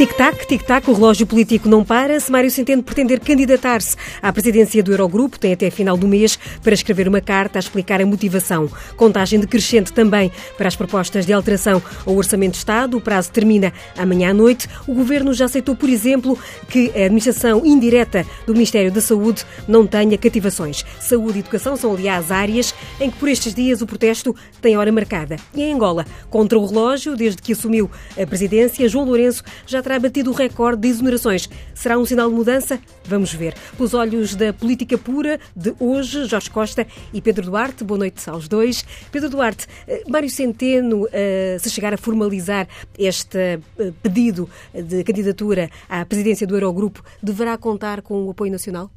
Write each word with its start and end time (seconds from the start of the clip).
Tic-tac, 0.00 0.46
tic-tac, 0.46 0.88
o 0.88 0.94
relógio 0.94 1.26
político 1.26 1.68
não 1.68 1.84
para. 1.84 2.18
Se 2.18 2.32
Mário 2.32 2.50
Centeno 2.50 2.82
pretender 2.82 3.20
candidatar-se 3.20 3.94
à 4.22 4.32
presidência 4.32 4.82
do 4.82 4.92
Eurogrupo, 4.92 5.38
tem 5.38 5.52
até 5.52 5.68
final 5.68 5.94
do 5.94 6.08
mês 6.08 6.38
para 6.62 6.72
escrever 6.72 7.06
uma 7.06 7.20
carta 7.20 7.58
a 7.58 7.60
explicar 7.60 8.00
a 8.00 8.06
motivação. 8.06 8.66
Contagem 8.96 9.38
decrescente 9.38 9.92
também 9.92 10.32
para 10.56 10.68
as 10.68 10.74
propostas 10.74 11.26
de 11.26 11.34
alteração 11.34 11.82
ao 12.06 12.16
Orçamento 12.16 12.52
de 12.52 12.56
Estado. 12.56 12.96
O 12.96 13.00
prazo 13.02 13.30
termina 13.30 13.74
amanhã 13.94 14.30
à 14.30 14.32
noite. 14.32 14.66
O 14.88 14.94
Governo 14.94 15.34
já 15.34 15.44
aceitou, 15.44 15.76
por 15.76 15.90
exemplo, 15.90 16.38
que 16.70 16.90
a 16.96 17.04
administração 17.04 17.66
indireta 17.66 18.24
do 18.46 18.54
Ministério 18.54 18.90
da 18.90 19.02
Saúde 19.02 19.44
não 19.68 19.86
tenha 19.86 20.16
cativações. 20.16 20.82
Saúde 20.98 21.36
e 21.36 21.40
educação 21.40 21.76
são, 21.76 21.92
aliás, 21.92 22.30
áreas 22.30 22.74
em 22.98 23.10
que 23.10 23.18
por 23.18 23.28
estes 23.28 23.52
dias 23.52 23.82
o 23.82 23.86
protesto 23.86 24.34
tem 24.62 24.78
hora 24.78 24.90
marcada. 24.90 25.36
E 25.54 25.60
em 25.60 25.74
Angola, 25.74 26.06
contra 26.30 26.58
o 26.58 26.64
relógio, 26.64 27.14
desde 27.14 27.42
que 27.42 27.52
assumiu 27.52 27.90
a 28.18 28.26
presidência, 28.26 28.88
João 28.88 29.04
Lourenço 29.04 29.44
já 29.66 29.82
terá 29.90 29.98
batido 29.98 30.30
o 30.30 30.32
recorde 30.32 30.82
de 30.82 30.88
exonerações. 30.88 31.50
Será 31.74 31.98
um 31.98 32.06
sinal 32.06 32.30
de 32.30 32.36
mudança? 32.36 32.78
Vamos 33.06 33.34
ver. 33.34 33.56
Pelos 33.76 33.92
olhos 33.92 34.36
da 34.36 34.52
política 34.52 34.96
pura 34.96 35.40
de 35.56 35.74
hoje, 35.80 36.26
Jorge 36.26 36.48
Costa 36.48 36.86
e 37.12 37.20
Pedro 37.20 37.46
Duarte. 37.46 37.82
Boa 37.82 37.98
noite 37.98 38.30
aos 38.30 38.46
dois. 38.46 38.84
Pedro 39.10 39.28
Duarte, 39.28 39.66
eh, 39.88 40.04
Mário 40.08 40.30
Centeno, 40.30 41.08
eh, 41.10 41.56
se 41.58 41.68
chegar 41.68 41.92
a 41.92 41.96
formalizar 41.96 42.68
este 42.96 43.36
eh, 43.36 43.92
pedido 44.00 44.48
de 44.72 45.02
candidatura 45.02 45.68
à 45.88 46.04
presidência 46.04 46.46
do 46.46 46.54
Eurogrupo, 46.54 47.02
deverá 47.20 47.58
contar 47.58 48.00
com 48.00 48.26
o 48.26 48.30
apoio 48.30 48.52
nacional? 48.52 48.92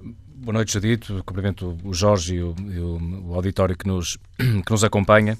Boa 0.00 0.52
noite, 0.52 0.74
Jadito. 0.74 1.24
Cumprimento 1.26 1.76
o 1.82 1.92
Jorge 1.92 2.36
e 2.36 2.42
o, 2.44 2.54
e 2.70 2.78
o 2.78 3.34
auditório 3.34 3.76
que 3.76 3.88
nos, 3.88 4.16
que 4.38 4.70
nos 4.70 4.84
acompanha. 4.84 5.36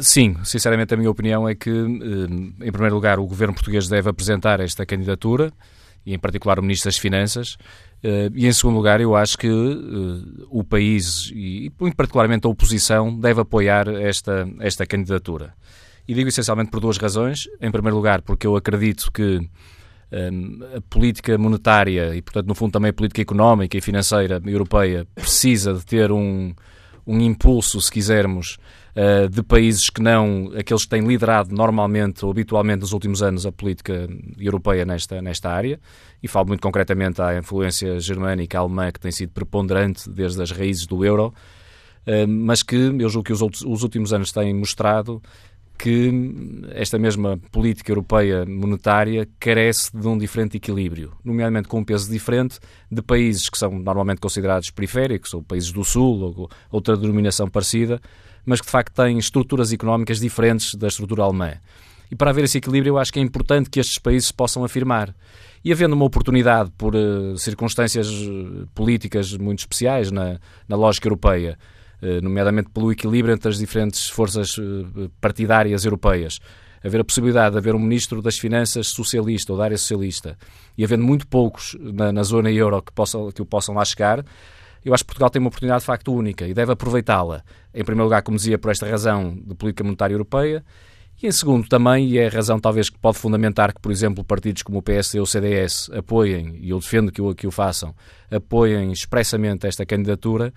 Sim, 0.00 0.36
sinceramente 0.44 0.94
a 0.94 0.96
minha 0.96 1.10
opinião 1.10 1.48
é 1.48 1.54
que, 1.54 1.70
eh, 1.70 2.66
em 2.66 2.72
primeiro 2.72 2.94
lugar, 2.94 3.18
o 3.18 3.26
governo 3.26 3.54
português 3.54 3.88
deve 3.88 4.08
apresentar 4.08 4.60
esta 4.60 4.86
candidatura, 4.86 5.52
e 6.04 6.14
em 6.14 6.18
particular 6.18 6.58
o 6.58 6.62
Ministro 6.62 6.88
das 6.88 6.98
Finanças, 6.98 7.56
eh, 8.02 8.30
e 8.34 8.46
em 8.46 8.52
segundo 8.52 8.76
lugar, 8.76 9.00
eu 9.00 9.16
acho 9.16 9.36
que 9.36 9.48
eh, 9.48 10.44
o 10.48 10.62
país, 10.62 11.30
e 11.34 11.72
muito 11.78 11.96
particularmente 11.96 12.46
a 12.46 12.50
oposição, 12.50 13.18
deve 13.18 13.40
apoiar 13.40 13.88
esta, 13.88 14.48
esta 14.60 14.86
candidatura. 14.86 15.54
E 16.06 16.14
digo 16.14 16.28
essencialmente 16.28 16.70
por 16.70 16.78
duas 16.78 16.98
razões. 16.98 17.48
Em 17.60 17.70
primeiro 17.70 17.96
lugar, 17.96 18.22
porque 18.22 18.46
eu 18.46 18.54
acredito 18.54 19.10
que 19.12 19.40
a 20.76 20.80
política 20.88 21.36
monetária 21.36 22.14
e, 22.14 22.22
portanto, 22.22 22.46
no 22.46 22.54
fundo 22.54 22.70
também 22.70 22.90
a 22.90 22.92
política 22.92 23.20
económica 23.20 23.76
e 23.76 23.80
financeira 23.80 24.40
europeia 24.46 25.04
precisa 25.16 25.74
de 25.74 25.84
ter 25.84 26.12
um, 26.12 26.54
um 27.04 27.20
impulso, 27.20 27.80
se 27.80 27.90
quisermos, 27.90 28.56
uh, 28.96 29.28
de 29.28 29.42
países 29.42 29.90
que 29.90 30.00
não 30.00 30.50
aqueles 30.58 30.84
que 30.84 30.90
têm 30.90 31.06
liderado 31.06 31.54
normalmente 31.54 32.24
ou 32.24 32.30
habitualmente 32.30 32.80
nos 32.80 32.92
últimos 32.92 33.22
anos 33.22 33.44
a 33.44 33.52
política 33.52 34.08
europeia 34.38 34.84
nesta, 34.84 35.20
nesta 35.20 35.50
área, 35.50 35.78
e 36.22 36.26
falo 36.26 36.48
muito 36.48 36.60
concretamente 36.60 37.20
à 37.20 37.36
influência 37.36 38.00
germânica 38.00 38.58
alemã 38.58 38.90
que 38.90 39.00
tem 39.00 39.12
sido 39.12 39.30
preponderante 39.32 40.08
desde 40.08 40.42
as 40.42 40.50
raízes 40.50 40.86
do 40.86 41.04
euro, 41.04 41.34
uh, 42.06 42.26
mas 42.26 42.62
que 42.62 42.76
eu 42.76 43.08
julgo 43.08 43.24
que 43.24 43.32
os, 43.32 43.42
outros, 43.42 43.62
os 43.62 43.82
últimos 43.82 44.12
anos 44.12 44.32
têm 44.32 44.54
mostrado 44.54 45.22
que 45.78 46.10
esta 46.70 46.98
mesma 46.98 47.38
política 47.52 47.92
europeia 47.92 48.46
monetária 48.46 49.28
carece 49.38 49.94
de 49.94 50.08
um 50.08 50.16
diferente 50.16 50.56
equilíbrio, 50.56 51.12
nomeadamente 51.22 51.68
com 51.68 51.80
um 51.80 51.84
peso 51.84 52.10
diferente 52.10 52.58
de 52.90 53.02
países 53.02 53.48
que 53.50 53.58
são 53.58 53.70
normalmente 53.70 54.18
considerados 54.18 54.70
periféricos, 54.70 55.34
ou 55.34 55.42
países 55.42 55.70
do 55.70 55.84
Sul, 55.84 56.34
ou 56.36 56.50
outra 56.70 56.96
denominação 56.96 57.48
parecida, 57.48 58.00
mas 58.46 58.60
que 58.60 58.66
de 58.66 58.70
facto 58.72 58.94
têm 58.94 59.18
estruturas 59.18 59.72
económicas 59.72 60.20
diferentes 60.20 60.74
da 60.74 60.86
estrutura 60.86 61.24
alemã. 61.24 61.54
E 62.10 62.14
para 62.14 62.30
haver 62.30 62.44
esse 62.44 62.58
equilíbrio, 62.58 62.92
eu 62.92 62.98
acho 62.98 63.12
que 63.12 63.18
é 63.18 63.22
importante 63.22 63.68
que 63.68 63.80
estes 63.80 63.98
países 63.98 64.30
possam 64.30 64.64
afirmar. 64.64 65.14
E 65.64 65.72
havendo 65.72 65.94
uma 65.94 66.04
oportunidade 66.04 66.70
por 66.78 66.94
uh, 66.94 67.36
circunstâncias 67.36 68.06
eh, 68.06 68.66
políticas 68.72 69.36
muito 69.36 69.58
especiais 69.58 70.12
na, 70.12 70.38
na 70.68 70.76
lógica 70.76 71.08
europeia, 71.08 71.58
uh, 72.00 72.22
nomeadamente 72.22 72.70
pelo 72.70 72.92
equilíbrio 72.92 73.34
entre 73.34 73.48
as 73.48 73.58
diferentes 73.58 74.08
forças 74.08 74.56
uh, 74.58 75.10
partidárias 75.20 75.84
europeias, 75.84 76.38
haver 76.84 77.00
a 77.00 77.04
possibilidade 77.04 77.52
de 77.52 77.58
haver 77.58 77.74
um 77.74 77.80
ministro 77.80 78.22
das 78.22 78.38
Finanças 78.38 78.86
socialista 78.86 79.52
ou 79.52 79.58
da 79.58 79.64
área 79.64 79.76
socialista 79.76 80.38
e 80.78 80.84
havendo 80.84 81.02
muito 81.02 81.26
poucos 81.26 81.76
na, 81.80 82.12
na 82.12 82.22
zona 82.22 82.50
euro 82.52 82.80
que, 82.80 82.92
possam, 82.92 83.32
que 83.32 83.42
o 83.42 83.46
possam 83.46 83.74
lá 83.74 83.84
chegar, 83.84 84.24
eu 84.86 84.94
acho 84.94 85.02
que 85.02 85.08
Portugal 85.08 85.28
tem 85.28 85.40
uma 85.40 85.48
oportunidade 85.48 85.80
de 85.80 85.86
facto 85.86 86.14
única 86.14 86.46
e 86.46 86.54
deve 86.54 86.72
aproveitá-la. 86.72 87.42
Em 87.74 87.84
primeiro 87.84 88.04
lugar, 88.04 88.22
como 88.22 88.36
dizia, 88.36 88.56
por 88.56 88.70
esta 88.70 88.88
razão 88.88 89.34
de 89.34 89.52
política 89.56 89.82
monetária 89.82 90.14
europeia, 90.14 90.64
e 91.20 91.26
em 91.26 91.32
segundo 91.32 91.66
também, 91.66 92.06
e 92.06 92.18
é 92.18 92.28
a 92.28 92.30
razão 92.30 92.60
talvez 92.60 92.88
que 92.88 92.96
pode 92.96 93.18
fundamentar 93.18 93.74
que, 93.74 93.80
por 93.80 93.90
exemplo, 93.90 94.22
partidos 94.22 94.62
como 94.62 94.78
o 94.78 94.82
PSD 94.82 95.18
ou 95.18 95.24
o 95.24 95.26
CDS 95.26 95.90
apoiem, 95.90 96.56
e 96.60 96.70
eu 96.70 96.78
defendo 96.78 97.10
que 97.10 97.20
o, 97.20 97.34
que 97.34 97.48
o 97.48 97.50
façam, 97.50 97.94
apoiem 98.30 98.92
expressamente 98.92 99.66
esta 99.66 99.84
candidatura, 99.84 100.54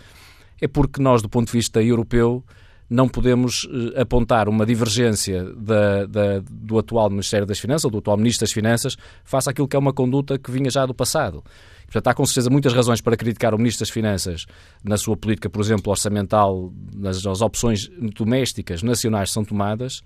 é 0.61 0.67
porque 0.67 1.01
nós, 1.01 1.23
do 1.23 1.29
ponto 1.29 1.47
de 1.47 1.53
vista 1.53 1.81
europeu, 1.81 2.45
não 2.89 3.07
podemos 3.07 3.67
eh, 3.95 4.01
apontar 4.01 4.49
uma 4.49 4.65
divergência 4.65 5.43
da, 5.55 6.05
da, 6.05 6.39
do 6.49 6.79
atual 6.79 7.09
Ministério 7.09 7.45
das 7.45 7.59
Finanças, 7.59 7.85
ou 7.85 7.91
do 7.91 7.99
atual 7.99 8.17
Ministro 8.17 8.45
das 8.45 8.51
Finanças, 8.51 8.97
face 9.23 9.49
àquilo 9.49 9.67
que 9.67 9.75
é 9.75 9.79
uma 9.79 9.93
conduta 9.93 10.39
que 10.39 10.49
vinha 10.49 10.71
já 10.71 10.85
do 10.85 10.93
passado. 10.93 11.43
Portanto, 11.85 12.07
há 12.07 12.13
com 12.13 12.25
certeza 12.25 12.49
muitas 12.49 12.73
razões 12.73 13.01
para 13.01 13.15
criticar 13.15 13.53
o 13.53 13.57
Ministro 13.57 13.85
das 13.85 13.89
Finanças 13.89 14.45
na 14.83 14.97
sua 14.97 15.15
política, 15.15 15.49
por 15.49 15.61
exemplo, 15.61 15.91
orçamental, 15.91 16.71
nas, 16.95 17.23
nas 17.23 17.41
opções 17.41 17.89
domésticas, 18.15 18.81
nacionais 18.81 19.29
que 19.29 19.33
são 19.33 19.43
tomadas, 19.43 20.01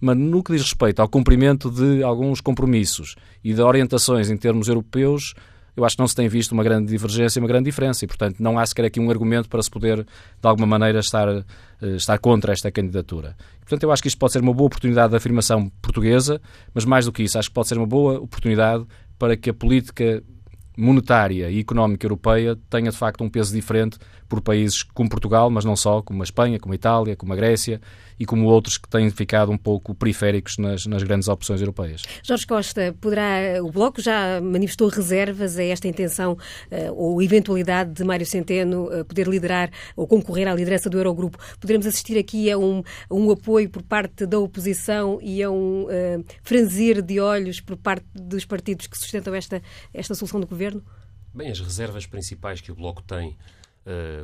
mas 0.00 0.16
no 0.16 0.42
que 0.42 0.52
diz 0.52 0.62
respeito 0.62 1.00
ao 1.00 1.08
cumprimento 1.08 1.70
de 1.70 2.02
alguns 2.02 2.40
compromissos 2.40 3.16
e 3.42 3.52
de 3.52 3.60
orientações 3.60 4.30
em 4.30 4.36
termos 4.36 4.68
europeus, 4.68 5.34
eu 5.78 5.84
acho 5.84 5.94
que 5.94 6.00
não 6.00 6.08
se 6.08 6.14
tem 6.14 6.28
visto 6.28 6.50
uma 6.52 6.64
grande 6.64 6.88
divergência, 6.88 7.40
uma 7.40 7.46
grande 7.46 7.66
diferença 7.66 8.04
e, 8.04 8.08
portanto, 8.08 8.36
não 8.40 8.58
há 8.58 8.66
sequer 8.66 8.86
aqui 8.86 8.98
um 8.98 9.08
argumento 9.10 9.48
para 9.48 9.62
se 9.62 9.70
poder, 9.70 9.98
de 9.98 10.06
alguma 10.42 10.66
maneira, 10.66 10.98
estar, 10.98 11.28
eh, 11.28 11.44
estar 11.94 12.18
contra 12.18 12.52
esta 12.52 12.70
candidatura. 12.72 13.36
Portanto, 13.60 13.84
eu 13.84 13.92
acho 13.92 14.02
que 14.02 14.08
isto 14.08 14.18
pode 14.18 14.32
ser 14.32 14.42
uma 14.42 14.52
boa 14.52 14.66
oportunidade 14.66 15.10
de 15.10 15.16
afirmação 15.16 15.70
portuguesa, 15.80 16.40
mas 16.74 16.84
mais 16.84 17.04
do 17.04 17.12
que 17.12 17.22
isso, 17.22 17.38
acho 17.38 17.48
que 17.48 17.54
pode 17.54 17.68
ser 17.68 17.78
uma 17.78 17.86
boa 17.86 18.18
oportunidade 18.18 18.84
para 19.16 19.36
que 19.36 19.50
a 19.50 19.54
política 19.54 20.20
monetária 20.76 21.48
e 21.50 21.60
económica 21.60 22.06
europeia 22.06 22.56
tenha 22.68 22.90
de 22.90 22.96
facto 22.96 23.22
um 23.22 23.28
peso 23.30 23.54
diferente 23.54 23.98
por 24.28 24.40
países 24.40 24.82
como 24.82 25.08
Portugal, 25.08 25.50
mas 25.50 25.64
não 25.64 25.74
só, 25.74 26.02
como 26.02 26.22
a 26.22 26.24
Espanha, 26.24 26.58
como 26.58 26.72
a 26.72 26.76
Itália, 26.76 27.16
como 27.16 27.32
a 27.32 27.36
Grécia 27.36 27.80
e 28.18 28.26
como 28.26 28.46
outros 28.46 28.76
que 28.76 28.88
têm 28.88 29.08
ficado 29.10 29.50
um 29.52 29.56
pouco 29.56 29.94
periféricos 29.94 30.58
nas, 30.58 30.86
nas 30.86 31.02
grandes 31.02 31.28
opções 31.28 31.60
europeias. 31.60 32.02
Jorge 32.22 32.46
Costa, 32.46 32.94
poderá, 33.00 33.62
o 33.62 33.70
Bloco 33.70 34.00
já 34.00 34.40
manifestou 34.40 34.88
reservas 34.88 35.56
a 35.56 35.64
esta 35.64 35.86
intenção 35.86 36.32
uh, 36.32 36.92
ou 36.94 37.22
eventualidade 37.22 37.92
de 37.92 38.04
Mário 38.04 38.26
Centeno 38.26 38.86
uh, 38.86 39.04
poder 39.04 39.28
liderar 39.28 39.70
ou 39.96 40.06
concorrer 40.06 40.48
à 40.48 40.54
liderança 40.54 40.90
do 40.90 40.98
Eurogrupo. 40.98 41.38
Poderemos 41.60 41.86
assistir 41.86 42.18
aqui 42.18 42.50
a 42.50 42.58
um, 42.58 42.82
a 43.08 43.14
um 43.14 43.30
apoio 43.30 43.70
por 43.70 43.82
parte 43.82 44.26
da 44.26 44.38
oposição 44.38 45.18
e 45.22 45.42
a 45.42 45.50
um 45.50 45.84
uh, 45.84 46.24
franzir 46.42 47.00
de 47.02 47.20
olhos 47.20 47.60
por 47.60 47.76
parte 47.76 48.06
dos 48.14 48.44
partidos 48.44 48.86
que 48.86 48.98
sustentam 48.98 49.34
esta, 49.34 49.62
esta 49.94 50.14
solução 50.14 50.40
do 50.40 50.46
governo? 50.46 50.82
Bem, 51.32 51.50
as 51.50 51.60
reservas 51.60 52.04
principais 52.06 52.60
que 52.60 52.72
o 52.72 52.74
Bloco 52.74 53.02
tem 53.02 53.36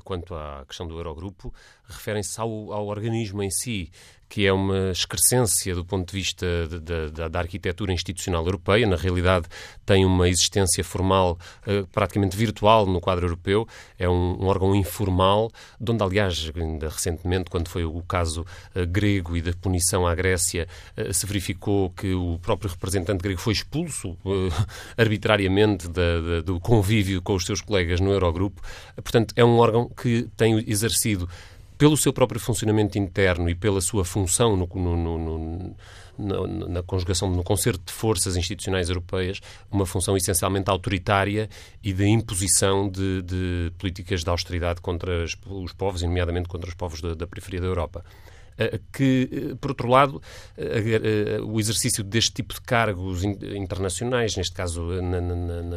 quanto 0.04 0.34
à 0.34 0.64
questão 0.66 0.86
do 0.86 0.98
Eurogrupo 0.98 1.52
referem-se 1.84 2.41
ao, 2.41 2.72
ao, 2.72 2.86
organismo 2.86 3.42
em 3.42 3.50
si, 3.50 3.91
que 4.34 4.49
é 4.49 4.53
uma 4.53 4.91
excrescência 4.91 5.77
do 5.77 5.84
ponto 5.84 6.11
de 6.11 6.19
vista 6.19 6.45
de, 6.69 6.81
de, 6.81 7.28
da 7.31 7.39
arquitetura 7.39 7.93
institucional 7.93 8.45
europeia. 8.45 8.84
Na 8.84 8.97
realidade, 8.97 9.47
tem 9.87 10.05
uma 10.05 10.28
existência 10.28 10.83
formal 10.83 11.39
uh, 11.69 11.87
praticamente 11.93 12.37
virtual 12.37 12.84
no 12.84 13.00
quadro 13.00 13.27
europeu. 13.27 13.65
É 13.97 14.09
um, 14.09 14.43
um, 14.43 14.47
órgão 14.47 14.75
informal, 14.75 15.53
de 15.81 15.92
onde, 15.92 16.03
aliás, 16.03 16.51
ainda 16.53 16.89
recentemente, 16.89 17.48
quando 17.48 17.69
foi 17.69 17.84
o 17.84 18.03
caso 18.03 18.45
uh, 18.75 18.84
grego 18.89 19.36
e 19.36 19.41
da 19.41 19.53
punição 19.53 20.04
à 20.04 20.13
Grécia, 20.16 20.66
uh, 20.98 21.15
se 21.15 21.27
verificou 21.27 21.91
que 21.91 22.13
o 22.13 22.37
próprio 22.42 22.69
representante 22.69 23.22
grego 23.22 23.41
foi 23.41 23.53
expulso 23.53 24.19
arbitrariamente 24.98 25.89
da, 25.89 26.41
do 26.45 26.59
convívio 26.59 27.22
com 27.22 27.37
os 27.37 27.47
seus 27.47 27.60
colegas 27.60 28.01
no 28.01 28.10
Eurogrupo. 28.10 28.60
Portanto, 28.97 29.33
é 29.37 29.45
um 29.45 29.59
órgão 29.59 29.89
que 29.89 30.28
tem 30.37 30.59
exercido 30.69 31.28
pelo 31.76 31.97
seu 31.97 32.12
próprio 32.12 32.41
funcionamento 32.41 32.98
interno 32.98 33.48
e 33.48 33.54
pela 33.54 33.80
sua 33.80 34.04
função 34.04 34.56
no, 34.56 34.68
no, 34.74 35.18
no, 35.18 35.76
no, 36.18 36.68
na 36.68 36.82
conjugação, 36.82 37.28
no 37.30 37.42
concerto 37.42 37.82
de 37.86 37.92
forças 37.92 38.36
institucionais 38.36 38.88
europeias, 38.88 39.41
uma 39.71 39.84
função 39.84 40.16
essencialmente 40.16 40.71
autoritária 40.71 41.48
e 41.82 41.92
de 41.92 42.06
imposição 42.06 42.88
de, 42.88 43.22
de 43.22 43.72
políticas 43.78 44.22
de 44.22 44.30
austeridade 44.30 44.80
contra 44.80 45.24
os 45.24 45.72
povos, 45.72 46.03
e 46.03 46.06
nomeadamente 46.06 46.48
contra 46.48 46.68
os 46.68 46.74
povos 46.74 47.00
da, 47.00 47.15
da 47.15 47.26
periferia 47.26 47.60
da 47.60 47.66
Europa. 47.66 48.04
Que, 48.92 49.56
por 49.60 49.71
outro 49.71 49.89
lado, 49.89 50.22
o 51.47 51.59
exercício 51.59 52.04
deste 52.04 52.33
tipo 52.33 52.54
de 52.54 52.60
cargos 52.60 53.24
internacionais, 53.24 54.36
neste 54.36 54.54
caso 54.54 54.83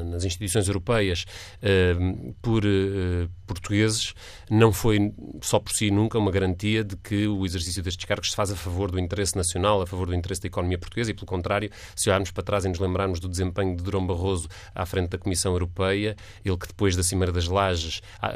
nas 0.06 0.24
instituições 0.24 0.68
europeias, 0.68 1.25
por 2.41 2.63
portugueses, 3.45 4.13
não 4.50 4.71
foi 4.71 5.13
só 5.41 5.59
por 5.59 5.71
si 5.71 5.89
nunca 5.89 6.18
uma 6.18 6.31
garantia 6.31 6.83
de 6.83 6.95
que 6.97 7.27
o 7.27 7.45
exercício 7.45 7.81
destes 7.81 8.06
cargos 8.06 8.31
se 8.31 8.35
faz 8.35 8.51
a 8.51 8.56
favor 8.56 8.91
do 8.91 9.00
interesse 9.00 9.35
nacional, 9.35 9.81
a 9.81 9.88
favor 9.88 10.07
do 10.07 10.15
interesse 10.15 10.41
da 10.41 10.47
economia 10.47 10.77
portuguesa 10.77 11.12
e, 11.12 11.13
pelo 11.13 11.25
contrário, 11.25 11.69
se 11.95 12.09
olharmos 12.09 12.31
para 12.31 12.44
trás 12.44 12.65
e 12.65 12.69
nos 12.69 12.79
lembrarmos 12.79 13.19
do 13.19 13.27
desempenho 13.27 13.75
de 13.75 13.83
Durão 13.83 14.06
Barroso 14.06 14.47
à 14.75 14.85
frente 14.85 15.09
da 15.09 15.18
Comissão 15.18 15.53
Europeia, 15.53 16.15
ele 16.44 16.57
que 16.57 16.68
depois 16.68 16.95
da 16.95 17.03
Cimeira 17.03 17.31
das 17.31 17.47
Lajes 17.47 18.01
ah, 18.21 18.33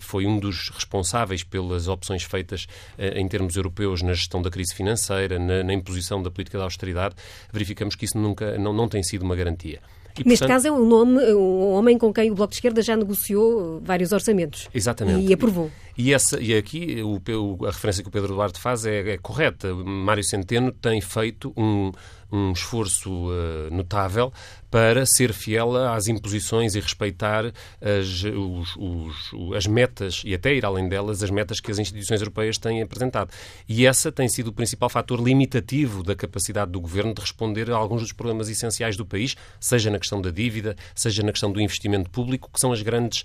foi 0.00 0.26
um 0.26 0.38
dos 0.38 0.70
responsáveis 0.70 1.42
pelas 1.42 1.88
opções 1.88 2.22
feitas 2.22 2.66
eh, 2.96 3.18
em 3.18 3.26
termos 3.28 3.47
europeus 3.56 4.02
na 4.02 4.12
gestão 4.12 4.40
da 4.42 4.50
crise 4.50 4.74
financeira, 4.74 5.38
na, 5.38 5.62
na 5.62 5.72
imposição 5.72 6.22
da 6.22 6.30
política 6.30 6.58
da 6.58 6.64
austeridade, 6.64 7.14
verificamos 7.52 7.94
que 7.94 8.04
isso 8.04 8.18
nunca 8.18 8.58
não, 8.58 8.72
não 8.72 8.88
tem 8.88 9.02
sido 9.02 9.22
uma 9.22 9.36
garantia. 9.36 9.80
E, 10.18 10.28
Neste 10.28 10.40
portanto, 10.40 10.48
caso 10.48 10.68
é 10.68 10.72
um, 10.72 10.84
nome, 10.84 11.32
um 11.32 11.72
homem 11.74 11.96
com 11.96 12.12
quem 12.12 12.30
o 12.30 12.34
Bloco 12.34 12.50
de 12.50 12.56
Esquerda 12.56 12.82
já 12.82 12.96
negociou 12.96 13.80
vários 13.84 14.10
orçamentos. 14.10 14.68
Exatamente. 14.74 15.28
E 15.28 15.32
aprovou. 15.32 15.70
E, 15.96 16.12
essa, 16.12 16.40
e 16.40 16.56
aqui 16.56 17.02
o, 17.02 17.66
a 17.66 17.70
referência 17.70 18.02
que 18.02 18.08
o 18.08 18.12
Pedro 18.12 18.34
Duarte 18.34 18.60
faz 18.60 18.84
é, 18.84 19.12
é 19.12 19.18
correta. 19.18 19.72
Mário 19.74 20.24
Centeno 20.24 20.72
tem 20.72 21.00
feito 21.00 21.52
um, 21.56 21.92
um 22.32 22.52
esforço 22.52 23.10
uh, 23.10 23.72
notável 23.72 24.32
para 24.70 25.06
ser 25.06 25.32
fiel 25.32 25.76
às 25.76 26.08
imposições 26.08 26.74
e 26.74 26.80
respeitar 26.80 27.46
as, 27.80 28.24
os, 28.24 28.76
os, 28.76 29.54
as 29.56 29.66
metas 29.66 30.22
e 30.24 30.34
até 30.34 30.54
ir 30.54 30.64
além 30.64 30.88
delas, 30.88 31.22
as 31.22 31.30
metas 31.30 31.60
que 31.60 31.70
as 31.70 31.78
instituições 31.78 32.20
europeias 32.20 32.58
têm 32.58 32.82
apresentado. 32.82 33.30
E 33.68 33.86
essa 33.86 34.12
tem 34.12 34.28
sido 34.28 34.48
o 34.48 34.52
principal 34.52 34.88
fator 34.88 35.20
limitativo 35.20 36.02
da 36.02 36.14
capacidade 36.14 36.70
do 36.70 36.80
governo 36.80 37.14
de 37.14 37.20
responder 37.20 37.70
a 37.70 37.76
alguns 37.76 38.02
dos 38.02 38.12
problemas 38.12 38.48
essenciais 38.48 38.96
do 38.96 39.06
país, 39.06 39.36
seja 39.60 39.90
na 39.90 39.98
questão 39.98 40.20
da 40.20 40.30
dívida, 40.30 40.76
seja 40.94 41.22
na 41.22 41.32
questão 41.32 41.50
do 41.50 41.60
investimento 41.60 42.10
público, 42.10 42.50
que 42.52 42.60
são 42.60 42.72
as 42.72 42.82
grandes, 42.82 43.24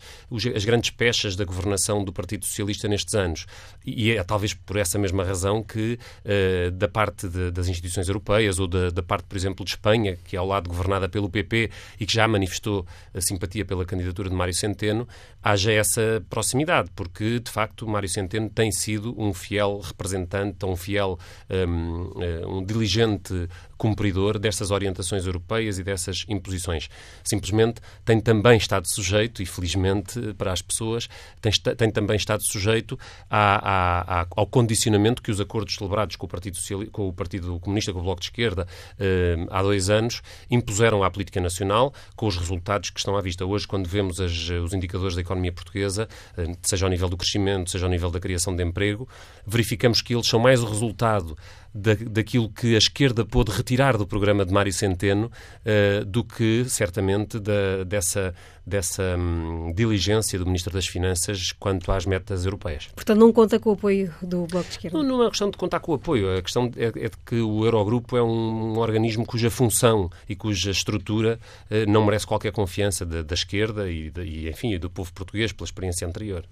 as 0.55 0.65
grandes 0.65 0.91
pechas 0.91 1.35
da 1.35 1.43
governação 1.43 2.03
do 2.03 2.13
Partido 2.13 2.45
Socialista 2.45 2.87
nestes 2.87 3.13
anos. 3.15 3.45
E 3.85 4.11
é 4.11 4.23
talvez 4.23 4.53
por 4.53 4.77
essa 4.77 4.97
mesma 4.97 5.23
razão 5.23 5.61
que, 5.61 5.99
uh, 6.23 6.71
da 6.71 6.87
parte 6.87 7.27
de, 7.27 7.51
das 7.51 7.67
instituições 7.67 8.07
europeias 8.07 8.59
ou 8.59 8.67
da, 8.67 8.89
da 8.89 9.03
parte, 9.03 9.25
por 9.25 9.35
exemplo, 9.35 9.65
de 9.65 9.71
Espanha, 9.71 10.17
que 10.23 10.35
é 10.35 10.39
ao 10.39 10.47
lado 10.47 10.69
governada 10.69 11.09
pelo 11.09 11.29
PP 11.33 11.69
e 11.99 12.05
que 12.05 12.13
já 12.13 12.27
manifestou 12.27 12.85
a 13.13 13.19
simpatia 13.19 13.65
pela 13.65 13.83
candidatura 13.83 14.29
de 14.29 14.35
Mário 14.35 14.53
Centeno, 14.53 15.07
haja 15.41 15.73
essa 15.73 16.23
proximidade, 16.29 16.89
porque, 16.95 17.39
de 17.39 17.51
facto, 17.51 17.85
Mário 17.87 18.07
Centeno 18.07 18.49
tem 18.49 18.71
sido 18.71 19.13
um 19.19 19.33
fiel 19.33 19.79
representante, 19.79 20.65
um 20.65 20.75
fiel, 20.75 21.19
um, 21.49 22.21
eh, 22.21 22.45
um 22.45 22.63
diligente 22.63 23.49
cumpridor 23.83 24.39
destas 24.39 24.71
orientações 24.71 25.25
europeias 25.25 25.77
e 25.77 25.83
dessas 25.83 26.23
imposições. 26.29 26.89
Simplesmente 27.21 27.81
tem 28.05 28.21
também 28.21 28.55
estado 28.55 28.87
sujeito, 28.87 29.43
e 29.43 29.45
felizmente 29.45 30.33
para 30.37 30.53
as 30.53 30.61
pessoas, 30.61 31.09
tem, 31.41 31.51
tem 31.51 31.91
também 31.91 32.15
estado 32.15 32.41
sujeito 32.43 32.97
à, 33.29 34.21
à, 34.21 34.27
ao 34.37 34.47
condicionamento 34.47 35.21
que 35.21 35.29
os 35.29 35.41
acordos 35.41 35.75
celebrados 35.75 36.15
com 36.15 36.25
o 36.25 36.29
Partido, 36.29 36.55
Socialista, 36.55 36.93
com 36.93 37.09
o 37.09 37.11
Partido 37.11 37.59
Comunista, 37.59 37.91
com 37.91 37.99
o 37.99 38.03
Bloco 38.03 38.21
de 38.21 38.27
Esquerda, 38.27 38.65
eh, 38.97 39.35
há 39.49 39.61
dois 39.61 39.89
anos, 39.89 40.21
impuseram 40.49 41.03
à 41.03 41.11
política 41.11 41.41
nacional, 41.41 41.93
com 42.15 42.25
os 42.25 42.37
resultados 42.37 42.89
que 42.89 42.99
estão 42.99 43.17
à 43.17 43.21
vista. 43.21 43.45
Hoje, 43.45 43.67
quando 43.67 43.85
vemos 43.85 44.21
as, 44.21 44.31
os 44.49 44.73
indicadores 44.73 45.13
da 45.13 45.21
economia 45.21 45.51
portuguesa, 45.51 46.07
eh, 46.37 46.55
seja 46.61 46.85
ao 46.85 46.89
nível 46.89 47.09
do 47.09 47.17
crescimento, 47.17 47.69
seja 47.69 47.85
ao 47.85 47.91
nível 47.91 48.09
da 48.09 48.19
criação 48.21 48.55
de 48.55 48.63
emprego, 48.63 49.09
verificamos 49.45 50.01
que 50.01 50.15
eles 50.15 50.27
são 50.27 50.39
mais 50.39 50.63
o 50.63 50.65
resultado 50.65 51.35
da, 51.73 51.95
daquilo 51.95 52.49
que 52.49 52.75
a 52.75 52.77
esquerda 52.77 53.25
pôde 53.25 53.51
retirar 53.51 53.97
do 53.97 54.05
programa 54.05 54.45
de 54.45 54.53
Mário 54.53 54.71
Centeno 54.71 55.31
uh, 55.31 56.05
do 56.05 56.23
que, 56.23 56.65
certamente, 56.67 57.39
da, 57.39 57.83
dessa, 57.83 58.33
dessa 58.65 59.15
um, 59.17 59.73
diligência 59.73 60.37
do 60.37 60.45
Ministro 60.45 60.71
das 60.71 60.85
Finanças 60.85 61.51
quanto 61.51 61.91
às 61.91 62.05
metas 62.05 62.45
europeias. 62.45 62.89
Portanto, 62.95 63.19
não 63.19 63.31
conta 63.31 63.59
com 63.59 63.71
o 63.71 63.73
apoio 63.73 64.13
do 64.21 64.45
Bloco 64.45 64.67
de 64.67 64.71
Esquerda? 64.71 64.97
Não, 64.97 65.03
não 65.03 65.15
é 65.21 65.25
uma 65.25 65.29
questão 65.29 65.49
de 65.49 65.57
contar 65.57 65.79
com 65.79 65.91
o 65.91 65.95
apoio. 65.95 66.37
A 66.37 66.41
questão 66.41 66.71
é, 66.77 66.85
é 66.85 67.09
de 67.09 67.17
que 67.25 67.41
o 67.41 67.65
Eurogrupo 67.65 68.15
é 68.15 68.23
um, 68.23 68.73
um, 68.73 68.77
organismo 68.77 69.25
cuja 69.25 69.49
função 69.49 70.09
e 70.29 70.35
cuja 70.35 70.71
estrutura 70.71 71.39
uh, 71.71 71.89
não 71.89 72.05
merece 72.05 72.27
qualquer 72.27 72.51
confiança 72.51 73.05
da, 73.05 73.21
da 73.21 73.33
esquerda 73.33 73.89
e, 73.89 74.09
de, 74.11 74.21
e, 74.21 74.49
enfim, 74.49 74.77
do 74.77 74.89
povo 74.89 75.11
português 75.11 75.51
pela 75.51 75.65
experiência 75.65 76.07
anterior. 76.07 76.45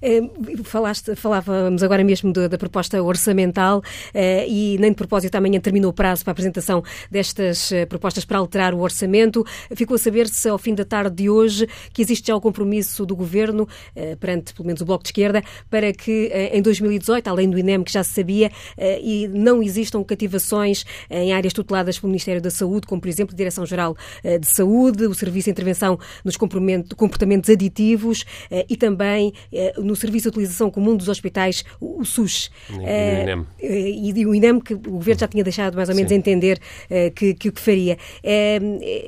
Eh, 0.00 0.22
falaste, 0.64 1.14
falávamos 1.14 1.82
agora 1.82 2.02
mesmo 2.04 2.32
da, 2.32 2.48
da 2.48 2.58
proposta 2.58 3.02
orçamental 3.02 3.82
eh, 4.12 4.46
e 4.48 4.76
nem 4.78 4.90
de 4.90 4.96
propósito 4.96 5.34
amanhã 5.36 5.60
terminou 5.60 5.90
o 5.90 5.94
prazo 5.94 6.24
para 6.24 6.32
a 6.32 6.34
apresentação 6.34 6.82
destas 7.10 7.72
eh, 7.72 7.86
propostas 7.86 8.24
para 8.24 8.38
alterar 8.38 8.74
o 8.74 8.80
orçamento. 8.80 9.44
Ficou 9.74 9.94
a 9.94 9.98
saber-se 9.98 10.48
ao 10.48 10.58
fim 10.58 10.74
da 10.74 10.84
tarde 10.84 11.16
de 11.16 11.30
hoje 11.30 11.68
que 11.92 12.02
existe 12.02 12.28
já 12.28 12.36
o 12.36 12.40
compromisso 12.40 13.04
do 13.06 13.16
Governo, 13.16 13.68
perante 14.20 14.54
pelo 14.54 14.66
menos 14.66 14.80
o 14.80 14.84
Bloco 14.84 15.02
de 15.02 15.08
Esquerda, 15.08 15.42
para 15.68 15.92
que 15.92 16.30
em 16.52 16.62
2018, 16.62 17.28
além 17.28 17.48
do 17.48 17.58
INEM 17.58 17.82
que 17.82 17.92
já 17.92 18.02
se 18.02 18.10
sabia, 18.10 18.50
e 19.02 19.28
não 19.28 19.62
existam 19.62 20.02
cativações 20.04 20.84
em 21.10 21.32
áreas 21.32 21.52
tuteladas 21.52 21.98
pelo 21.98 22.10
Ministério 22.10 22.40
da 22.40 22.50
Saúde, 22.50 22.86
como 22.86 23.00
por 23.00 23.08
exemplo 23.08 23.34
a 23.34 23.36
Direção-Geral 23.36 23.96
de 24.40 24.46
Saúde, 24.46 25.06
o 25.06 25.14
Serviço 25.14 25.46
de 25.46 25.50
Intervenção 25.50 25.98
nos 26.24 26.36
Comportamentos 26.36 27.50
Aditivos 27.50 28.24
e 28.68 28.76
também 28.76 29.32
eh, 29.61 29.61
no 29.78 29.94
Serviço 29.96 30.24
de 30.24 30.28
Utilização 30.36 30.70
Comum 30.70 30.96
dos 30.96 31.08
Hospitais, 31.08 31.64
o, 31.80 32.04
SUS. 32.04 32.50
E 32.70 32.72
o 32.72 33.22
INEM. 33.22 33.46
Eh, 33.60 33.90
e 33.90 34.26
o 34.26 34.34
INEM, 34.34 34.60
que 34.60 34.74
o 34.74 34.78
Governo 34.78 35.20
já 35.20 35.28
tinha 35.28 35.44
deixado 35.44 35.74
mais 35.74 35.88
ou 35.88 35.94
menos 35.94 36.08
Sim. 36.08 36.16
entender 36.16 36.60
eh, 36.88 37.10
que, 37.10 37.34
que 37.34 37.48
o 37.48 37.52
que 37.52 37.60
faria. 37.60 37.98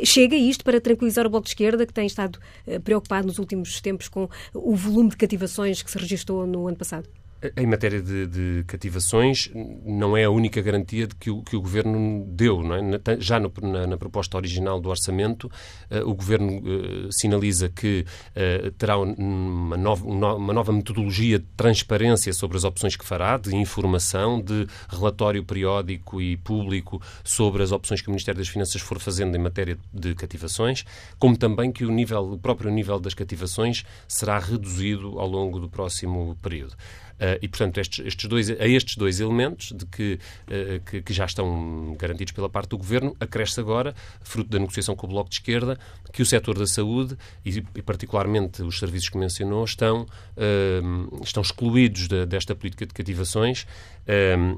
Chega 0.05 0.37
isto 0.37 0.65
para 0.65 0.81
tranquilizar 0.81 1.27
o 1.27 1.31
Bloco 1.31 1.45
de 1.45 1.51
Esquerda, 1.51 1.87
que 1.87 1.93
tem 1.93 2.07
estado 2.07 2.39
preocupado 2.83 3.27
nos 3.27 3.39
últimos 3.39 3.81
tempos 3.81 4.09
com 4.09 4.29
o 4.53 4.75
volume 4.75 5.11
de 5.11 5.17
cativações 5.17 5.83
que 5.83 5.91
se 5.91 5.99
registrou 5.99 6.47
no 6.47 6.67
ano 6.67 6.77
passado? 6.77 7.09
Em 7.57 7.67
matéria 7.67 8.01
de, 8.01 8.27
de, 8.27 8.65
cativações, 8.67 9.51
não 9.85 10.17
é 10.17 10.25
a 10.25 10.31
única 10.31 10.63
garantia 10.63 11.07
de 11.07 11.15
que 11.15 11.31
o, 11.31 11.43
que 11.43 11.57
o 11.57 11.61
Governo 11.61 12.25
deu. 12.29 12.63
É? 12.75 13.21
Já 13.21 13.39
no, 13.39 13.53
na, 13.61 13.87
na, 13.87 13.99
proposta 13.99 14.37
original 14.37 14.81
do 14.81 14.89
orçamento, 14.89 15.51
uh, 15.91 16.09
o 16.09 16.15
Governo 16.15 16.59
uh, 16.59 17.13
sinaliza 17.13 17.69
que 17.69 18.07
uh, 18.31 18.71
terá 18.73 18.97
uma 18.97 19.77
nova, 19.77 20.07
uma 20.07 20.53
nova 20.55 20.73
metodologia 20.73 21.39
de 21.39 21.45
transparência 21.57 22.33
sobre 22.33 22.57
as 22.57 22.65
opções 22.65 22.97
que 22.97 23.05
fará, 23.05 23.37
de 23.37 23.55
informação, 23.55 24.41
de 24.41 24.67
relatório 24.89 25.45
periódico 25.45 26.23
e 26.23 26.39
público 26.39 27.03
sobre 27.23 27.63
as 27.63 27.73
opções 27.73 28.01
que 28.01 28.09
o 28.09 28.11
Ministério 28.11 28.39
das 28.39 28.49
Finanças 28.49 28.81
for 28.81 28.99
fazendo 28.99 29.37
em 29.37 29.41
matéria 29.41 29.77
de 29.93 30.15
cativações, 30.15 30.85
como 31.19 31.37
também 31.37 31.71
que 31.71 31.85
o, 31.85 31.91
nível, 31.91 32.33
o 32.33 32.39
próprio 32.39 32.71
nível 32.71 32.99
das 32.99 33.13
cativações 33.13 33.85
será 34.09 34.39
reduzido 34.39 35.19
ao 35.19 35.29
longo 35.29 35.61
do 35.61 35.69
próximo 35.69 36.37
período. 36.41 36.75
Uh, 37.15 37.39
e, 37.41 37.49
portanto, 37.49 37.79
estes, 37.79 38.05
estes, 38.05 38.29
dois, 38.29 38.51
a 38.51 38.67
estes 38.67 38.97
dois 38.97 39.21
elementos 39.21 39.73
de 39.73 39.87
que, 39.87 40.19
uh, 40.49 40.81
que, 40.85 41.01
que, 41.01 41.13
já 41.13 41.25
estão 41.25 41.97
garantidos 41.99 42.33
pela 42.33 42.49
parte 42.49 42.71
do 42.71 42.79
Governo, 42.79 43.17
acresce 43.21 43.61
agora, 43.61 43.95
fruto 44.21 44.51
da 44.51 44.59
negociação 44.59 44.97
com 44.97 45.07
o 45.07 45.11
Bloco 45.11 45.31
de 45.31 45.37
Esquerda, 45.37 45.79
que 46.13 46.23
o 46.23 46.27
setor 46.27 46.59
da 46.59 46.67
saúde, 46.67 47.17
e, 47.45 47.63
e 47.75 47.83
particularmente 47.83 48.63
os 48.63 48.79
serviços 48.79 49.09
que 49.09 49.19
mencionou, 49.19 49.65
estão, 49.65 50.03
uh, 50.03 51.23
estão 51.23 51.43
excluídos 51.43 52.09
de, 52.09 52.27
desta 52.27 52.55
política 52.55 52.85
de 52.85 52.93
cativações, 52.93 53.67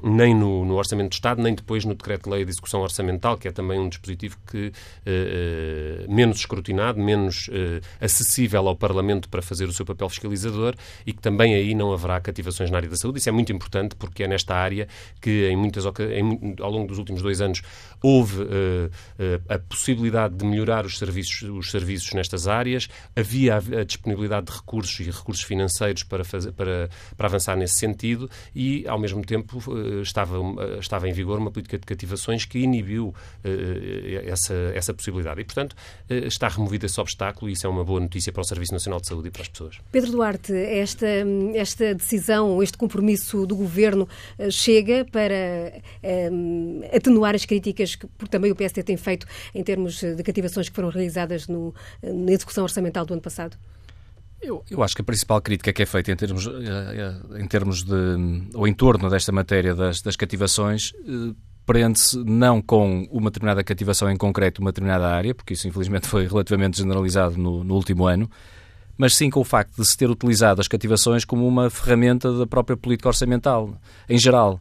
nem 0.03 0.35
no, 0.35 0.65
no, 0.65 0.75
Orçamento 0.75 1.11
do 1.11 1.13
Estado, 1.13 1.41
nem 1.41 1.55
depois 1.55 1.85
no 1.85 1.95
Decreto-Lei 1.95 2.43
de 2.43 2.51
Execução 2.51 2.81
Orçamental, 2.81 3.37
que 3.37 3.47
é 3.47 3.51
também 3.51 3.79
um 3.79 3.87
dispositivo 3.87 4.37
que 4.45 4.73
menos 6.09 6.39
escrutinado, 6.39 6.99
menos 6.99 7.49
acessível 8.01 8.67
ao 8.67 8.75
Parlamento 8.75 9.29
para 9.29 9.41
fazer 9.41 9.63
o 9.63 9.71
seu 9.71 9.85
papel 9.85 10.09
fiscalizador 10.09 10.75
e 11.05 11.13
que 11.13 11.21
também 11.21 11.55
aí 11.55 11.73
não 11.73 11.93
haverá 11.93 12.19
cativações 12.47 12.71
na 12.71 12.77
área 12.77 12.89
da 12.89 12.95
saúde. 12.95 13.19
Isso 13.19 13.29
é 13.29 13.31
muito 13.31 13.51
importante 13.51 13.95
porque 13.95 14.23
é 14.23 14.27
nesta 14.27 14.55
área 14.55 14.87
que, 15.21 15.47
em 15.47 15.55
muitas, 15.55 15.85
em, 15.85 16.55
ao 16.59 16.71
longo 16.71 16.87
dos 16.87 16.97
últimos 16.97 17.21
dois 17.21 17.41
anos, 17.41 17.61
houve 18.01 18.41
uh, 18.41 18.45
uh, 18.45 19.53
a 19.53 19.59
possibilidade 19.59 20.35
de 20.35 20.45
melhorar 20.45 20.85
os 20.85 20.97
serviços, 20.97 21.43
os 21.43 21.71
serviços 21.71 22.13
nestas 22.13 22.47
áreas, 22.47 22.87
havia 23.15 23.55
a, 23.55 23.57
a 23.57 23.83
disponibilidade 23.83 24.47
de 24.47 24.53
recursos 24.53 24.99
e 24.99 25.11
recursos 25.11 25.43
financeiros 25.43 26.03
para, 26.03 26.23
fazer, 26.23 26.51
para, 26.53 26.89
para 27.15 27.27
avançar 27.27 27.55
nesse 27.55 27.75
sentido 27.75 28.29
e, 28.55 28.87
ao 28.87 28.99
mesmo 28.99 29.23
tempo, 29.23 29.61
uh, 29.67 30.01
estava, 30.01 30.37
estava 30.79 31.07
em 31.09 31.13
vigor 31.13 31.39
uma 31.39 31.51
política 31.51 31.77
de 31.77 31.85
cativações 31.85 32.45
que 32.45 32.59
inibiu 32.59 33.13
essa, 34.25 34.53
essa 34.73 34.93
possibilidade. 34.93 35.41
E, 35.41 35.43
portanto, 35.43 35.75
está 36.09 36.47
removido 36.47 36.85
esse 36.85 36.99
obstáculo 36.99 37.49
e 37.49 37.53
isso 37.53 37.65
é 37.65 37.69
uma 37.69 37.83
boa 37.83 37.99
notícia 37.99 38.31
para 38.31 38.41
o 38.41 38.43
Serviço 38.43 38.73
Nacional 38.73 38.99
de 38.99 39.07
Saúde 39.07 39.27
e 39.29 39.31
para 39.31 39.41
as 39.41 39.47
pessoas. 39.47 39.79
Pedro 39.91 40.11
Duarte, 40.11 40.53
esta, 40.53 41.07
esta 41.55 41.93
decisão 41.95 42.36
decisão, 42.37 42.63
este 42.63 42.77
compromisso 42.77 43.45
do 43.45 43.55
governo 43.55 44.07
eh, 44.37 44.49
chega 44.51 45.05
para 45.11 45.81
um, 46.31 46.81
eh, 46.83 46.97
atenuar 46.97 47.35
as 47.35 47.45
críticas 47.45 47.95
que 47.95 48.07
porque 48.07 48.31
também 48.31 48.51
o 48.51 48.55
PSD 48.55 48.83
tem 48.83 48.97
feito 48.97 49.25
em 49.53 49.63
termos 49.63 49.99
de 49.99 50.21
cativações 50.23 50.69
que 50.69 50.75
foram 50.75 50.89
realizadas 50.89 51.47
no, 51.47 51.73
na 52.01 52.31
execução 52.31 52.63
orçamental 52.63 53.05
do 53.05 53.13
ano 53.13 53.21
passado? 53.21 53.57
Eu, 54.39 54.63
eu, 54.69 54.83
acho 54.83 54.95
que 54.95 55.01
a 55.01 55.05
principal 55.05 55.41
crítica 55.41 55.73
que 55.73 55.81
é 55.81 55.85
feita 55.85 56.11
em 56.11 56.15
termos, 56.15 56.47
em 57.39 57.47
termos 57.47 57.83
de. 57.83 57.93
ou 58.53 58.67
em 58.67 58.73
torno 58.73 59.09
desta 59.09 59.31
matéria 59.31 59.73
das, 59.73 59.99
das 59.99 60.15
cativações 60.15 60.93
prende-se 61.65 62.17
não 62.23 62.61
com 62.61 63.07
uma 63.11 63.29
determinada 63.31 63.63
cativação 63.63 64.09
em 64.09 64.15
concreto, 64.15 64.61
uma 64.61 64.71
determinada 64.71 65.07
área, 65.09 65.33
porque 65.33 65.53
isso 65.53 65.67
infelizmente 65.67 66.07
foi 66.07 66.27
relativamente 66.27 66.77
generalizado 66.77 67.35
no, 67.37 67.63
no 67.63 67.73
último 67.73 68.05
ano, 68.05 68.29
mas 68.97 69.15
sim 69.15 69.29
com 69.29 69.39
o 69.39 69.43
facto 69.43 69.75
de 69.75 69.87
se 69.87 69.97
ter 69.97 70.09
utilizado 70.09 70.59
as 70.59 70.67
cativações 70.67 71.23
como 71.23 71.47
uma 71.47 71.69
ferramenta 71.69 72.31
da 72.33 72.47
própria 72.47 72.75
política 72.75 73.09
orçamental, 73.09 73.73
em 74.09 74.17
geral. 74.17 74.59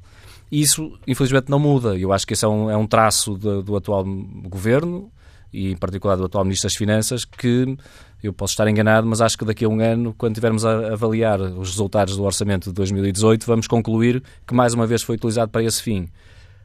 E 0.51 0.61
isso, 0.61 0.93
infelizmente, 1.07 1.51
não 1.51 1.59
muda. 1.59 1.97
Eu 1.97 2.13
acho 2.13 2.27
que 2.27 2.33
esse 2.35 2.45
é 2.45 2.49
um, 2.49 2.71
é 2.71 2.77
um 2.77 2.87
traço 2.87 3.37
de, 3.37 3.63
do 3.63 3.77
atual 3.77 4.05
governo 4.45 5.11
e, 5.53 5.73
em 5.73 5.77
particular, 5.77 6.17
do 6.17 6.25
atual 6.25 6.45
Ministro 6.45 6.69
das 6.69 6.77
Finanças, 6.77 7.25
que 7.25 7.77
eu 8.23 8.33
posso 8.33 8.53
estar 8.53 8.69
enganado, 8.69 9.07
mas 9.07 9.21
acho 9.21 9.37
que 9.37 9.45
daqui 9.45 9.65
a 9.65 9.69
um 9.69 9.81
ano, 9.81 10.15
quando 10.17 10.35
tivermos 10.35 10.65
a 10.65 10.93
avaliar 10.93 11.41
os 11.41 11.71
resultados 11.71 12.17
do 12.17 12.23
orçamento 12.25 12.71
de 12.71 12.75
2018, 12.75 13.47
vamos 13.47 13.67
concluir 13.67 14.23
que 14.47 14.55
mais 14.55 14.75
uma 14.75 14.87
vez 14.87 15.03
foi 15.03 15.17
utilizado 15.17 15.51
para 15.51 15.63
esse 15.63 15.83
fim. 15.83 16.09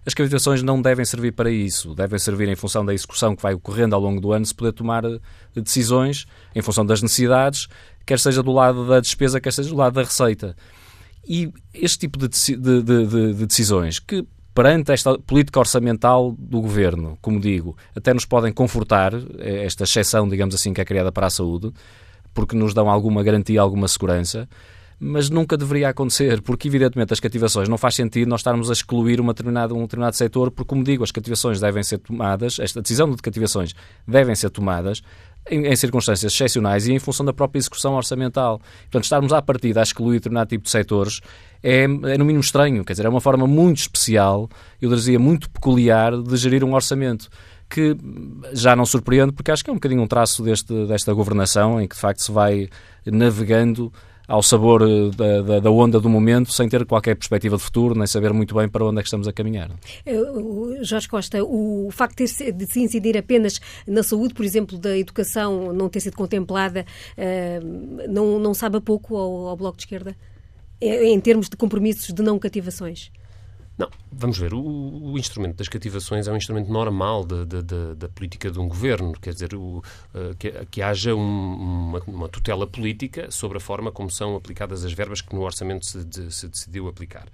As 0.05 0.13
cavitações 0.13 0.63
não 0.63 0.81
devem 0.81 1.05
servir 1.05 1.31
para 1.31 1.51
isso, 1.51 1.93
devem 1.93 2.17
servir 2.17 2.49
em 2.49 2.55
função 2.55 2.83
da 2.83 2.93
execução 2.93 3.35
que 3.35 3.43
vai 3.43 3.53
ocorrendo 3.53 3.93
ao 3.93 4.01
longo 4.01 4.19
do 4.19 4.31
ano, 4.31 4.45
se 4.45 4.53
poder 4.53 4.71
tomar 4.71 5.05
eh, 5.05 5.19
decisões 5.55 6.25
em 6.55 6.61
função 6.61 6.83
das 6.83 7.01
necessidades, 7.03 7.67
quer 8.05 8.19
seja 8.19 8.41
do 8.41 8.51
lado 8.51 8.87
da 8.87 8.99
despesa, 8.99 9.39
quer 9.39 9.53
seja 9.53 9.69
do 9.69 9.75
lado 9.75 9.93
da 9.93 10.03
receita. 10.03 10.55
E 11.27 11.51
este 11.71 11.99
tipo 11.99 12.17
de, 12.17 12.27
de, 12.27 12.81
de, 12.81 13.33
de 13.35 13.45
decisões, 13.45 13.99
que 13.99 14.25
perante 14.55 14.91
esta 14.91 15.19
política 15.19 15.59
orçamental 15.59 16.35
do 16.37 16.59
governo, 16.61 17.17
como 17.21 17.39
digo, 17.39 17.77
até 17.95 18.11
nos 18.11 18.25
podem 18.25 18.51
confortar, 18.51 19.13
eh, 19.13 19.65
esta 19.65 19.83
exceção, 19.83 20.27
digamos 20.27 20.55
assim, 20.55 20.73
que 20.73 20.81
é 20.81 20.85
criada 20.85 21.11
para 21.11 21.27
a 21.27 21.29
saúde, 21.29 21.71
porque 22.33 22.55
nos 22.55 22.73
dão 22.73 22.89
alguma 22.89 23.21
garantia, 23.21 23.61
alguma 23.61 23.87
segurança 23.87 24.49
mas 25.03 25.31
nunca 25.31 25.57
deveria 25.57 25.89
acontecer, 25.89 26.43
porque 26.43 26.67
evidentemente 26.67 27.11
as 27.11 27.19
cativações 27.19 27.67
não 27.67 27.75
faz 27.75 27.95
sentido 27.95 28.29
nós 28.29 28.41
estarmos 28.41 28.69
a 28.69 28.73
excluir 28.73 29.19
uma 29.19 29.33
determinada, 29.33 29.73
um 29.73 29.81
determinado 29.81 30.15
setor, 30.15 30.51
porque, 30.51 30.69
como 30.69 30.83
digo, 30.83 31.03
as 31.03 31.11
cativações 31.11 31.59
devem 31.59 31.81
ser 31.81 31.97
tomadas, 31.97 32.59
esta 32.59 32.83
decisão 32.83 33.09
de 33.09 33.17
cativações 33.17 33.73
devem 34.07 34.35
ser 34.35 34.51
tomadas 34.51 35.01
em, 35.49 35.65
em, 35.65 35.75
circunstâncias 35.75 36.31
excepcionais 36.31 36.87
e 36.87 36.93
em 36.93 36.99
função 36.99 37.25
da 37.25 37.33
própria 37.33 37.57
execução 37.57 37.95
orçamental. 37.95 38.61
Portanto, 38.83 39.05
estarmos 39.05 39.33
à 39.33 39.41
partida 39.41 39.79
a 39.79 39.83
excluir 39.83 40.17
determinado 40.17 40.49
tipo 40.49 40.65
de 40.65 40.69
setores 40.69 41.19
é, 41.63 41.85
é 41.85 41.87
no 41.87 42.23
mínimo 42.23 42.41
estranho, 42.41 42.85
quer 42.85 42.93
dizer, 42.93 43.07
é 43.07 43.09
uma 43.09 43.21
forma 43.21 43.47
muito 43.47 43.79
especial, 43.79 44.47
eu 44.79 44.93
dizia 44.93 45.17
muito 45.17 45.49
peculiar, 45.49 46.15
de 46.15 46.37
gerir 46.37 46.63
um 46.63 46.75
orçamento 46.75 47.27
que 47.67 47.97
já 48.53 48.75
não 48.75 48.85
surpreende, 48.85 49.31
porque 49.31 49.49
acho 49.49 49.63
que 49.63 49.71
é 49.71 49.73
um 49.73 49.77
bocadinho 49.77 50.03
um 50.03 50.07
traço 50.07 50.43
deste, 50.43 50.85
desta 50.85 51.11
governação, 51.11 51.81
em 51.81 51.87
que 51.87 51.95
de 51.95 52.01
facto 52.01 52.21
se 52.21 52.31
vai 52.31 52.69
navegando 53.03 53.91
ao 54.31 54.41
sabor 54.41 54.81
eh, 54.81 55.09
da, 55.13 55.41
da, 55.41 55.59
da, 55.59 55.69
onda 55.69 55.99
do 55.99 56.09
momento, 56.09 56.53
sem 56.53 56.69
ter 56.69 56.85
qualquer 56.85 57.15
perspectiva 57.15 57.57
de 57.57 57.63
futuro, 57.63 57.93
nem 57.93 58.07
saber 58.07 58.31
muito 58.31 58.55
bem 58.55 58.69
para 58.69 58.85
onde 58.85 58.99
é 58.99 59.01
que 59.01 59.07
estamos 59.07 59.27
a 59.27 59.33
caminhar. 59.33 59.69
Eh, 60.05 60.15
Jorge 60.83 61.09
Costa, 61.09 61.43
o 61.43 61.89
facto 61.91 62.23
de, 62.23 62.27
se 62.65 62.79
incidir 62.79 63.17
apenas 63.17 63.59
na 63.85 64.01
saúde, 64.01 64.33
por 64.33 64.45
exemplo, 64.45 64.77
da 64.77 64.97
educação 64.97 65.73
não 65.73 65.89
ter 65.89 65.99
sido 65.99 66.15
contemplada, 66.15 66.85
eh, 67.17 67.59
não, 68.07 68.39
não 68.39 68.53
sabe 68.53 68.77
a 68.77 68.81
pouco 68.81 69.17
ao, 69.17 69.47
ao 69.49 69.57
Bloco 69.57 69.75
de 69.75 69.83
Esquerda? 69.83 70.15
Em 70.79 71.19
termos 71.19 71.47
de 71.47 71.55
compromissos 71.57 72.11
de 72.11 72.23
não 72.23 72.39
cativações? 72.39 73.11
Não, 73.81 73.89
vamos 74.11 74.37
ver. 74.37 74.53
O, 74.53 74.61
o, 74.61 75.17
instrumento 75.17 75.55
das 75.55 75.67
cativações 75.67 76.27
é 76.27 76.31
um 76.31 76.37
instrumento 76.37 76.71
normal 76.71 77.25
da 77.25 78.07
política 78.09 78.51
de 78.51 78.59
um 78.59 78.67
governo, 78.67 79.13
quer 79.13 79.33
dizer, 79.33 79.55
o, 79.55 79.79
uh, 80.13 80.35
que, 80.37 80.51
que, 80.69 80.83
haja 80.83 81.15
um, 81.15 81.19
uma, 81.89 81.99
uma, 82.05 82.29
tutela 82.29 82.67
política 82.67 83.31
sobre 83.31 83.57
a 83.57 83.59
forma 83.59 83.91
como 83.91 84.11
são 84.11 84.35
aplicadas 84.35 84.85
as 84.85 84.93
verbas 84.93 85.19
que 85.19 85.33
no 85.33 85.41
orçamento 85.41 85.87
se, 85.87 86.05
de, 86.05 86.31
se 86.31 86.47
decidiu 86.47 86.87
aplicar. 86.87 87.27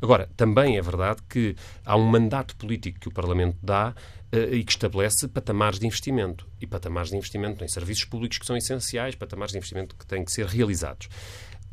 Agora, 0.00 0.26
também 0.38 0.78
é 0.78 0.80
verdade 0.80 1.20
que 1.28 1.54
há 1.84 1.94
um 1.98 2.06
mandato 2.06 2.56
político 2.56 2.98
que 2.98 3.08
o 3.08 3.12
Parlamento 3.12 3.58
dá 3.62 3.94
uh, 4.32 4.54
e 4.54 4.64
que 4.64 4.72
estabelece 4.72 5.28
patamares 5.28 5.78
de 5.78 5.86
investimento. 5.86 6.46
E 6.62 6.66
patamares 6.66 7.10
de 7.10 7.16
investimento 7.16 7.62
em 7.62 7.68
serviços 7.68 8.06
públicos 8.06 8.38
que 8.38 8.46
são 8.46 8.56
essenciais, 8.56 9.14
patamares 9.14 9.52
de 9.52 9.58
investimento 9.58 9.94
que 9.94 10.06
têm 10.06 10.24
que 10.24 10.32
ser 10.32 10.46
realizados. 10.46 11.10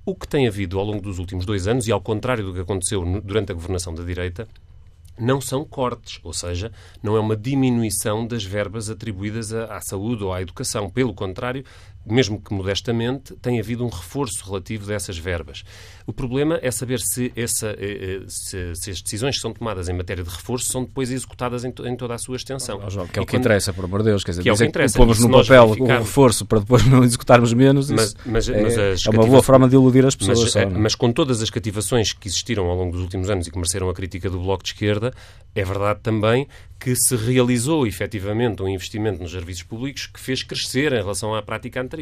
O 0.10 0.16
que 0.16 0.26
tem 0.26 0.48
havido 0.48 0.80
ao 0.80 0.86
longo 0.86 1.02
dos 1.02 1.20
últimos 1.20 1.46
dois 1.46 1.68
anos, 1.68 1.86
e 1.86 1.92
ao 1.92 2.00
contrário 2.00 2.42
do 2.42 2.54
que 2.54 2.62
aconteceu 2.62 3.04
durante 3.22 3.52
a 3.52 3.54
governação 3.54 3.94
da 3.94 4.06
direita, 4.06 4.48
não 5.20 5.42
são 5.42 5.66
cortes, 5.66 6.22
ou 6.24 6.32
seja, 6.32 6.72
não 7.04 7.18
é 7.18 7.20
uma 7.20 7.36
diminuição 7.36 8.26
das 8.26 8.42
verbas 8.42 8.90
atribuídas 8.90 9.52
à, 9.52 9.82
saúde 9.82 10.24
ou 10.24 10.32
à 10.32 10.42
educação. 10.42 10.90
Pelo 10.90 11.14
contrário, 11.14 11.66
mesmo 12.10 12.42
que 12.42 12.54
modestamente, 12.54 13.36
tem 13.42 13.60
havido 13.60 13.86
um 13.86 13.90
reforço 13.90 14.46
relativo 14.46 14.86
dessas 14.86 15.18
verbas. 15.18 15.64
O 16.06 16.14
problema 16.14 16.60
é 16.62 16.72
saber 16.72 17.00
se, 17.00 17.32
essa, 17.36 17.68
eh, 17.78 18.22
eh, 18.22 18.26
se, 18.28 18.76
se 18.76 18.92
as 18.92 19.02
decisões 19.02 19.36
que 19.36 19.42
são 19.42 19.54
tomadas 19.54 19.90
em 19.90 19.94
matéria 19.94 20.24
de 20.24 20.30
reforço 20.30 20.72
são 20.72 20.84
depois 20.84 21.12
executadas 21.12 21.66
em, 21.66 21.74
em 21.86 21.96
toda 21.96 22.14
a 22.14 22.18
sua 22.18 22.36
extensão. 22.38 22.82
Oh, 22.86 22.90
João, 22.90 23.08
que 23.08 23.20
é 23.20 23.22
o 23.22 23.26
que 23.26 23.32
quando... 23.32 23.42
interessa, 23.42 23.74
por 23.74 23.86
amor 23.86 24.00
de 24.00 24.06
Deus. 24.06 24.24
Quer 24.24 24.32
dizer, 24.32 24.44
que 24.44 24.50
é 24.50 24.54
o 24.54 24.58
que 24.58 24.66
interessa. 24.66 24.98
pomos 24.98 25.20
no 25.20 25.30
papel 25.30 25.76
o 25.80 25.86
reforço 25.86 26.46
para 26.46 26.60
depois 26.60 26.86
não 26.86 27.04
executarmos 27.04 27.54
menos, 27.54 27.92
mas, 27.92 28.16
mas, 28.26 28.48
é, 28.48 28.62
mas 28.62 29.06
é 29.06 29.10
uma 29.10 29.26
boa 29.26 29.44
forma 29.44 29.68
de 29.68 29.76
iludir 29.76 30.06
as 30.06 30.16
pessoas. 30.16 30.40
Mas, 30.40 30.52
só, 30.52 30.60
é, 30.60 30.66
mas 30.66 30.96
com 30.96 31.12
todas 31.12 31.42
as 31.42 31.50
cativações 31.50 32.14
que 32.14 32.28
existiram 32.28 32.68
ao 32.68 32.76
longo 32.76 32.92
dos 32.92 33.02
últimos 33.02 33.30
anos 33.30 33.48
e 33.48 33.52
que 33.52 33.58
mereceram 33.58 33.90
a 33.90 33.94
crítica 33.94 34.30
do 34.30 34.40
Bloco 34.40 34.64
de 34.64 34.70
Esquerda, 34.70 35.14
é 35.54 35.64
verdade 35.64 36.00
também 36.02 36.48
que 36.80 36.96
se 36.96 37.16
realizou 37.16 37.88
efetivamente 37.88 38.62
um 38.62 38.70
investimento 38.70 39.22
nos 39.22 39.32
serviços 39.32 39.64
públicos 39.64 40.06
que 40.06 40.20
fez 40.20 40.44
crescer 40.44 40.94
em 40.94 40.98
relação 40.98 41.34
à 41.34 41.42
prática 41.42 41.82
anterior. 41.82 41.97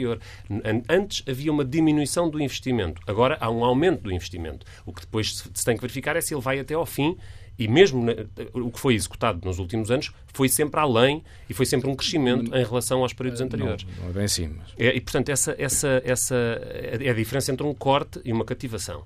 Antes 0.90 1.24
havia 1.28 1.52
uma 1.52 1.66
diminuição 1.66 2.30
do 2.30 2.42
investimento, 2.42 3.02
agora 3.08 3.38
há 3.40 3.50
um 3.50 3.64
aumento 3.64 4.02
do 4.02 4.12
investimento. 4.12 4.66
O 4.86 4.94
que 4.94 5.02
depois 5.02 5.44
se 5.54 5.66
tem 5.66 5.76
que 5.76 5.82
verificar 5.82 6.16
é 6.16 6.22
se 6.22 6.34
ele 6.34 6.42
vai 6.42 6.60
até 6.60 6.74
ao 6.74 6.86
fim 6.86 7.18
e 7.58 7.68
mesmo 7.68 8.06
o 8.54 8.70
que 8.70 8.80
foi 8.80 8.96
executado 8.96 9.46
nos 9.46 9.60
últimos 9.60 9.90
anos 9.90 10.12
foi 10.34 10.50
sempre 10.50 10.80
além 10.80 11.24
e 11.50 11.54
foi 11.54 11.66
sempre 11.66 11.90
um 11.90 11.96
crescimento 11.96 12.54
em 12.54 12.64
relação 12.64 13.02
aos 13.02 13.14
períodos 13.14 13.40
anteriores. 13.42 13.86
Não, 13.86 14.04
não 14.04 14.10
é 14.10 14.14
bem 14.14 14.24
assim. 14.26 14.48
Mas... 14.58 14.74
É, 14.78 14.96
e, 14.96 15.00
portanto, 15.00 15.30
essa, 15.30 15.56
essa, 15.58 16.02
essa 16.04 16.36
é 16.36 17.10
a 17.10 17.14
diferença 17.14 17.52
entre 17.52 17.66
um 17.66 17.74
corte 17.74 18.20
e 18.26 18.34
uma 18.34 18.44
cativação. 18.44 19.04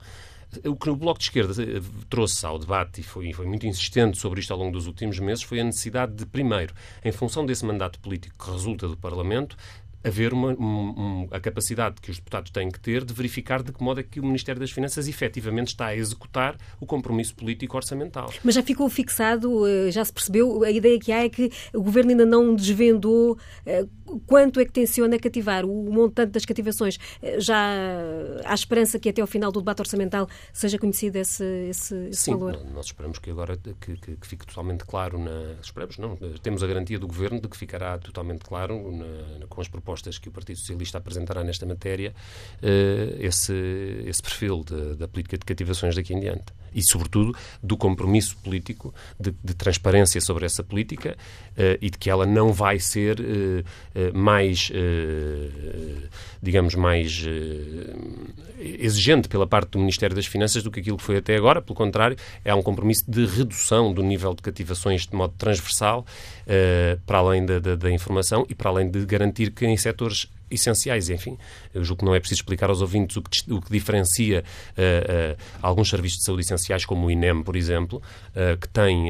O 0.66 0.76
que 0.76 0.90
o 0.90 0.96
Bloco 0.96 1.20
de 1.20 1.26
Esquerda 1.26 1.54
eh, 1.62 1.80
trouxe 2.10 2.44
ao 2.44 2.58
debate 2.58 3.02
e 3.02 3.04
foi, 3.04 3.32
foi 3.34 3.46
muito 3.46 3.68
insistente 3.68 4.18
sobre 4.18 4.40
isto 4.40 4.52
ao 4.52 4.58
longo 4.58 4.72
dos 4.72 4.88
últimos 4.88 5.20
meses 5.20 5.44
foi 5.44 5.60
a 5.60 5.64
necessidade 5.64 6.14
de, 6.16 6.26
primeiro, 6.26 6.74
em 7.06 7.12
função 7.12 7.46
desse 7.46 7.64
mandato 7.64 8.00
político 8.00 8.46
que 8.46 8.52
resulta 8.52 8.88
do 8.88 8.98
Parlamento, 8.98 9.56
haver 10.04 10.34
uma, 10.34 10.54
um, 10.54 11.28
a 11.32 11.40
capacidade 11.40 11.96
que 12.02 12.10
os 12.10 12.18
deputados 12.18 12.52
têm 12.52 12.70
que 12.70 12.80
ter 12.80 13.04
de 13.04 13.14
verificar 13.14 13.62
de 13.62 13.72
que 13.72 13.84
modo 13.84 14.00
é 14.00 14.04
que 14.04 14.20
o 14.20 14.24
Ministério 14.24 14.60
das 14.60 14.72
Finanças 14.72 15.08
efetivamente 15.08 15.70
está 15.70 15.88
a 15.88 15.96
executar 15.96 16.56
o 16.80 16.86
compromisso 16.86 17.36
político 17.36 17.76
orçamental. 17.76 18.32
Mas 18.44 18.56
já 18.56 18.64
ficou 18.64 18.90
fixado, 18.90 19.68
eh, 19.68 19.92
já 19.92 20.04
se 20.04 20.14
percebeu, 20.14 20.64
a 20.64 20.72
ideia 20.72 21.00
que 21.00 21.12
há 21.12 21.26
é 21.26 21.30
que 21.30 21.52
o 21.74 21.82
Governo 21.82 22.12
ainda 22.12 22.26
não 22.26 22.56
desvendou 22.56 23.38
eh, 23.66 23.86
quanto 24.26 24.60
é 24.60 24.66
que 24.66 24.72
tenciona 24.72 25.20
cativar, 25.20 25.66
o 25.66 25.92
montante 25.92 26.32
das 26.32 26.46
cativações. 26.46 26.98
Eh, 27.22 27.40
já 27.40 27.58
há 28.46 28.54
esperança 28.54 28.98
que 29.00 29.10
até 29.10 29.22
ao 29.22 29.28
final 29.28 29.52
do 29.52 29.60
debate 29.60 29.82
orçamental 29.82 30.30
seja 30.54 30.78
conhecido 30.78 31.18
esse, 31.18 31.44
esse, 31.70 31.96
esse 32.08 32.22
Sim, 32.22 32.32
valor? 32.32 32.60
nós 32.74 32.86
esperamos 32.86 33.20
que 33.20 33.30
agora 33.30 33.58
que, 33.58 33.74
que, 33.98 34.16
que, 34.16 34.28
fique 34.28 34.46
totalmente 34.46 34.86
claro, 34.86 35.20
na, 35.20 35.56
esperamos 35.62 35.98
não, 35.98 36.16
temos 36.42 36.64
a 36.64 36.68
garantia 36.68 36.98
do 36.98 37.08
Governo 37.08 37.42
de 37.42 37.48
que 37.48 37.58
ficará 37.58 37.98
totalmente 37.98 38.46
claro 38.46 38.92
na, 38.92 39.48
com 39.48 39.60
as 39.60 39.68
propostas 39.68 39.89
propostas 39.90 40.20
que 40.20 40.30
o 40.30 40.32
Partido 40.32 40.60
Socialista 40.60 41.00
apresentará 41.00 41.44
nesta 41.44 41.66
matéria 41.66 42.14
uh, 42.62 43.16
esse, 43.20 43.54
esse 44.06 44.22
perfil 44.22 44.64
de, 44.64 44.96
da 44.96 45.08
política 45.08 45.38
de 45.38 45.46
cativações 45.46 45.96
daqui 45.96 46.14
em 46.14 46.20
diante. 46.20 46.54
E, 46.74 46.84
sobretudo, 46.84 47.36
do 47.64 47.76
compromisso 47.76 48.38
político 48.38 48.94
de, 49.20 49.34
de 49.44 49.56
transparência 49.56 50.22
sobre 50.22 50.46
essa 50.46 50.64
política 50.64 51.18
uh, 51.52 51.78
e 51.82 51.90
de 51.90 51.98
que 51.98 52.10
ela 52.10 52.28
não 52.28 52.54
vai 52.54 52.80
ser 52.80 53.20
uh, 53.20 54.18
mais, 54.18 54.72
digamos, 56.42 56.76
mais 56.76 57.26
exigente 58.60 59.28
pela 59.28 59.48
parte 59.48 59.72
do 59.72 59.80
Ministério 59.80 60.16
das 60.16 60.26
Finanças 60.26 60.62
do 60.62 60.70
que 60.70 60.80
aquilo 60.80 60.98
que 60.98 61.04
foi 61.04 61.18
até 61.18 61.36
agora. 61.36 61.62
Pelo 61.62 61.76
contrário, 61.76 62.16
é 62.46 62.54
um 62.54 62.62
compromisso 62.62 63.10
de 63.10 63.26
redução 63.26 63.94
do 63.94 64.04
nível 64.04 64.34
de 64.36 64.42
cativações 64.42 65.08
de 65.08 65.16
modo 65.16 65.34
transversal, 65.38 66.06
para 67.06 67.18
além 67.18 67.46
da, 67.46 67.60
da, 67.60 67.76
da 67.76 67.92
informação 67.92 68.46
e 68.50 68.56
para 68.56 68.70
além 68.70 68.90
de 68.90 69.06
garantir 69.06 69.52
que 69.52 69.66
em 69.66 69.78
setores 69.80 70.30
essenciais. 70.50 71.10
Enfim, 71.10 71.38
eu 71.74 71.84
julgo 71.84 72.00
que 72.00 72.06
não 72.06 72.16
é 72.16 72.20
preciso 72.20 72.42
explicar 72.42 72.70
aos 72.70 72.82
ouvintes 72.82 73.18
o 73.18 73.22
que, 73.22 73.54
o 73.54 73.62
que 73.62 73.72
diferencia 73.72 74.44
uh, 74.78 74.82
uh, 74.82 75.44
alguns 75.62 75.90
serviços 75.90 76.20
de 76.20 76.26
saúde 76.26 76.42
essenciais, 76.44 76.86
como 76.86 77.08
o 77.08 77.12
INEM, 77.12 77.44
por 77.44 77.56
exemplo, 77.56 78.02
uh, 78.32 78.58
que, 78.58 78.68
tem, 78.70 79.08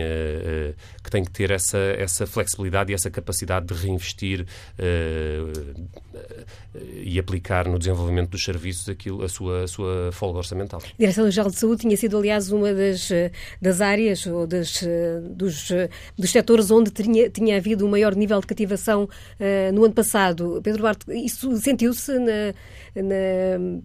que 1.03 1.10
tem 1.10 1.24
que 1.24 1.31
ter 1.31 1.51
essa, 1.51 1.77
essa 1.77 2.25
flexibilidade 2.27 2.91
e 2.91 2.96
essa 2.96 3.10
capacidade 3.10 3.65
de 3.67 3.74
reinvestir 3.74 4.46
e 7.01 7.19
aplicar 7.19 7.67
no 7.67 7.77
desenvolvimento 7.77 8.29
dos 8.29 8.43
serviços 8.43 8.88
aquilo, 8.89 9.24
a, 9.24 9.29
sua, 9.29 9.63
a 9.63 9.67
sua 9.67 10.12
folga 10.12 10.38
orçamental. 10.38 10.81
A 10.84 10.98
Direção-Geral 10.98 11.50
de 11.50 11.58
Saúde 11.58 11.81
tinha 11.81 11.98
sido, 11.98 12.17
aliás, 12.17 12.51
uma 12.51 12.74
das, 12.74 13.10
das 13.62 13.81
áreas 13.81 14.25
ou 14.25 14.46
das, 14.46 14.84
dos, 15.31 15.69
dos 16.17 16.29
setores 16.29 16.72
onde 16.72 16.91
tinha, 16.91 17.29
tinha 17.29 17.58
havido 17.58 17.86
um 17.86 17.89
maior 17.89 18.15
nível 18.15 18.39
de 18.39 18.48
cativação 18.48 19.10
no 19.74 19.86
ano 19.86 19.93
passado. 19.93 20.62
Pedro 20.63 20.81
Duarte, 20.81 21.12
isso 21.29 21.55
sentiu-se 21.57 22.17
na, 22.19 22.53
na 22.95 23.81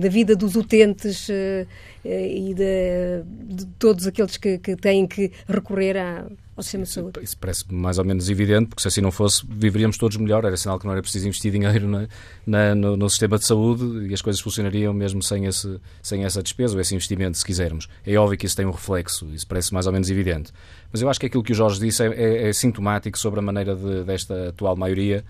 da 0.00 0.08
vida 0.08 0.36
dos 0.36 0.56
utentes 0.56 1.28
uh, 1.28 1.66
e 2.04 2.52
de, 2.54 3.54
de, 3.54 3.66
todos 3.78 4.06
aqueles 4.06 4.36
que, 4.36 4.58
que 4.58 4.76
têm 4.76 5.06
que 5.06 5.32
recorrer 5.48 5.96
à, 5.96 6.26
ao 6.54 6.62
sistema 6.62 6.84
de 6.84 6.90
saúde. 6.90 7.20
Isso 7.22 7.38
parece 7.38 7.72
mais 7.72 7.98
ou 7.98 8.04
menos 8.04 8.28
evidente, 8.28 8.68
porque 8.68 8.82
se 8.82 8.88
assim 8.88 9.00
não 9.00 9.10
fosse, 9.10 9.42
viveríamos 9.48 9.96
todos 9.96 10.16
melhor. 10.16 10.44
Era 10.44 10.56
sinal 10.56 10.78
que 10.78 10.84
não 10.84 10.92
era 10.92 11.00
preciso 11.00 11.26
investir 11.26 11.50
dinheiro 11.50 11.88
na, 11.88 12.08
na, 12.46 12.74
no, 12.74 12.96
no, 12.96 13.08
sistema 13.08 13.38
de 13.38 13.46
saúde 13.46 14.08
e 14.08 14.12
as 14.12 14.20
coisas 14.20 14.40
funcionariam 14.40 14.92
mesmo 14.92 15.22
sem, 15.22 15.46
esse, 15.46 15.80
sem 16.02 16.24
essa 16.24 16.42
despesa 16.42 16.74
ou 16.74 16.80
esse 16.80 16.94
investimento, 16.94 17.38
se 17.38 17.44
quisermos. 17.44 17.88
É 18.04 18.16
óbvio 18.16 18.36
que 18.36 18.46
isso 18.46 18.56
tem 18.56 18.66
um 18.66 18.72
reflexo, 18.72 19.26
isso 19.32 19.46
parece 19.46 19.72
mais 19.72 19.86
ou 19.86 19.92
menos 19.92 20.10
evidente. 20.10 20.52
Mas 20.92 21.00
eu 21.00 21.08
acho 21.08 21.18
que 21.18 21.26
aquilo 21.26 21.42
que 21.42 21.52
o 21.52 21.54
Jorge 21.54 21.80
disse 21.80 22.02
é, 22.02 22.08
é, 22.08 22.48
é 22.48 22.52
sintomático 22.52 23.18
sobre 23.18 23.38
a 23.40 23.42
maneira 23.42 23.74
de, 23.74 24.04
desta 24.04 24.48
atual 24.50 24.76
maioria 24.76 25.24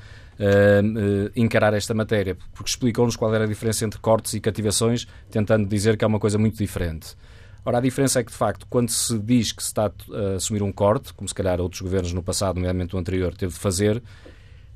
encarar 1.37 1.75
esta 1.75 1.95
matéria, 1.95 2.37
porque 2.53 2.71
explicou-nos 2.71 3.17
qual 3.17 3.35
era 3.35 3.45
a 3.45 3.47
diferença 3.47 3.85
entre 3.85 4.01
cortes 4.01 4.35
e 4.35 4.41
cativações, 4.41 5.07
tentando 5.31 5.69
dizer 5.69 5.97
que 5.97 6.05
é 6.05 6.07
uma 6.07 6.19
coisa 6.19 6.39
muito 6.39 6.57
diferente. 6.57 7.15
Ora, 7.65 7.79
a 7.79 7.81
diferença 7.81 8.19
é 8.19 8.25
que, 8.25 8.33
de 8.33 8.37
facto, 8.37 8.67
quando 8.69 8.91
se 8.91 9.17
diz 9.21 9.53
que 9.53 9.63
se 9.63 9.69
está 9.69 9.87
a 9.87 10.37
assumir 10.37 10.63
um 10.63 10.73
corte, 10.73 11.15
como 11.15 11.29
se 11.29 11.35
calhar 11.35 11.61
outros 11.61 11.81
governos 11.81 12.13
no 12.13 12.23
passado, 12.23 12.57
nomeadamente 12.57 12.97
o 12.97 12.99
anterior, 12.99 13.35
teve 13.35 13.53
de 13.53 13.59
fazer, 13.59 14.03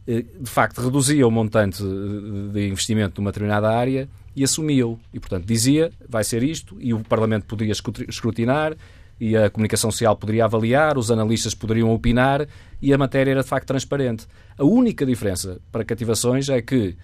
eh, 0.07 0.23
de 0.23 0.49
facto, 0.49 0.81
reduzia 0.81 1.27
o 1.27 1.31
montante 1.31 1.83
de 1.83 2.69
investimento 2.69 3.21
numa 3.21 3.33
determinada 3.33 3.69
área 3.69 4.09
e 4.37 4.45
assumia-o. 4.45 5.01
E, 5.13 5.19
portanto, 5.19 5.45
dizia, 5.45 5.91
vai 6.09 6.23
ser 6.23 6.45
isto, 6.45 6.77
e 6.79 6.95
o 6.95 7.01
Parlamento 7.01 7.47
podia 7.47 7.73
escrutinar, 7.73 8.77
e 9.21 9.37
a 9.37 9.49
comunicação 9.51 9.91
social 9.91 10.17
poderia 10.17 10.45
avaliar, 10.45 10.99
os 10.99 11.11
analistas 11.11 11.55
poderiam 11.55 11.91
opinar 11.93 12.47
e 12.81 12.93
a 12.93 12.99
matéria 12.99 13.31
era 13.33 13.43
de 13.43 13.49
facto 13.49 13.67
transparente. 13.67 14.27
A 14.59 14.65
única 14.65 15.07
diferença 15.07 15.61
para 15.73 15.85
cativações 15.85 16.49
é 16.49 16.61
que, 16.61 16.97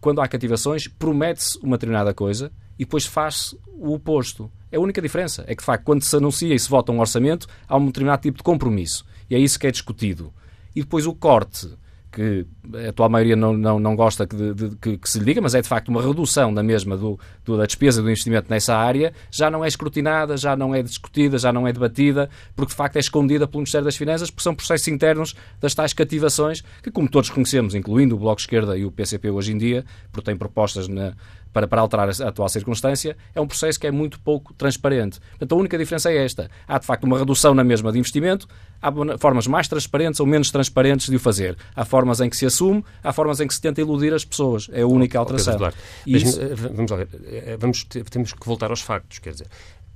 quando 0.00 0.20
há 0.20 0.28
cativações, 0.28 0.88
promete-se 0.88 1.58
uma 1.62 1.76
determinada 1.76 2.12
coisa 2.12 2.50
e 2.78 2.84
depois 2.84 3.06
faz-se 3.06 3.56
o 3.78 3.92
oposto. 3.92 4.50
É 4.70 4.76
a 4.76 4.80
única 4.80 5.00
diferença. 5.00 5.44
É 5.46 5.54
que, 5.54 5.62
de 5.62 5.66
facto, 5.66 5.84
quando 5.84 6.02
se 6.02 6.16
anuncia 6.16 6.54
e 6.54 6.58
se 6.58 6.68
vota 6.68 6.90
um 6.90 6.98
orçamento, 6.98 7.46
há 7.68 7.76
um 7.76 7.86
determinado 7.86 8.22
tipo 8.22 8.38
de 8.38 8.42
compromisso. 8.42 9.04
E 9.30 9.34
é 9.34 9.38
isso 9.38 9.58
que 9.58 9.66
é 9.66 9.70
discutido. 9.70 10.32
E 10.74 10.80
depois 10.80 11.06
o 11.06 11.14
corte 11.14 11.68
que 12.12 12.46
a 12.74 12.90
atual 12.90 13.08
maioria 13.08 13.34
não, 13.34 13.54
não, 13.54 13.80
não 13.80 13.96
gosta 13.96 14.26
de, 14.26 14.52
de, 14.52 14.76
que, 14.76 14.98
que, 14.98 15.08
se 15.08 15.18
lhe 15.18 15.24
diga, 15.24 15.40
mas 15.40 15.54
é 15.54 15.62
de 15.62 15.68
facto 15.68 15.88
uma 15.88 16.02
redução 16.02 16.52
da 16.52 16.62
mesma 16.62 16.96
do, 16.96 17.18
do, 17.44 17.56
da 17.56 17.64
despesa 17.64 18.02
do 18.02 18.08
investimento 18.08 18.48
nessa 18.50 18.76
área, 18.76 19.14
já 19.30 19.50
não 19.50 19.64
é 19.64 19.68
escrutinada, 19.68 20.36
já 20.36 20.54
não 20.54 20.74
é 20.74 20.82
discutida, 20.82 21.38
já 21.38 21.52
não 21.52 21.66
é 21.66 21.72
debatida, 21.72 22.28
porque 22.54 22.70
de 22.70 22.76
facto 22.76 22.96
é 22.96 23.00
escondida 23.00 23.46
pelo 23.46 23.60
Ministério 23.60 23.84
das 23.86 23.96
Finanças, 23.96 24.30
porque 24.30 24.42
são 24.42 24.54
processos 24.54 24.86
internos 24.88 25.34
das 25.58 25.74
tais 25.74 25.94
cativações, 25.94 26.62
que 26.82 26.90
como 26.90 27.08
todos 27.08 27.30
conhecemos, 27.30 27.74
incluindo 27.74 28.14
o 28.14 28.18
Bloco 28.18 28.40
Esquerda 28.40 28.76
e 28.76 28.84
o 28.84 28.90
PCP 28.90 29.30
hoje 29.30 29.52
em 29.52 29.58
dia, 29.58 29.84
porque 30.12 30.26
têm 30.26 30.36
propostas 30.36 30.88
na, 30.88 31.14
para, 31.52 31.66
para 31.66 31.80
alterar 31.80 32.08
a 32.08 32.28
atual 32.28 32.48
circunstância, 32.48 33.16
é 33.34 33.40
um 33.40 33.46
processo 33.46 33.78
que 33.78 33.86
é 33.86 33.90
muito 33.90 34.20
pouco 34.20 34.54
transparente. 34.54 35.20
Portanto, 35.30 35.52
a 35.52 35.56
única 35.56 35.78
diferença 35.78 36.10
é 36.10 36.24
esta. 36.24 36.50
Há, 36.66 36.78
de 36.78 36.86
facto, 36.86 37.04
uma 37.04 37.18
redução 37.18 37.54
na 37.54 37.62
mesma 37.62 37.92
de 37.92 37.98
investimento, 37.98 38.48
há 38.80 38.92
formas 39.18 39.46
mais 39.46 39.68
transparentes 39.68 40.20
ou 40.20 40.26
menos 40.26 40.50
transparentes 40.50 41.08
de 41.08 41.16
o 41.16 41.20
fazer. 41.20 41.56
Há 41.74 41.84
formas 41.84 42.20
em 42.20 42.30
que 42.30 42.36
se 42.36 42.46
assume, 42.46 42.84
há 43.02 43.12
formas 43.12 43.40
em 43.40 43.46
que 43.46 43.54
se 43.54 43.60
tenta 43.60 43.80
iludir 43.80 44.12
as 44.14 44.24
pessoas. 44.24 44.68
É 44.72 44.82
a 44.82 44.86
única 44.86 45.18
alteração. 45.18 45.58
e 46.06 46.16
isso... 46.16 46.40
Eh, 46.40 46.54
vamos 46.54 46.90
lá 46.90 46.96
ver. 46.96 47.08
Eh, 47.24 47.56
vamos, 47.58 47.84
temos 47.84 48.32
que 48.32 48.46
voltar 48.46 48.70
aos 48.70 48.80
factos. 48.80 49.18
Quer 49.18 49.32
dizer, 49.32 49.46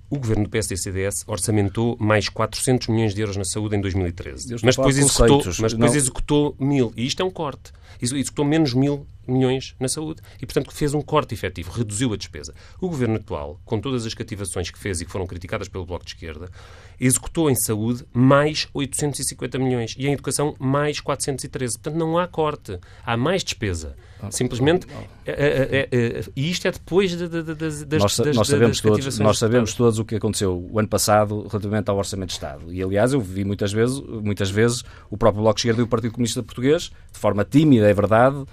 o 0.09 0.19
governo 0.19 0.45
do 0.45 0.51
PSD-CDS 0.51 1.25
orçamentou 1.27 1.97
mais 1.99 2.29
400 2.29 2.89
milhões 2.89 3.15
de 3.15 3.21
euros 3.21 3.37
na 3.37 3.45
saúde 3.45 3.77
em 3.77 3.81
2013. 3.81 4.57
Mas 4.63 4.77
depois, 4.77 4.99
executou, 4.99 5.43
mas 5.61 5.73
depois 5.73 5.95
executou 5.95 6.57
mil. 6.61 6.93
E 6.97 7.07
isto 7.07 7.23
é 7.23 7.25
um 7.25 7.31
corte. 7.31 7.73
Executou 8.01 8.45
menos 8.45 8.73
mil 8.73 9.07
milhões 9.29 9.75
na 9.79 9.89
saúde 9.89 10.23
e, 10.41 10.47
portanto, 10.47 10.73
fez 10.73 10.95
um 10.95 11.03
corte 11.03 11.35
efetivo, 11.35 11.71
reduziu 11.71 12.13
a 12.13 12.17
despesa. 12.17 12.55
O 12.81 12.89
governo 12.89 13.17
atual, 13.17 13.61
com 13.65 13.81
todas 13.81 14.07
as 14.07 14.15
cativações 14.15 14.71
que 14.71 14.79
fez 14.79 15.01
e 15.01 15.05
que 15.05 15.11
foram 15.11 15.27
criticadas 15.27 15.69
pelo 15.69 15.85
Bloco 15.85 16.05
de 16.05 16.13
Esquerda, 16.13 16.51
executou 16.99 17.51
em 17.51 17.55
saúde 17.55 18.05
mais 18.13 18.69
850 18.73 19.59
milhões 19.59 19.95
e 19.99 20.07
em 20.07 20.13
educação 20.13 20.55
mais 20.59 21.01
413. 21.01 21.79
Portanto, 21.79 21.99
não 21.99 22.19
há 22.19 22.27
corte, 22.27 22.79
há 23.05 23.17
mais 23.17 23.45
despesa. 23.45 23.97
Ah, 24.21 24.31
Simplesmente, 24.31 24.87
é, 25.27 25.33
é, 25.33 25.89
é, 25.93 26.25
e 26.35 26.51
isto 26.51 26.67
é 26.67 26.73
depois 26.73 27.11
de, 27.11 27.29
de, 27.29 27.43
de, 27.43 27.55
das, 27.55 28.01
nós, 28.01 28.17
das, 28.17 28.37
nós 28.37 28.49
sabemos, 28.49 28.81
todos, 28.81 29.19
nós 29.19 29.39
sabemos 29.39 29.75
todos 29.75 29.99
o 29.99 30.05
que 30.07 30.15
aconteceu 30.15 30.67
o 30.71 30.79
ano 30.79 30.89
passado 30.89 31.47
relativamente 31.49 31.91
ao 31.91 31.99
Orçamento 31.99 32.29
de 32.29 32.35
Estado. 32.35 32.73
E, 32.73 32.83
aliás, 32.83 33.13
eu 33.13 33.21
vi 33.21 33.45
muitas 33.45 33.73
vezes, 33.73 34.01
muitas 34.01 34.51
vezes 34.51 34.83
o 35.11 35.19
próprio 35.19 35.43
Bloco 35.43 35.57
de 35.57 35.61
Esquerda 35.61 35.81
e 35.83 35.85
o 35.85 35.87
Partido 35.87 36.13
Comunista 36.13 36.43
Português, 36.43 36.91
de 37.13 37.19
forma 37.19 37.45
tímida, 37.45 37.89
é 37.89 37.93
verdade, 37.93 38.37
uh, 38.37 38.47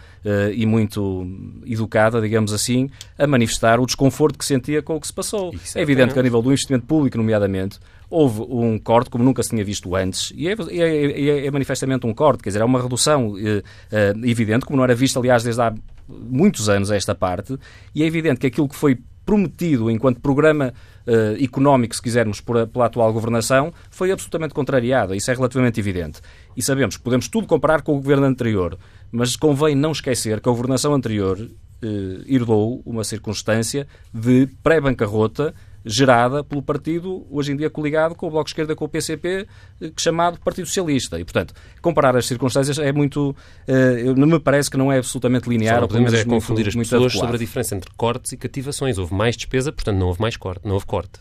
e 0.64 0.66
muito 0.66 1.28
educada, 1.66 2.22
digamos 2.22 2.54
assim, 2.54 2.90
a 3.18 3.28
manifestar 3.28 3.80
o 3.80 3.86
desconforto 3.86 4.38
que 4.40 4.46
sentia 4.46 4.82
com 4.82 4.96
o 4.96 5.00
que 5.00 5.08
se 5.08 5.14
passou. 5.14 5.54
É 5.76 5.82
evidente 5.82 6.14
que, 6.14 6.20
a 6.20 6.24
nível 6.24 6.42
do 6.42 6.50
investimento 6.50 6.86
público, 6.86 7.18
nomeadamente, 7.18 7.80
houve 8.10 8.42
um 8.42 8.80
corte 8.80 9.10
como 9.10 9.24
nunca 9.24 9.44
se 9.44 9.50
tinha 9.50 9.64
visto 9.64 9.96
antes, 9.96 10.32
e 10.36 10.48
é, 10.48 10.54
é, 10.54 10.82
é, 10.82 11.48
é 11.48 11.52
manifestamente 11.52 12.08
um 12.08 12.14
corte, 12.14 12.44
quer 12.44 12.50
dizer, 12.50 12.62
é 12.62 12.66
uma 12.66 12.82
redução 12.82 13.36
eh, 13.38 13.64
eh, 13.92 14.14
evidente, 14.24 14.66
como 14.66 14.78
não 14.78 14.84
era 14.84 14.94
visto, 14.94 15.18
aliás, 15.20 15.44
desde 15.44 15.62
há 15.62 15.74
muitos 16.08 16.70
anos 16.70 16.92
esta 16.92 17.16
parte, 17.16 17.58
e 17.94 18.04
é 18.04 18.06
evidente 18.06 18.40
que 18.40 18.48
aquilo 18.48 18.70
que 18.70 18.76
foi 18.76 19.00
prometido 19.26 19.90
enquanto 19.90 20.20
programa 20.20 20.74
uh, 21.08 21.44
económico, 21.44 21.96
se 21.96 22.02
quisermos, 22.02 22.42
por, 22.42 22.68
pela 22.68 22.86
atual 22.86 23.12
governação, 23.12 23.74
foi 23.90 24.12
absolutamente 24.12 24.54
contrariado. 24.54 25.16
Isso 25.16 25.32
é 25.32 25.34
relativamente 25.34 25.80
evidente. 25.80 26.22
E 26.56 26.62
sabemos 26.62 26.98
que 26.98 27.04
podemos 27.04 27.28
tudo 27.28 27.48
comparar 27.48 27.82
com 27.82 27.94
o 27.94 27.98
governo 27.98 28.26
anterior, 28.26 28.78
mas 29.12 29.36
convém 29.36 29.76
não 29.76 29.92
esquecer 29.92 30.40
que 30.40 30.50
a 30.50 30.52
governação 30.52 30.94
anterior 30.94 31.40
uh, 31.40 32.24
herdou 32.28 32.82
uma 32.86 33.04
circunstância 33.04 33.88
de 34.14 34.48
pré-bancarrota 34.62 35.54
gerada 35.86 36.44
pelo 36.44 36.62
partido, 36.62 37.26
hoje 37.30 37.52
em 37.52 37.56
dia 37.56 37.70
coligado 37.70 38.16
com 38.16 38.28
o 38.28 38.30
Bloco 38.30 38.46
de 38.46 38.52
Esquerda, 38.52 38.76
com 38.76 38.86
o 38.86 38.90
PCP, 38.90 39.48
eh, 39.82 39.92
chamado 39.98 40.40
Partido 40.40 40.66
Socialista. 40.66 41.20
E, 41.20 41.24
portanto, 41.24 41.54
comparar 41.82 42.16
as 42.16 42.26
circunstâncias 42.26 42.80
é 42.80 42.92
muito. 42.92 43.36
Uh, 43.68 44.16
não 44.16 44.28
me 44.28 44.40
parece 44.40 44.70
que 44.70 44.78
não 44.78 44.92
é 44.92 44.98
absolutamente 44.98 45.50
linear. 45.50 45.80
Só 45.82 45.88
podemos 45.88 46.14
é 46.14 46.24
confundir 46.26 46.68
as 46.68 46.76
pessoas 46.76 47.14
sobre 47.14 47.36
a 47.36 47.40
diferença 47.40 47.76
entre 47.76 47.90
cortes 47.96 48.32
e 48.32 48.38
cativações. 48.38 48.98
Houve 48.98 49.14
mais 49.14 49.36
despesa, 49.36 49.72
portanto, 49.72 49.98
não 49.98 50.08
houve 50.08 50.22
mais 50.22 50.38
corte. 50.38 50.66
Não 50.66 50.74
houve 50.74 50.86
corte. 50.86 51.20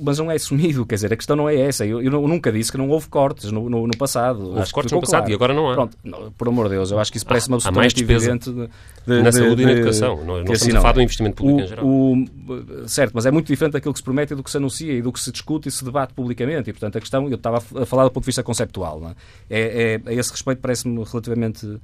Mas, 0.00 0.18
não 0.18 0.30
é 0.30 0.36
assumido, 0.36 0.84
quer 0.86 0.96
dizer, 0.96 1.12
a 1.12 1.16
questão 1.16 1.36
não 1.36 1.48
é 1.48 1.56
essa. 1.56 1.84
Eu, 1.86 2.02
eu 2.02 2.10
nunca 2.28 2.50
disse 2.50 2.70
que 2.70 2.78
não 2.78 2.88
houve 2.88 3.08
cortes 3.08 3.50
no, 3.50 3.68
no, 3.68 3.86
no 3.86 3.96
passado. 3.96 4.56
Houve 4.56 4.72
cortes 4.72 4.92
no 4.92 5.00
passado 5.00 5.20
claro. 5.20 5.32
e 5.32 5.34
agora 5.34 5.54
não 5.54 5.70
há. 5.70 5.74
Pronto, 5.74 5.96
não, 6.02 6.32
por 6.32 6.48
amor 6.48 6.64
de 6.68 6.74
Deus, 6.74 6.90
eu 6.90 6.98
acho 6.98 7.10
que 7.10 7.18
isso 7.18 7.26
parece-me 7.26 7.54
absolutamente 7.54 8.02
evidente. 8.02 8.50
De, 8.50 8.68
de, 9.06 9.22
na 9.22 9.30
de, 9.30 9.36
saúde 9.36 9.62
e 9.62 9.66
na 9.66 9.72
educação. 9.72 10.16
Não, 10.18 10.24
não 10.24 10.42
assim, 10.42 10.52
estamos 10.52 10.74
a 10.76 10.80
falar 10.80 10.92
do 10.92 11.02
investimento 11.02 11.36
público 11.36 11.60
o, 11.60 11.64
em 11.64 11.68
geral. 11.68 11.86
O, 11.86 12.88
certo, 12.88 13.12
mas 13.14 13.26
é 13.26 13.30
muito 13.30 13.46
diferente 13.46 13.72
daquilo 13.72 13.92
que 13.92 14.00
se 14.00 14.04
promete 14.04 14.32
e 14.32 14.36
do 14.36 14.42
que 14.42 14.50
se 14.50 14.56
anuncia 14.56 14.92
e 14.92 15.02
do 15.02 15.12
que 15.12 15.20
se 15.20 15.30
discute 15.32 15.68
e 15.68 15.72
se 15.72 15.84
debate 15.84 16.14
publicamente. 16.14 16.70
E, 16.70 16.72
portanto, 16.72 16.96
a 16.98 17.00
questão, 17.00 17.28
eu 17.28 17.34
estava 17.34 17.58
a 17.58 17.86
falar 17.86 18.04
do 18.04 18.10
ponto 18.10 18.24
de 18.24 18.26
vista 18.26 18.42
conceptual. 18.42 19.14
É? 19.50 19.58
É, 19.58 20.00
é? 20.04 20.10
a 20.10 20.12
esse 20.12 20.30
respeito 20.30 20.60
parece-me 20.60 21.02
relativamente 21.04 21.78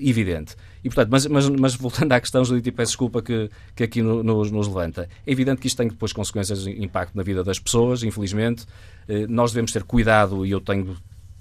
evidente. 0.00 0.54
E, 0.82 0.88
portanto, 0.88 1.08
mas, 1.10 1.26
mas, 1.26 1.48
mas, 1.48 1.74
voltando 1.74 2.12
à 2.12 2.20
questão, 2.20 2.44
Judite, 2.44 2.68
e 2.68 2.72
peço 2.72 2.92
desculpa 2.92 3.20
que, 3.20 3.50
que 3.74 3.84
aqui 3.84 4.02
nos, 4.02 4.50
nos 4.50 4.68
levanta, 4.68 5.08
é 5.26 5.32
evidente 5.32 5.60
que 5.60 5.66
isto 5.66 5.76
tem 5.76 5.88
depois 5.88 6.12
consequências, 6.12 6.66
impacto 6.66 7.16
na 7.16 7.22
vida 7.22 7.42
das 7.42 7.58
pessoas, 7.58 8.02
infelizmente. 8.02 8.66
Eh, 9.08 9.26
nós 9.26 9.52
devemos 9.52 9.72
ter 9.72 9.82
cuidado, 9.82 10.44
e 10.46 10.50
eu 10.50 10.60
tenho 10.60 10.96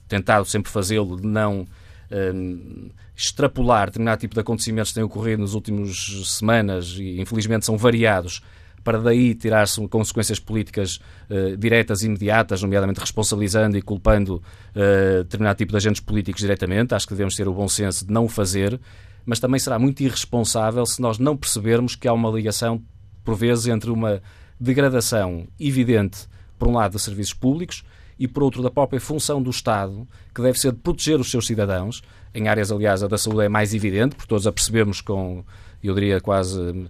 tentado 0.08 0.46
sempre 0.46 0.72
fazê-lo, 0.72 1.20
de 1.20 1.28
não 1.28 1.66
um, 2.12 2.90
extrapolar 3.16 3.88
determinado 3.88 4.20
tipo 4.20 4.34
de 4.34 4.40
acontecimentos 4.40 4.92
que 4.92 4.96
têm 4.96 5.04
ocorrido 5.04 5.42
nas 5.42 5.54
últimas 5.54 6.28
semanas, 6.28 6.96
e 6.98 7.20
infelizmente 7.20 7.66
são 7.66 7.78
variados, 7.78 8.42
para 8.84 9.00
daí 9.00 9.34
tirar-se 9.34 9.86
consequências 9.88 10.40
políticas 10.40 11.00
uh, 11.30 11.56
diretas 11.58 12.04
e 12.04 12.08
imediatas, 12.08 12.62
nomeadamente 12.62 13.00
responsabilizando 13.00 13.78
e 13.78 13.82
culpando 13.82 14.36
uh, 14.76 15.24
determinado 15.24 15.58
tipo 15.58 15.72
de 15.72 15.78
agentes 15.78 16.02
políticos 16.02 16.42
diretamente. 16.42 16.94
Acho 16.94 17.08
que 17.08 17.14
devemos 17.14 17.36
ter 17.36 17.48
o 17.48 17.54
bom 17.54 17.68
senso 17.68 18.06
de 18.06 18.12
não 18.12 18.26
o 18.26 18.30
fazer 18.30 18.80
mas 19.26 19.40
também 19.40 19.60
será 19.60 19.80
muito 19.80 20.02
irresponsável 20.02 20.86
se 20.86 21.02
nós 21.02 21.18
não 21.18 21.38
percebermos 21.38 21.96
que 21.96 22.08
há 22.08 22.14
uma 22.14 22.30
ligação, 22.30 22.82
por 23.24 23.36
vezes, 23.36 23.68
entre 23.68 23.90
uma 23.90 24.22
degradação 24.60 25.48
evidente, 25.60 26.28
por 26.58 26.68
um 26.68 26.74
lado, 26.74 26.96
de 26.96 27.02
serviços 27.02 27.34
públicos 27.34 27.84
e, 28.20 28.28
por 28.28 28.44
outro, 28.44 28.62
da 28.62 28.70
própria 28.70 29.00
função 29.00 29.42
do 29.42 29.50
Estado, 29.50 30.08
que 30.34 30.42
deve 30.42 30.60
ser 30.60 30.74
de 30.74 30.80
proteger 30.80 31.20
os 31.20 31.32
seus 31.32 31.48
cidadãos. 31.48 32.02
Em 32.34 32.48
áreas, 32.48 32.72
aliás, 32.72 33.04
a 33.04 33.08
da 33.08 33.18
saúde 33.18 33.46
é 33.46 33.50
mais 33.50 33.74
evidente, 33.74 34.16
porque 34.16 34.28
todos 34.28 34.46
a 34.46 34.52
percebemos 34.52 35.02
com, 35.02 35.44
eu 35.84 35.94
diria, 35.94 36.20
quase 36.20 36.60
uh, 36.60 36.88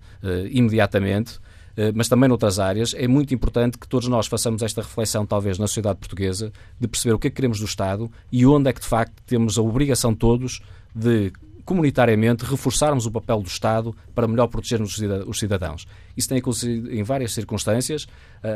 imediatamente. 0.50 1.40
Uh, 1.76 1.92
mas 1.96 2.08
também 2.08 2.30
noutras 2.30 2.60
áreas, 2.60 2.94
é 2.96 3.08
muito 3.08 3.34
importante 3.34 3.78
que 3.78 3.88
todos 3.88 4.08
nós 4.08 4.28
façamos 4.28 4.62
esta 4.62 4.82
reflexão, 4.82 5.26
talvez, 5.26 5.58
na 5.58 5.68
sociedade 5.68 6.00
portuguesa, 6.00 6.52
de 6.80 6.88
perceber 6.88 7.16
o 7.16 7.20
que 7.20 7.28
é 7.28 7.30
que 7.30 7.36
queremos 7.36 7.60
do 7.60 7.66
Estado 7.66 8.12
e 8.32 8.46
onde 8.46 8.70
é 8.70 8.74
que, 8.74 8.82
de 8.82 8.88
facto, 8.88 9.22
temos 9.26 9.58
a 9.58 9.62
obrigação 9.62 10.14
todos 10.14 10.62
de 10.96 11.32
comunitariamente, 11.66 12.46
reforçarmos 12.46 13.06
o 13.06 13.12
papel 13.12 13.42
do 13.42 13.48
Estado 13.48 13.96
para 14.14 14.28
melhor 14.28 14.48
protegermos 14.48 15.00
os 15.28 15.40
cidadãos. 15.40 15.88
Isso 16.16 16.30
tem 16.30 16.38
acontecido 16.38 16.92
em 16.92 17.04
várias 17.04 17.34
circunstâncias. 17.34 18.08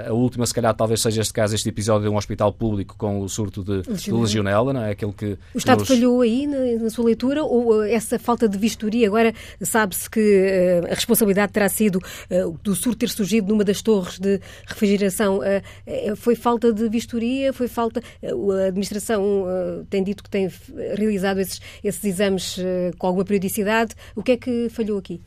A 0.05 0.11
última, 0.11 0.45
se 0.45 0.53
calhar, 0.53 0.75
talvez 0.75 1.01
seja 1.01 1.21
este 1.21 1.33
caso, 1.33 1.55
este 1.55 1.69
episódio 1.69 2.09
de 2.09 2.13
um 2.13 2.17
hospital 2.17 2.51
público 2.51 2.95
com 2.97 3.21
o 3.21 3.29
surto 3.29 3.63
de 3.63 3.89
legionela, 3.89 3.97
de 3.97 4.11
legionela 4.11 4.73
não 4.73 4.83
é? 4.83 4.91
Aquele 4.91 5.13
que, 5.13 5.37
o 5.53 5.57
Estado 5.57 5.79
nos... 5.79 5.87
falhou 5.87 6.21
aí 6.21 6.45
na, 6.45 6.83
na, 6.83 6.89
sua 6.89 7.05
leitura 7.05 7.43
ou 7.43 7.83
essa 7.83 8.19
falta 8.19 8.47
de 8.47 8.57
vistoria? 8.57 9.07
Agora 9.07 9.33
sabe-se 9.61 10.09
que 10.09 10.19
uh, 10.19 10.91
a 10.91 10.95
responsabilidade 10.95 11.51
terá 11.51 11.69
sido 11.69 11.97
uh, 11.97 12.57
do 12.63 12.75
surto 12.75 12.99
ter 12.99 13.09
surgido 13.09 13.47
numa 13.47 13.63
das 13.63 13.81
torres 13.81 14.19
de 14.19 14.39
refrigeração. 14.65 15.39
Uh, 15.39 16.15
foi 16.15 16.35
falta 16.35 16.73
de 16.73 16.89
vistoria? 16.89 17.53
Foi 17.53 17.67
falta... 17.67 18.01
a 18.21 18.67
administração 18.67 19.45
tem 19.89 20.03
dito 20.03 20.23
que 20.23 20.29
tem 20.29 20.49
realizado 20.95 21.39
esses, 21.39 21.61
esses 21.83 22.03
exames 22.03 22.57
com 22.97 23.07
alguma 23.07 23.25
periodicidade. 23.25 23.95
O 24.15 24.23
que 24.23 24.33
é 24.33 24.37
que 24.37 24.69
falhou 24.69 24.97
aqui? 24.97 25.21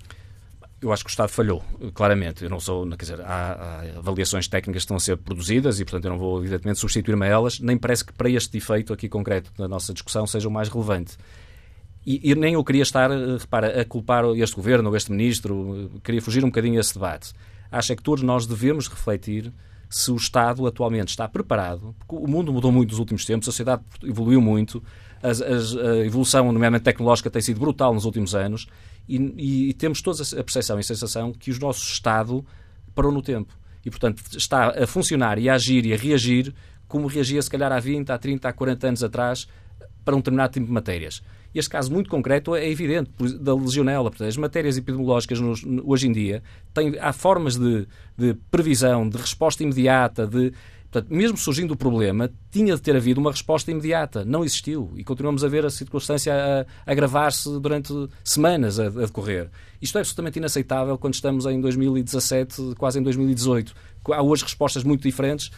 Eu 0.83 0.93
acho 0.93 1.05
que 1.05 1.11
o 1.11 1.13
Estado 1.13 1.29
falhou, 1.29 1.63
claramente. 1.93 2.43
Eu 2.43 2.49
não 2.49 2.59
sou, 2.59 2.89
quer 2.91 2.97
dizer, 2.97 3.21
há, 3.21 3.53
há, 3.53 3.99
avaliações 3.99 4.49
técnicas 4.49 4.83
que 4.83 4.85
estão 4.85 4.97
a 4.97 5.01
ser 5.01 5.17
produzidas 5.19 5.79
e, 5.79 5.85
portanto, 5.85 6.07
eu 6.07 6.11
não 6.11 6.19
vou, 6.19 6.39
evidentemente, 6.39 6.79
substituir-me 6.79 7.27
a 7.27 7.29
elas, 7.29 7.61
nem 7.61 7.77
parece 7.77 8.05
que 8.05 8.13
para 8.13 8.31
este 8.31 8.57
efeito 8.57 8.93
aqui 8.93 9.09
concreto 9.09 9.53
da 9.59 9.69
nossa 9.69 9.93
discussão 9.93 10.27
seja 10.27 10.49
o 10.49 10.51
mais 10.51 10.69
relevante. 10.69 11.19
E, 12.07 12.31
e, 12.31 12.35
nem 12.35 12.55
eu 12.55 12.65
queria 12.65 12.83
estar, 12.83 13.11
repara, 13.11 13.81
a 13.81 13.85
culpar 13.85 14.25
este 14.37 14.57
governo 14.57 14.89
ou 14.89 14.97
este 14.97 15.13
ministro, 15.13 15.91
queria 16.03 16.23
fugir 16.23 16.43
um 16.43 16.49
bocadinho 16.49 16.81
a 16.81 16.83
debate. 16.83 17.33
Acho 17.71 17.93
é 17.93 17.97
que 17.97 18.03
todos 18.03 18.23
nós 18.23 18.47
devemos 18.47 18.89
refletir 18.89 19.53
se 19.89 20.11
o 20.11 20.17
Estado 20.17 20.67
atualmente 20.67 21.09
está 21.09 21.29
preparado, 21.29 21.95
porque 21.99 22.25
o 22.25 22.29
mundo 22.29 22.53
mudou 22.53 22.73
muito 22.73 22.91
nos 22.91 22.99
últimos 22.99 23.25
tempos, 23.25 23.49
a 23.49 23.51
sociedade 23.51 23.83
evoluiu 24.03 24.41
muito, 24.41 24.83
a 25.23 26.07
evolução, 26.07 26.47
nomeadamente 26.47 26.85
tecnológica, 26.85 27.29
tem 27.29 27.43
sido 27.43 27.61
brutal 27.61 27.93
nos 27.93 28.05
últimos 28.05 28.35
anos 28.35 28.67
e, 29.17 29.71
e, 29.71 29.75
temos 29.75 30.01
todos 30.01 30.33
a 30.33 30.45
percepção 30.45 30.77
e 30.77 30.81
a 30.81 30.83
sensação 30.83 31.33
que 31.33 31.51
o 31.51 31.59
nosso 31.59 31.85
Estado 31.85 32.45
parou 32.95 33.11
no 33.11 33.23
tempo. 33.23 33.59
E, 33.85 33.91
portanto, 33.91 34.23
está 34.37 34.83
a 34.83 34.87
funcionar 34.87 35.39
e 35.39 35.49
a 35.49 35.55
agir 35.55 35.87
e 35.87 35.93
a 35.93 35.97
reagir 35.97 36.55
como 36.87 37.07
reagia, 37.07 37.41
se 37.41 37.49
calhar, 37.49 37.73
há 37.73 37.79
20, 37.79 38.11
há 38.11 38.19
30, 38.19 38.49
há 38.49 38.53
40 38.53 38.89
anos 38.89 39.05
atrás 39.05 39.49
para 40.05 40.15
um 40.15 40.19
determinado 40.19 40.53
tipo 40.53 40.67
de 40.67 40.73
matérias. 40.73 41.23
Este 41.55 41.71
caso 41.71 41.93
muito 41.93 42.09
concreto 42.09 42.55
é 42.55 42.69
evidente, 42.69 43.11
da 43.41 43.55
legionela. 43.55 44.11
Portanto, 44.11 44.29
as 44.29 44.37
matérias 44.37 44.77
epidemiológicas 44.77 45.41
nos, 45.41 45.65
hoje 45.85 46.09
em 46.09 46.13
dia 46.13 46.43
têm, 46.73 46.97
há 47.01 47.13
formas 47.13 47.57
de, 47.57 47.87
de 48.17 48.35
previsão, 48.51 49.09
de 49.09 49.17
resposta 49.17 49.63
imediata, 49.63 50.27
de 50.27 50.53
Portanto, 50.91 51.15
mesmo 51.15 51.37
surgindo 51.37 51.73
o 51.73 51.77
problema, 51.77 52.29
tinha 52.51 52.75
de 52.75 52.83
ter 52.83 52.97
havido 52.97 53.21
uma 53.21 53.31
resposta 53.31 53.71
imediata. 53.71 54.25
Não 54.25 54.45
existiu. 54.45 54.93
E 54.97 55.05
continuamos 55.05 55.45
a 55.45 55.49
ver 55.49 55.65
a 55.65 55.71
circunstância 55.71 56.35
a, 56.35 56.91
agravar-se 56.91 57.49
durante 57.61 57.93
semanas 58.25 58.81
a, 58.81 58.87
a, 58.87 58.91
decorrer. 58.91 59.49
Isto 59.81 59.99
é 59.99 60.01
absolutamente 60.01 60.39
inaceitável 60.39 60.99
quando 60.99 61.15
estamos 61.15 61.47
em 61.47 61.61
2017, 61.61 62.75
quase 62.77 62.99
em 62.99 63.03
2018. 63.03 63.73
Há 64.11 64.23
hoje 64.23 64.43
respostas 64.43 64.83
muito 64.83 65.03
diferentes 65.03 65.53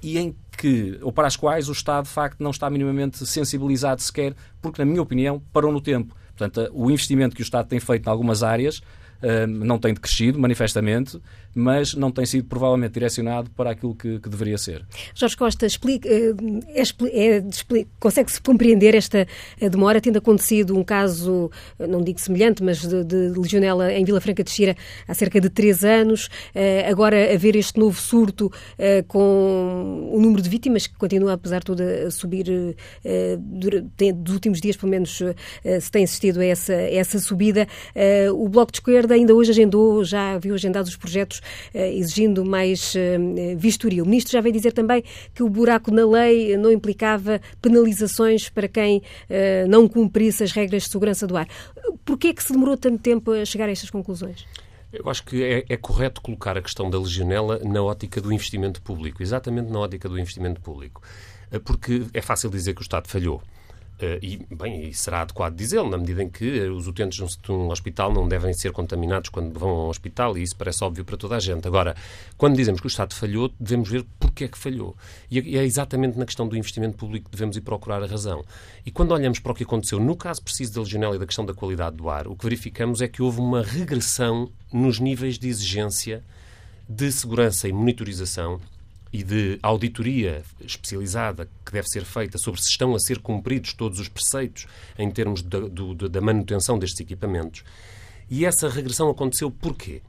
e 0.00 0.18
em 0.18 0.36
que, 0.56 0.98
ou 1.02 1.12
para 1.12 1.26
as 1.26 1.34
quais 1.34 1.68
o 1.68 1.72
Estado, 1.72 2.04
de 2.04 2.10
facto, 2.10 2.40
não 2.40 2.52
está 2.52 2.70
minimamente 2.70 3.26
sensibilizado 3.26 4.00
sequer, 4.00 4.36
porque, 4.62 4.80
na 4.80 4.86
minha 4.86 5.02
opinião, 5.02 5.42
parou 5.52 5.72
no 5.72 5.80
tempo. 5.80 6.14
Portanto, 6.36 6.70
o 6.72 6.90
investimento 6.90 7.34
que 7.34 7.42
o 7.42 7.44
Estado 7.44 7.66
tem 7.66 7.80
feito 7.80 8.06
em 8.06 8.10
algumas 8.10 8.44
áreas 8.44 8.80
não 9.48 9.78
tem 9.78 9.94
crescido, 9.94 10.38
manifestamente, 10.38 11.20
mas 11.56 11.94
não 11.94 12.10
tem 12.10 12.26
sido 12.26 12.44
provavelmente 12.44 12.92
direcionado 12.92 13.50
para 13.50 13.70
aquilo 13.70 13.94
que, 13.94 14.18
que 14.20 14.28
deveria 14.28 14.58
ser. 14.58 14.84
Jorge 15.14 15.34
Costa, 15.38 15.64
explica, 15.64 16.06
é, 16.06 16.82
é, 16.82 17.42
consegue-se 17.98 18.42
compreender 18.42 18.94
esta 18.94 19.26
eh, 19.58 19.68
demora, 19.70 19.98
tendo 19.98 20.18
acontecido 20.18 20.76
um 20.76 20.84
caso, 20.84 21.50
não 21.78 22.02
digo 22.02 22.20
semelhante, 22.20 22.62
mas 22.62 22.86
de, 22.86 23.02
de 23.04 23.32
legionela 23.38 23.90
em 23.90 24.04
Vila 24.04 24.20
Franca 24.20 24.44
de 24.44 24.50
Xira 24.50 24.76
há 25.08 25.14
cerca 25.14 25.40
de 25.40 25.48
três 25.48 25.82
anos, 25.82 26.28
agora 26.86 27.32
haver 27.32 27.56
este 27.56 27.78
novo 27.78 27.98
surto 27.98 28.52
com 29.08 30.10
o 30.12 30.20
número 30.20 30.42
de 30.42 30.50
vítimas 30.50 30.86
que 30.86 30.94
continua, 30.96 31.32
apesar 31.32 31.60
de 31.60 31.64
tudo, 31.64 31.82
a 31.82 32.10
subir, 32.10 32.46
dos 34.14 34.34
últimos 34.34 34.60
dias, 34.60 34.76
pelo 34.76 34.90
menos, 34.90 35.22
se 35.80 35.90
tem 35.90 36.04
assistido 36.04 36.40
a 36.40 36.44
essa, 36.44 36.74
a 36.74 36.94
essa 36.94 37.18
subida. 37.18 37.66
O 38.34 38.48
Bloco 38.48 38.72
de 38.72 38.78
Esquerda 38.78 39.05
ainda 39.14 39.34
hoje 39.34 39.50
agendou, 39.50 40.04
já 40.04 40.38
viu 40.38 40.54
agendados 40.54 40.90
os 40.90 40.96
projetos 40.96 41.40
eh, 41.72 41.94
exigindo 41.94 42.44
mais 42.44 42.94
eh, 42.96 43.54
vistoria. 43.56 44.02
O 44.02 44.06
Ministro 44.06 44.32
já 44.32 44.40
veio 44.40 44.52
dizer 44.52 44.72
também 44.72 45.02
que 45.34 45.42
o 45.42 45.48
buraco 45.48 45.90
na 45.90 46.06
lei 46.06 46.56
não 46.56 46.70
implicava 46.70 47.40
penalizações 47.60 48.48
para 48.48 48.68
quem 48.68 49.02
eh, 49.28 49.66
não 49.68 49.88
cumprisse 49.88 50.42
as 50.42 50.52
regras 50.52 50.84
de 50.84 50.90
segurança 50.90 51.26
do 51.26 51.36
ar. 51.36 51.48
Por 52.04 52.18
que 52.18 52.28
é 52.28 52.34
que 52.34 52.42
se 52.42 52.52
demorou 52.52 52.76
tanto 52.76 52.98
tempo 52.98 53.30
a 53.32 53.44
chegar 53.44 53.68
a 53.68 53.72
estas 53.72 53.90
conclusões? 53.90 54.46
Eu 54.92 55.08
acho 55.10 55.24
que 55.24 55.42
é, 55.42 55.64
é, 55.68 55.76
correto 55.76 56.20
colocar 56.20 56.56
a 56.56 56.62
questão 56.62 56.88
da 56.88 56.98
legionela 56.98 57.60
na 57.64 57.82
ótica 57.82 58.20
do 58.20 58.32
investimento 58.32 58.80
público, 58.80 59.22
exatamente 59.22 59.70
na 59.70 59.80
ótica 59.80 60.08
do 60.08 60.18
investimento 60.18 60.60
público. 60.60 61.02
Porque 61.64 62.04
é 62.12 62.20
fácil 62.20 62.50
dizer 62.50 62.74
que 62.74 62.80
o 62.80 62.82
Estado 62.82 63.08
falhou. 63.08 63.42
Uh, 63.96 64.20
e, 64.20 64.36
bem, 64.54 64.88
e 64.88 64.94
será 64.94 65.22
adequado 65.22 65.56
dizê-lo, 65.56 65.88
na 65.88 65.96
medida 65.96 66.22
em 66.22 66.28
que 66.28 66.60
uh, 66.60 66.74
os 66.74 66.86
utentes 66.86 67.38
de 67.38 67.50
um 67.50 67.70
hospital 67.70 68.12
não 68.12 68.28
devem 68.28 68.52
ser 68.52 68.70
contaminados 68.70 69.30
quando 69.30 69.58
vão 69.58 69.70
ao 69.70 69.88
hospital, 69.88 70.36
e 70.36 70.42
isso 70.42 70.54
parece 70.54 70.84
óbvio 70.84 71.02
para 71.02 71.16
toda 71.16 71.34
a 71.36 71.40
gente. 71.40 71.66
Agora, 71.66 71.96
quando 72.36 72.56
dizemos 72.56 72.78
que 72.78 72.86
o 72.86 72.88
Estado 72.88 73.14
falhou, 73.14 73.50
devemos 73.58 73.88
ver 73.88 74.04
porque 74.20 74.44
é 74.44 74.48
que 74.48 74.58
falhou. 74.58 74.94
E, 75.30 75.40
e 75.40 75.56
é 75.56 75.64
exatamente 75.64 76.18
na 76.18 76.26
questão 76.26 76.46
do 76.46 76.54
investimento 76.58 76.98
público 76.98 77.24
que 77.24 77.30
devemos 77.30 77.56
ir 77.56 77.62
procurar 77.62 78.02
a 78.02 78.06
razão. 78.06 78.44
E 78.84 78.90
quando 78.90 79.12
olhamos 79.12 79.38
para 79.38 79.52
o 79.52 79.54
que 79.54 79.64
aconteceu 79.64 79.98
no 79.98 80.14
caso 80.14 80.42
preciso 80.42 80.74
da 80.74 80.82
legionela 80.82 81.16
e 81.16 81.18
da 81.18 81.26
questão 81.26 81.46
da 81.46 81.54
qualidade 81.54 81.96
do 81.96 82.10
ar, 82.10 82.28
o 82.28 82.36
que 82.36 82.44
verificamos 82.44 83.00
é 83.00 83.08
que 83.08 83.22
houve 83.22 83.40
uma 83.40 83.62
regressão 83.62 84.50
nos 84.70 85.00
níveis 85.00 85.38
de 85.38 85.48
exigência 85.48 86.22
de 86.86 87.10
segurança 87.10 87.66
e 87.66 87.72
monitorização 87.72 88.60
e 89.16 89.22
de 89.22 89.58
auditoria 89.62 90.42
especializada 90.60 91.48
que 91.64 91.72
deve 91.72 91.88
ser 91.88 92.04
feita 92.04 92.36
sobre 92.36 92.60
se 92.60 92.68
estão 92.68 92.94
a 92.94 92.98
ser 92.98 93.18
cumpridos 93.18 93.72
todos 93.72 93.98
os 93.98 94.08
preceitos 94.08 94.66
em 94.98 95.10
termos 95.10 95.40
da, 95.40 95.60
do, 95.60 95.94
da 95.94 96.20
manutenção 96.20 96.78
destes 96.78 97.00
equipamentos. 97.00 97.64
E 98.28 98.44
essa 98.44 98.68
regressão 98.68 99.08
aconteceu 99.08 99.50
porquê? 99.50 100.02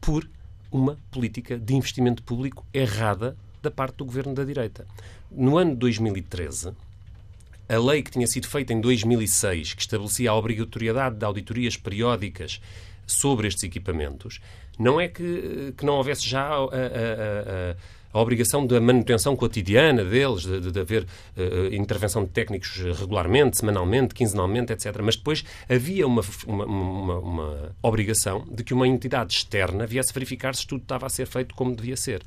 Por 0.00 0.26
uma 0.72 0.96
política 1.10 1.58
de 1.58 1.74
investimento 1.74 2.22
público 2.22 2.64
errada 2.72 3.36
da 3.60 3.70
parte 3.70 3.96
do 3.96 4.06
governo 4.06 4.34
da 4.34 4.44
direita. 4.44 4.86
No 5.30 5.58
ano 5.58 5.72
de 5.72 5.76
2013, 5.76 6.72
a 7.68 7.76
lei 7.76 8.02
que 8.02 8.12
tinha 8.12 8.26
sido 8.26 8.48
feita 8.48 8.72
em 8.72 8.80
2006, 8.80 9.74
que 9.74 9.82
estabelecia 9.82 10.30
a 10.30 10.34
obrigatoriedade 10.34 11.16
de 11.16 11.24
auditorias 11.24 11.76
periódicas 11.76 12.62
sobre 13.06 13.46
estes 13.46 13.64
equipamentos, 13.64 14.40
não 14.78 14.98
é 14.98 15.06
que, 15.06 15.74
que 15.76 15.84
não 15.84 15.94
houvesse 15.94 16.26
já 16.26 16.46
a, 16.46 16.54
a, 16.54 16.64
a, 16.64 17.76
a 18.12 18.20
obrigação 18.20 18.66
da 18.66 18.80
manutenção 18.80 19.36
cotidiana 19.36 20.04
deles, 20.04 20.42
de, 20.42 20.60
de, 20.60 20.72
de 20.72 20.80
haver 20.80 21.04
uh, 21.04 21.74
intervenção 21.74 22.24
de 22.24 22.30
técnicos 22.30 22.76
regularmente, 22.98 23.58
semanalmente, 23.58 24.14
quinzenalmente, 24.14 24.72
etc. 24.72 24.96
Mas 25.02 25.16
depois 25.16 25.44
havia 25.68 26.06
uma, 26.06 26.22
uma, 26.46 26.64
uma, 26.64 27.18
uma 27.18 27.76
obrigação 27.82 28.46
de 28.50 28.64
que 28.64 28.72
uma 28.72 28.88
entidade 28.88 29.34
externa 29.34 29.86
viesse 29.86 30.12
verificar 30.12 30.54
se 30.54 30.66
tudo 30.66 30.82
estava 30.82 31.06
a 31.06 31.10
ser 31.10 31.26
feito 31.26 31.54
como 31.54 31.74
devia 31.74 31.96
ser. 31.96 32.22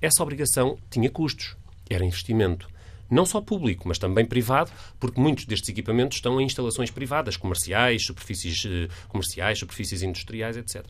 Essa 0.00 0.22
obrigação 0.22 0.78
tinha 0.90 1.10
custos, 1.10 1.56
era 1.88 2.04
investimento 2.04 2.68
não 3.10 3.26
só 3.26 3.40
público, 3.40 3.88
mas 3.88 3.98
também 3.98 4.24
privado, 4.24 4.70
porque 5.00 5.20
muitos 5.20 5.44
destes 5.44 5.68
equipamentos 5.68 6.18
estão 6.18 6.40
em 6.40 6.44
instalações 6.44 6.90
privadas, 6.90 7.36
comerciais, 7.36 8.06
superfícies 8.06 8.64
uh, 8.64 8.88
comerciais, 9.08 9.58
superfícies 9.58 10.02
industriais, 10.02 10.56
etc. 10.56 10.86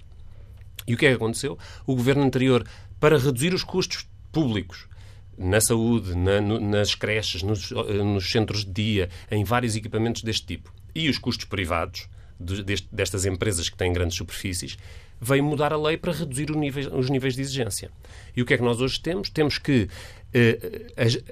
E 0.87 0.94
o 0.94 0.98
que 0.98 1.07
é 1.07 1.09
que 1.11 1.16
aconteceu? 1.16 1.59
O 1.87 1.94
governo 1.94 2.22
anterior, 2.22 2.66
para 2.98 3.18
reduzir 3.18 3.55
os 3.55 3.64
custos 3.64 4.07
públicos 4.33 4.88
na 5.37 5.61
saúde, 5.61 6.14
na, 6.14 6.40
no, 6.40 6.61
nas 6.61 6.95
creches, 6.95 7.43
nos, 7.43 7.73
eh, 7.73 8.05
nos, 8.05 8.31
centros 8.31 8.64
de 8.64 8.71
dia, 8.71 9.09
em 9.31 9.43
vários 9.43 9.75
equipamentos 9.75 10.23
deste 10.23 10.47
tipo, 10.47 10.73
e 10.95 11.09
os 11.09 11.16
custos 11.16 11.47
privados 11.47 12.09
de, 12.38 12.62
destas 12.93 13.25
empresas 13.25 13.69
que 13.71 13.77
têm 13.77 13.93
grandes 13.93 14.19
superfícies, 14.19 14.77
veio 15.21 15.43
mudar 15.43 15.73
a 15.73 15.77
lei 15.77 15.97
para 15.97 16.12
reduzir 16.12 16.51
nível, 16.51 16.95
os 16.95 17.09
níveis 17.09 17.35
de 17.35 17.43
exigência. 17.43 17.90
E 18.37 18.43
o 18.43 18.47
que 18.47 18.55
é 18.55 18.57
que 18.57 18.62
nós 18.62 18.81
hoje 18.81 19.01
temos? 19.01 19.31
Temos 19.31 19.59
que 19.59 19.88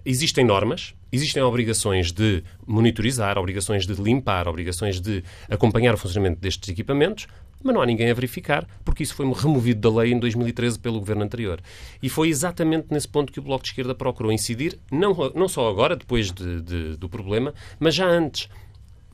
existem 0.05 0.45
normas, 0.45 0.95
existem 1.13 1.43
obrigações 1.43 2.13
de 2.13 2.43
monitorizar, 2.67 3.39
obrigações 3.39 3.87
de 3.87 3.95
limpar, 3.95 4.49
obrigações 4.49 5.01
de 5.01 5.23
acompanhar 5.49 5.95
o 5.95 5.97
funcionamento 5.97 6.41
destes 6.41 6.69
equipamentos, 6.69 7.27
mas 7.63 7.75
não 7.75 7.83
há 7.83 7.87
ninguém 7.87 8.11
a 8.11 8.15
verificar, 8.15 8.67
porque 8.85 9.03
isso 9.03 9.15
foi 9.15 9.31
removido 9.33 9.81
da 9.81 10.01
lei 10.01 10.13
em 10.13 10.19
2013 10.19 10.79
pelo 10.79 10.99
governo 10.99 11.25
anterior. 11.25 11.61
E 12.03 12.09
foi 12.09 12.29
exatamente 12.29 12.87
nesse 12.91 13.09
ponto 13.09 13.33
que 13.33 13.41
o 13.41 13.43
Bloco 13.43 13.65
de 13.65 13.71
Esquerda 13.71 13.95
procurou 13.95 14.33
incidir, 14.33 14.79
não, 14.91 15.15
não 15.35 15.49
só 15.49 15.69
agora, 15.69 15.97
depois 15.97 16.31
de, 16.33 16.61
de, 16.63 16.97
do 16.97 17.09
problema, 17.09 17.53
mas 17.79 17.95
já 17.95 18.07
antes. 18.07 18.49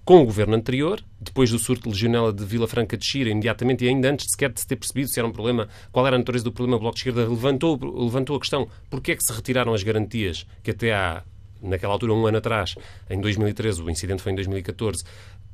Com 0.04 0.20
o 0.20 0.24
governo 0.26 0.54
anterior, 0.54 1.02
depois 1.18 1.50
do 1.50 1.58
surto 1.58 1.84
de 1.84 1.88
legionela 1.88 2.30
de 2.30 2.44
Vila 2.44 2.68
Franca 2.68 2.94
de 2.94 3.06
Xira, 3.06 3.30
imediatamente 3.30 3.86
e 3.86 3.88
ainda 3.88 4.10
antes 4.10 4.26
de 4.26 4.32
sequer 4.32 4.52
de 4.52 4.60
se 4.60 4.66
ter 4.66 4.76
percebido 4.76 5.08
se 5.08 5.18
era 5.18 5.26
um 5.26 5.32
problema, 5.32 5.66
qual 5.90 6.06
era 6.06 6.16
a 6.16 6.18
natureza 6.18 6.44
do 6.44 6.52
problema, 6.52 6.76
o 6.76 6.80
Bloco 6.80 6.94
de 6.94 7.00
Esquerda 7.00 7.26
levantou, 7.26 7.78
levantou 7.82 8.36
a 8.36 8.38
questão 8.38 8.68
porquê 8.90 9.12
é 9.12 9.16
que 9.16 9.24
se 9.24 9.32
retiraram 9.32 9.72
as 9.72 9.82
garantias 9.82 10.46
que 10.62 10.72
até 10.72 10.92
há, 10.92 11.22
naquela 11.62 11.94
altura, 11.94 12.12
um 12.12 12.26
ano 12.26 12.36
atrás, 12.36 12.74
em 13.08 13.18
2013, 13.18 13.82
o 13.82 13.88
incidente 13.88 14.20
foi 14.20 14.32
em 14.32 14.34
2014, 14.34 15.04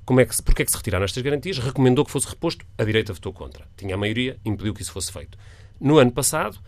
como 0.04 0.18
é 0.18 0.24
que, 0.24 0.34
porque 0.42 0.62
é 0.62 0.64
que 0.64 0.72
se 0.72 0.76
retiraram 0.76 1.04
estas 1.04 1.22
garantias, 1.22 1.58
recomendou 1.58 2.04
que 2.04 2.10
fosse 2.10 2.26
reposto, 2.26 2.66
a 2.76 2.82
direita 2.82 3.12
votou 3.12 3.32
contra. 3.32 3.68
Tinha 3.76 3.94
a 3.94 3.98
maioria, 3.98 4.36
impediu 4.44 4.74
que 4.74 4.82
isso 4.82 4.90
fosse 4.90 5.12
feito. 5.12 5.38
No 5.80 5.98
ano 5.98 6.10
passado, 6.10 6.58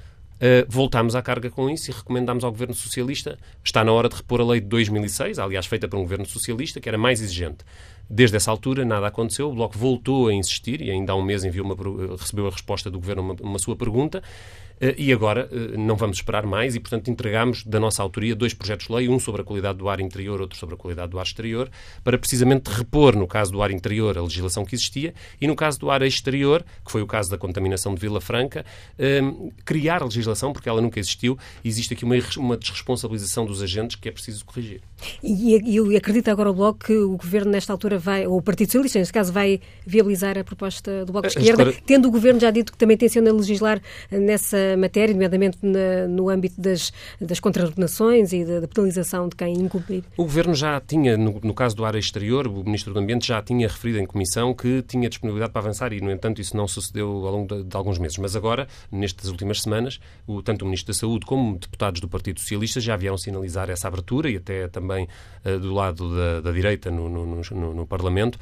Uh, 0.42 0.66
voltámos 0.68 1.14
à 1.14 1.22
carga 1.22 1.48
com 1.48 1.70
isso 1.70 1.88
e 1.88 1.94
recomendámos 1.94 2.42
ao 2.42 2.50
Governo 2.50 2.74
Socialista, 2.74 3.38
está 3.62 3.85
na 3.85 3.92
hora 3.92 4.09
de 4.09 4.16
repor 4.16 4.40
a 4.40 4.44
lei 4.44 4.61
de 4.61 4.66
2006, 4.66 5.38
aliás 5.38 5.66
feita 5.66 5.87
por 5.87 5.96
um 5.96 6.02
Governo 6.02 6.26
Socialista, 6.26 6.81
que 6.81 6.88
era 6.88 6.98
mais 6.98 7.20
exigente. 7.22 7.64
Desde 8.11 8.37
essa 8.37 8.50
altura 8.50 8.85
nada 8.85 9.07
aconteceu, 9.07 9.48
o 9.48 9.55
Bloco 9.55 9.78
voltou 9.78 10.26
a 10.26 10.35
insistir 10.35 10.83
e 10.83 10.90
ainda 10.90 11.12
há 11.12 11.14
um 11.14 11.22
mês 11.22 11.44
enviou 11.44 11.64
uma, 11.64 11.76
recebeu 12.16 12.48
a 12.48 12.50
resposta 12.50 12.90
do 12.90 12.98
Governo 12.98 13.22
uma, 13.22 13.37
uma 13.40 13.59
sua 13.61 13.76
pergunta. 13.76 14.20
eh, 14.20 14.71
e 14.99 15.12
agora 15.12 15.49
eh, 15.53 15.77
não 15.77 15.95
vamos 15.95 16.16
esperar 16.16 16.45
mais 16.45 16.75
e, 16.75 16.81
portanto, 16.81 17.09
entregamos 17.09 17.62
da 17.64 17.79
nossa 17.79 18.03
autoria 18.03 18.35
dois 18.35 18.53
projetos 18.53 18.88
de 18.88 18.92
lei, 18.92 19.09
um 19.09 19.18
sobre 19.21 19.42
a 19.42 19.45
qualidade 19.45 19.79
do 19.79 19.88
ar 19.88 20.01
interior, 20.01 20.40
outro 20.40 20.59
sobre 20.59 20.75
a 20.75 20.79
qualidade 20.79 21.12
do 21.12 21.21
ar 21.21 21.25
exterior, 21.25 21.71
para 22.03 22.18
precisamente 22.18 22.68
repor, 22.68 23.14
no 23.14 23.29
caso 23.29 23.53
do 23.53 23.62
ar 23.62 23.71
interior, 23.71 24.18
a 24.18 24.23
legislação 24.23 24.64
que 24.64 24.75
existia 24.75 25.14
e, 25.40 25.47
no 25.47 25.55
caso 25.55 25.79
do 25.79 25.88
ar 25.88 26.03
exterior, 26.03 26.64
que 26.85 26.90
foi 26.90 27.01
o 27.01 27.07
caso 27.07 27.31
da 27.31 27.38
contaminação 27.38 27.95
de 27.95 28.01
Vila 28.01 28.21
Franca, 28.21 28.66
eh, 28.99 29.21
criar 29.64 30.03
a 30.03 30.07
legislação, 30.07 30.53
porque 30.53 30.68
ela 30.68 30.81
nunca 30.81 30.99
existiu, 30.99 31.38
e 31.62 31.68
existe 31.68 31.95
aqui 31.95 32.05
uma, 32.05 32.16
uma 32.37 32.57
desresponsabilização 32.57 33.47
dos 33.47 33.62
agentes 33.62 33.95
que 33.95 34.09
é 34.09 34.12
preciso 34.12 34.45
corrigir. 34.45 34.81
E, 35.23 35.79
e 35.79 35.97
acredita 35.97 36.33
agora 36.33 36.51
o 36.51 36.55
Bloco 36.55 36.87
que 36.87 36.97
o 36.97 37.16
Governo, 37.16 37.53
nesta 37.53 37.73
altura, 37.73 37.99
vai, 37.99 38.27
ou 38.27 38.38
o 38.38 38.42
Partido 38.42 38.66
Socialista, 38.66 38.99
neste 38.99 39.12
caso, 39.12 39.33
vai 39.33 39.61
viabilizar 39.87 40.37
a 40.37 40.42
proposta 40.42 41.05
do 41.05 41.12
Bloco 41.12 41.29
de 41.29 41.38
Esquerda, 41.38 41.62
esclare... 41.62 41.85
tendo 41.87 42.09
o 42.09 42.11
Governo 42.11 42.40
já 42.40 42.51
dito 42.51 42.73
que 42.73 42.79
também 42.79 42.97
tenciona 42.97 43.33
legislar 43.33 43.81
nessa 44.11 44.71
matéria, 44.76 45.12
nomeadamente 45.12 45.58
na, 45.62 46.06
no 46.08 46.28
âmbito 46.28 46.61
das, 46.61 46.92
das 47.20 47.40
contraordenações 47.40 48.32
e 48.32 48.44
da, 48.44 48.61
da, 48.61 48.68
penalização 48.68 49.28
de 49.28 49.37
quem 49.37 49.54
incumprir? 49.54 50.02
O 50.16 50.24
Governo 50.24 50.54
já 50.54 50.80
tinha, 50.80 51.16
no, 51.16 51.40
no, 51.42 51.54
caso 51.54 51.76
do 51.76 51.85
área 51.85 51.98
exterior, 51.98 52.46
o 52.46 52.64
Ministro 52.64 52.92
do 52.92 53.00
Ambiente 53.00 53.26
já 53.26 53.42
tinha 53.42 53.66
referido 53.66 53.98
em 53.98 54.06
comissão 54.06 54.54
que 54.54 54.82
tinha 54.82 55.08
disponibilidade 55.08 55.52
para 55.52 55.62
avançar 55.62 55.92
e, 55.92 56.00
no 56.00 56.11
entanto, 56.11 56.40
isso 56.40 56.56
não 56.56 56.66
sucedeu 56.66 57.08
ao 57.08 57.32
longo 57.32 57.54
de, 57.54 57.64
de 57.64 57.76
alguns 57.76 57.98
meses. 57.98 58.18
Mas 58.18 58.37
agora, 58.37 58.66
nestas 58.90 59.28
últimas 59.28 59.62
semanas, 59.62 60.00
o, 60.26 60.42
tanto 60.42 60.62
o 60.62 60.64
Ministro 60.66 60.92
da 60.92 60.98
Saúde 60.98 61.26
como 61.26 61.58
deputados 61.58 62.00
do 62.00 62.08
Partido 62.08 62.40
Socialista 62.40 62.80
já 62.80 62.96
vieram 62.96 63.18
sinalizar 63.18 63.70
essa 63.70 63.88
abertura 63.88 64.30
e 64.30 64.37
até 64.37 64.68
também 64.68 65.08
uh, 65.44 65.58
do 65.58 65.72
lado 65.72 66.14
da, 66.16 66.40
da 66.40 66.52
direita 66.52 66.90
no, 66.90 67.08
no, 67.08 67.42
no, 67.50 67.74
no 67.74 67.87
Parlamento, 67.87 68.38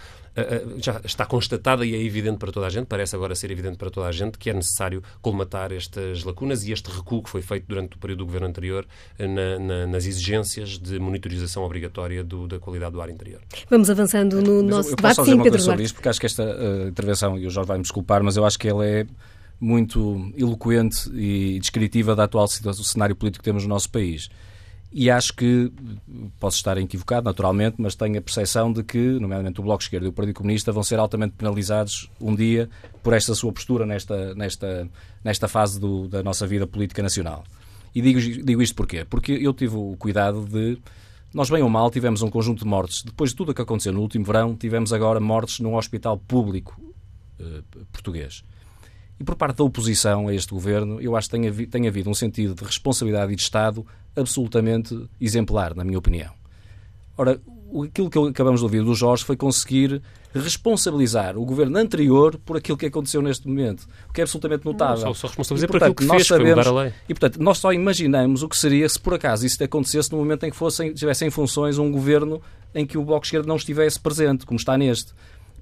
já 0.79 1.01
está 1.05 1.27
constatada 1.27 1.85
e 1.85 1.95
é 1.95 2.03
evidente 2.03 2.39
para 2.39 2.53
toda 2.53 2.67
a 2.67 2.71
gente, 2.71 2.87
parece 2.87 3.15
agora 3.15 3.35
ser 3.35 3.51
evidente 3.51 3.77
para 3.77 3.91
toda 3.91 4.07
a 4.07 4.13
gente, 4.13 4.39
que 4.39 4.51
é 4.51 4.55
necessário 4.55 5.03
colmatar 5.21 5.73
estas 5.73 6.25
lacunas 6.25 6.65
e 6.65 6.73
este 6.73 6.91
recuo 6.91 7.23
que 7.23 7.31
foi 7.31 7.43
feito 7.43 7.67
durante 7.67 7.97
o 7.97 7.99
período 7.99 8.21
do 8.21 8.27
governo 8.27 8.47
anterior 8.47 8.87
eh, 9.19 9.27
na, 9.27 9.59
na, 9.59 9.87
nas 9.87 10.07
exigências 10.07 10.79
de 10.79 10.99
monitorização 10.99 11.63
obrigatória 11.63 12.23
do, 12.23 12.47
da 12.47 12.59
qualidade 12.59 12.93
do 12.93 13.01
ar 13.01 13.11
interior. 13.11 13.41
Vamos 13.69 13.91
avançando 13.91 14.41
no 14.41 14.63
mas 14.63 14.71
nosso 14.71 14.89
eu, 14.89 14.93
eu 14.93 14.97
debate. 14.97 15.17
Posso 15.17 15.27
fazer 15.27 15.35
uma 15.35 15.43
coisa 15.43 15.59
sobre 15.59 15.85
isto, 15.85 15.95
porque 15.95 16.09
acho 16.09 16.21
que 16.21 16.27
esta 16.27 16.45
uh, 16.45 16.89
intervenção, 16.89 17.39
e 17.39 17.47
o 17.47 17.51
Jorge 17.51 17.69
vai 17.69 17.79
me 17.79 17.83
desculpar, 17.83 18.23
mas 18.23 18.37
eu 18.37 18.45
acho 18.45 18.59
que 18.59 18.69
ela 18.69 18.87
é 18.87 19.07
muito 19.61 20.33
eloquente 20.37 21.11
e 21.13 21.59
descritiva 21.61 22.17
da 22.17 22.25
atual 22.25 22.49
situação, 22.49 22.83
cenário 22.83 23.15
político 23.15 23.43
que 23.43 23.45
temos 23.45 23.65
no 23.65 23.69
nosso 23.69 23.91
país. 23.91 24.31
E 24.93 25.09
acho 25.09 25.33
que, 25.35 25.73
posso 26.41 26.57
estar 26.57 26.77
equivocado, 26.77 27.25
naturalmente, 27.25 27.77
mas 27.79 27.95
tenho 27.95 28.19
a 28.19 28.21
percepção 28.21 28.73
de 28.73 28.83
que, 28.83 28.99
nomeadamente 28.99 29.61
o 29.61 29.63
Bloco 29.63 29.83
Esquerdo 29.83 30.07
e 30.07 30.09
o 30.09 30.13
Partido 30.13 30.35
Comunista, 30.35 30.73
vão 30.73 30.83
ser 30.83 30.99
altamente 30.99 31.35
penalizados 31.37 32.11
um 32.21 32.35
dia 32.35 32.69
por 33.01 33.13
esta 33.13 33.33
sua 33.35 33.53
postura 33.53 33.87
nesta, 33.87 34.35
nesta, 34.35 34.89
nesta 35.23 35.47
fase 35.47 35.79
do, 35.79 36.09
da 36.09 36.25
nossa 36.25 36.45
vida 36.45 36.67
política 36.67 37.03
nacional. 37.03 37.45
E 37.95 38.03
digo, 38.03 38.21
digo 38.21 38.61
isto 38.61 38.75
porquê? 38.75 39.05
Porque 39.05 39.33
eu 39.33 39.53
tive 39.53 39.77
o 39.77 39.97
cuidado 39.97 40.45
de. 40.45 40.77
Nós, 41.33 41.49
bem 41.49 41.63
ou 41.63 41.69
mal, 41.69 41.89
tivemos 41.91 42.23
um 42.23 42.31
conjunto 42.31 42.65
de 42.65 42.67
mortes. 42.67 43.05
Depois 43.05 43.31
de 43.31 43.37
tudo 43.37 43.53
o 43.53 43.55
que 43.55 43.63
aconteceu 43.63 43.93
no 43.93 44.01
último 44.01 44.25
verão, 44.25 44.57
tivemos 44.57 44.93
agora 44.93 45.21
mortes 45.21 45.61
num 45.61 45.77
hospital 45.77 46.19
público 46.19 46.81
eh, 47.39 47.63
português. 47.93 48.43
E 49.21 49.25
por 49.25 49.37
parte 49.37 49.59
da 49.59 49.65
oposição 49.65 50.29
a 50.29 50.35
este 50.35 50.53
governo, 50.53 51.01
eu 51.01 51.15
acho 51.15 51.29
que 51.29 51.37
tem, 51.37 51.47
havido, 51.47 51.71
tem 51.71 51.87
havido 51.87 52.11
um 52.11 52.15
sentido 52.15 52.55
de 52.55 52.65
responsabilidade 52.65 53.33
e 53.33 53.37
de 53.37 53.43
Estado 53.43 53.87
absolutamente 54.17 55.09
exemplar, 55.21 55.75
na 55.75 55.85
minha 55.85 55.99
opinião. 55.99 56.33
Ora, 57.17 57.41
aquilo 57.85 58.11
que 58.11 58.19
acabamos 58.19 58.61
de 58.61 58.65
ouvir 58.65 58.83
do 58.83 58.95
Jorge 58.95 59.25
foi 59.25 59.37
conseguir 59.37 60.03
responsabilizar 60.35 61.37
o 61.37 61.45
governo 61.45 61.77
anterior 61.77 62.39
por 62.45 62.57
aquilo 62.57 62.79
que 62.79 62.87
aconteceu 62.87 63.21
neste 63.21 63.49
momento, 63.49 63.87
o 64.09 64.13
que 64.13 64.21
é 64.21 64.25
absolutamente 64.25 64.65
notável. 64.65 65.07
Não, 65.07 65.15
só, 65.15 65.23
só 65.23 65.27
responsabilizar 65.29 65.69
por 65.69 65.77
aquilo 65.77 65.95
que 65.95 66.05
nós 66.05 66.17
fez, 66.17 66.27
sabemos, 66.29 66.67
a 66.67 66.73
lei. 66.73 66.93
E, 67.09 67.15
portanto, 67.15 67.43
nós 67.43 67.59
só 67.59 67.73
imaginamos 67.73 68.43
o 68.43 68.49
que 68.49 68.57
seria 68.57 68.89
se 68.89 68.99
por 68.99 69.15
acaso 69.15 69.45
isso 69.45 69.63
acontecesse 69.63 70.13
no 70.13 70.19
momento 70.19 70.45
em 70.45 70.51
que 70.51 70.57
fossem, 70.57 70.93
tivessem 70.95 71.29
em 71.29 71.31
funções 71.31 71.79
um 71.79 71.91
governo 71.91 72.41
em 72.75 72.87
que 72.87 72.97
o 72.97 73.05
Bloco 73.05 73.23
de 73.23 73.29
Esquerda 73.29 73.49
não 73.49 73.57
estivesse 73.57 73.99
presente, 73.99 74.47
como 74.47 74.59
está 74.59 74.79
neste. 74.79 75.13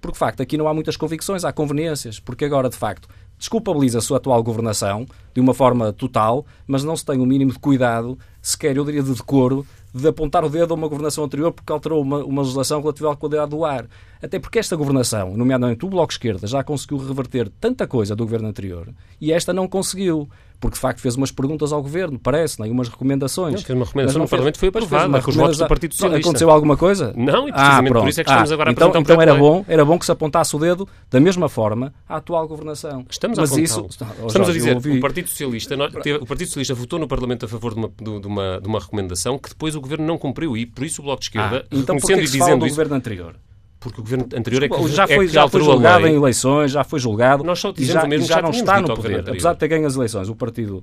Porque, 0.00 0.12
de 0.12 0.18
facto, 0.18 0.40
aqui 0.42 0.56
não 0.56 0.68
há 0.68 0.74
muitas 0.74 0.96
convicções, 0.96 1.44
há 1.44 1.52
conveniências. 1.52 2.20
Porque 2.20 2.44
agora, 2.44 2.68
de 2.68 2.76
facto, 2.76 3.08
desculpabiliza 3.38 3.98
a 3.98 4.02
sua 4.02 4.16
atual 4.16 4.42
governação 4.42 5.06
de 5.34 5.40
uma 5.40 5.54
forma 5.54 5.92
total, 5.92 6.44
mas 6.66 6.82
não 6.82 6.96
se 6.96 7.04
tem 7.04 7.20
o 7.20 7.26
mínimo 7.26 7.52
de 7.52 7.58
cuidado, 7.58 8.18
sequer 8.42 8.76
eu 8.76 8.84
diria 8.84 9.02
de 9.02 9.14
decoro, 9.14 9.64
de 9.94 10.06
apontar 10.06 10.44
o 10.44 10.50
dedo 10.50 10.72
a 10.72 10.76
uma 10.76 10.88
governação 10.88 11.24
anterior 11.24 11.52
porque 11.52 11.72
alterou 11.72 12.02
uma, 12.02 12.24
uma 12.24 12.42
legislação 12.42 12.80
relativa 12.80 13.12
à 13.12 13.16
qualidade 13.16 13.50
do 13.50 13.64
ar. 13.64 13.86
Até 14.22 14.38
porque 14.38 14.58
esta 14.58 14.76
governação, 14.76 15.36
nomeadamente 15.36 15.84
o 15.84 15.88
Bloco 15.88 16.12
Esquerda, 16.12 16.46
já 16.46 16.62
conseguiu 16.64 16.98
reverter 16.98 17.48
tanta 17.60 17.86
coisa 17.86 18.16
do 18.16 18.24
governo 18.24 18.48
anterior 18.48 18.88
e 19.20 19.32
esta 19.32 19.52
não 19.52 19.68
conseguiu 19.68 20.28
porque 20.60 20.74
de 20.74 20.80
facto 20.80 21.00
fez 21.00 21.14
umas 21.16 21.30
perguntas 21.30 21.72
ao 21.72 21.80
governo, 21.80 22.18
parece, 22.18 22.60
nem 22.60 22.70
umas 22.70 22.88
recomendações. 22.88 23.54
Não, 23.54 23.62
fez 23.62 23.76
uma 23.76 23.84
recomendação 23.84 24.22
no 24.22 24.28
Parlamento 24.28 24.58
foi 24.58 24.68
aprovada 24.68 25.22
com 25.22 25.30
os 25.30 25.36
votos 25.36 25.58
do 25.58 25.68
Partido 25.68 25.94
Socialista. 25.94 26.28
Aconteceu 26.28 26.50
alguma 26.50 26.76
coisa? 26.76 27.12
Não, 27.16 27.48
e 27.48 27.52
precisamente 27.52 27.96
ah, 27.96 28.00
por 28.00 28.08
isso 28.08 28.20
é 28.20 28.24
que 28.24 28.30
estamos 28.30 28.50
ah, 28.50 28.54
agora 28.54 28.70
a 28.70 28.72
então, 28.72 28.92
então 28.96 29.22
era 29.22 29.34
bom, 29.34 29.64
era 29.68 29.84
bom 29.84 29.98
que 29.98 30.04
se 30.04 30.12
apontasse 30.12 30.56
o 30.56 30.58
dedo 30.58 30.88
da 31.10 31.20
mesma 31.20 31.48
forma 31.48 31.94
à 32.08 32.16
atual 32.16 32.46
governação. 32.48 33.04
Estamos 33.08 33.38
Mas 33.38 33.52
a 33.52 33.60
isso, 33.60 33.86
Estamos 33.88 34.48
a 34.48 34.52
dizer, 34.52 34.76
o 34.76 35.00
Partido 35.00 35.28
Socialista, 35.28 35.76
o 35.76 36.26
Partido 36.26 36.48
Socialista 36.48 36.74
votou 36.74 36.98
no 36.98 37.06
Parlamento 37.06 37.44
a 37.44 37.48
favor 37.48 37.74
de 37.74 37.78
uma, 37.78 37.90
de, 38.20 38.26
uma, 38.26 38.60
de 38.60 38.68
uma 38.68 38.80
recomendação 38.80 39.38
que 39.38 39.50
depois 39.50 39.76
o 39.76 39.80
governo 39.80 40.06
não 40.06 40.18
cumpriu 40.18 40.56
e 40.56 40.66
por 40.66 40.84
isso 40.84 41.00
o 41.02 41.04
Bloco 41.04 41.20
de 41.20 41.26
Esquerda, 41.26 41.64
ah, 41.64 41.68
então 41.70 41.96
reconhecendo 41.96 42.22
e 42.22 42.38
dizendo 42.38 42.60
do 42.60 42.66
isso, 42.66 42.74
governo 42.74 42.96
anterior? 42.96 43.36
Porque 43.80 44.00
o 44.00 44.02
governo 44.02 44.26
anterior 44.34 44.64
é 44.64 44.68
que 44.68 44.88
já 44.88 45.06
foi, 45.06 45.24
é 45.24 45.28
que 45.28 45.28
já 45.28 45.48
foi 45.48 45.62
julgado 45.62 46.06
em 46.06 46.14
eleições, 46.16 46.72
já 46.72 46.82
foi 46.82 46.98
julgado 46.98 47.44
Nós 47.44 47.60
só 47.60 47.72
e 47.76 47.84
já, 47.84 48.04
mesmo, 48.06 48.26
já, 48.26 48.36
já 48.36 48.42
não 48.42 48.50
está 48.50 48.80
no 48.80 48.94
poder. 48.94 49.20
Apesar 49.20 49.52
de 49.52 49.58
ter 49.60 49.68
ganho 49.68 49.86
as 49.86 49.94
eleições, 49.94 50.28
o 50.28 50.34
partido, 50.34 50.82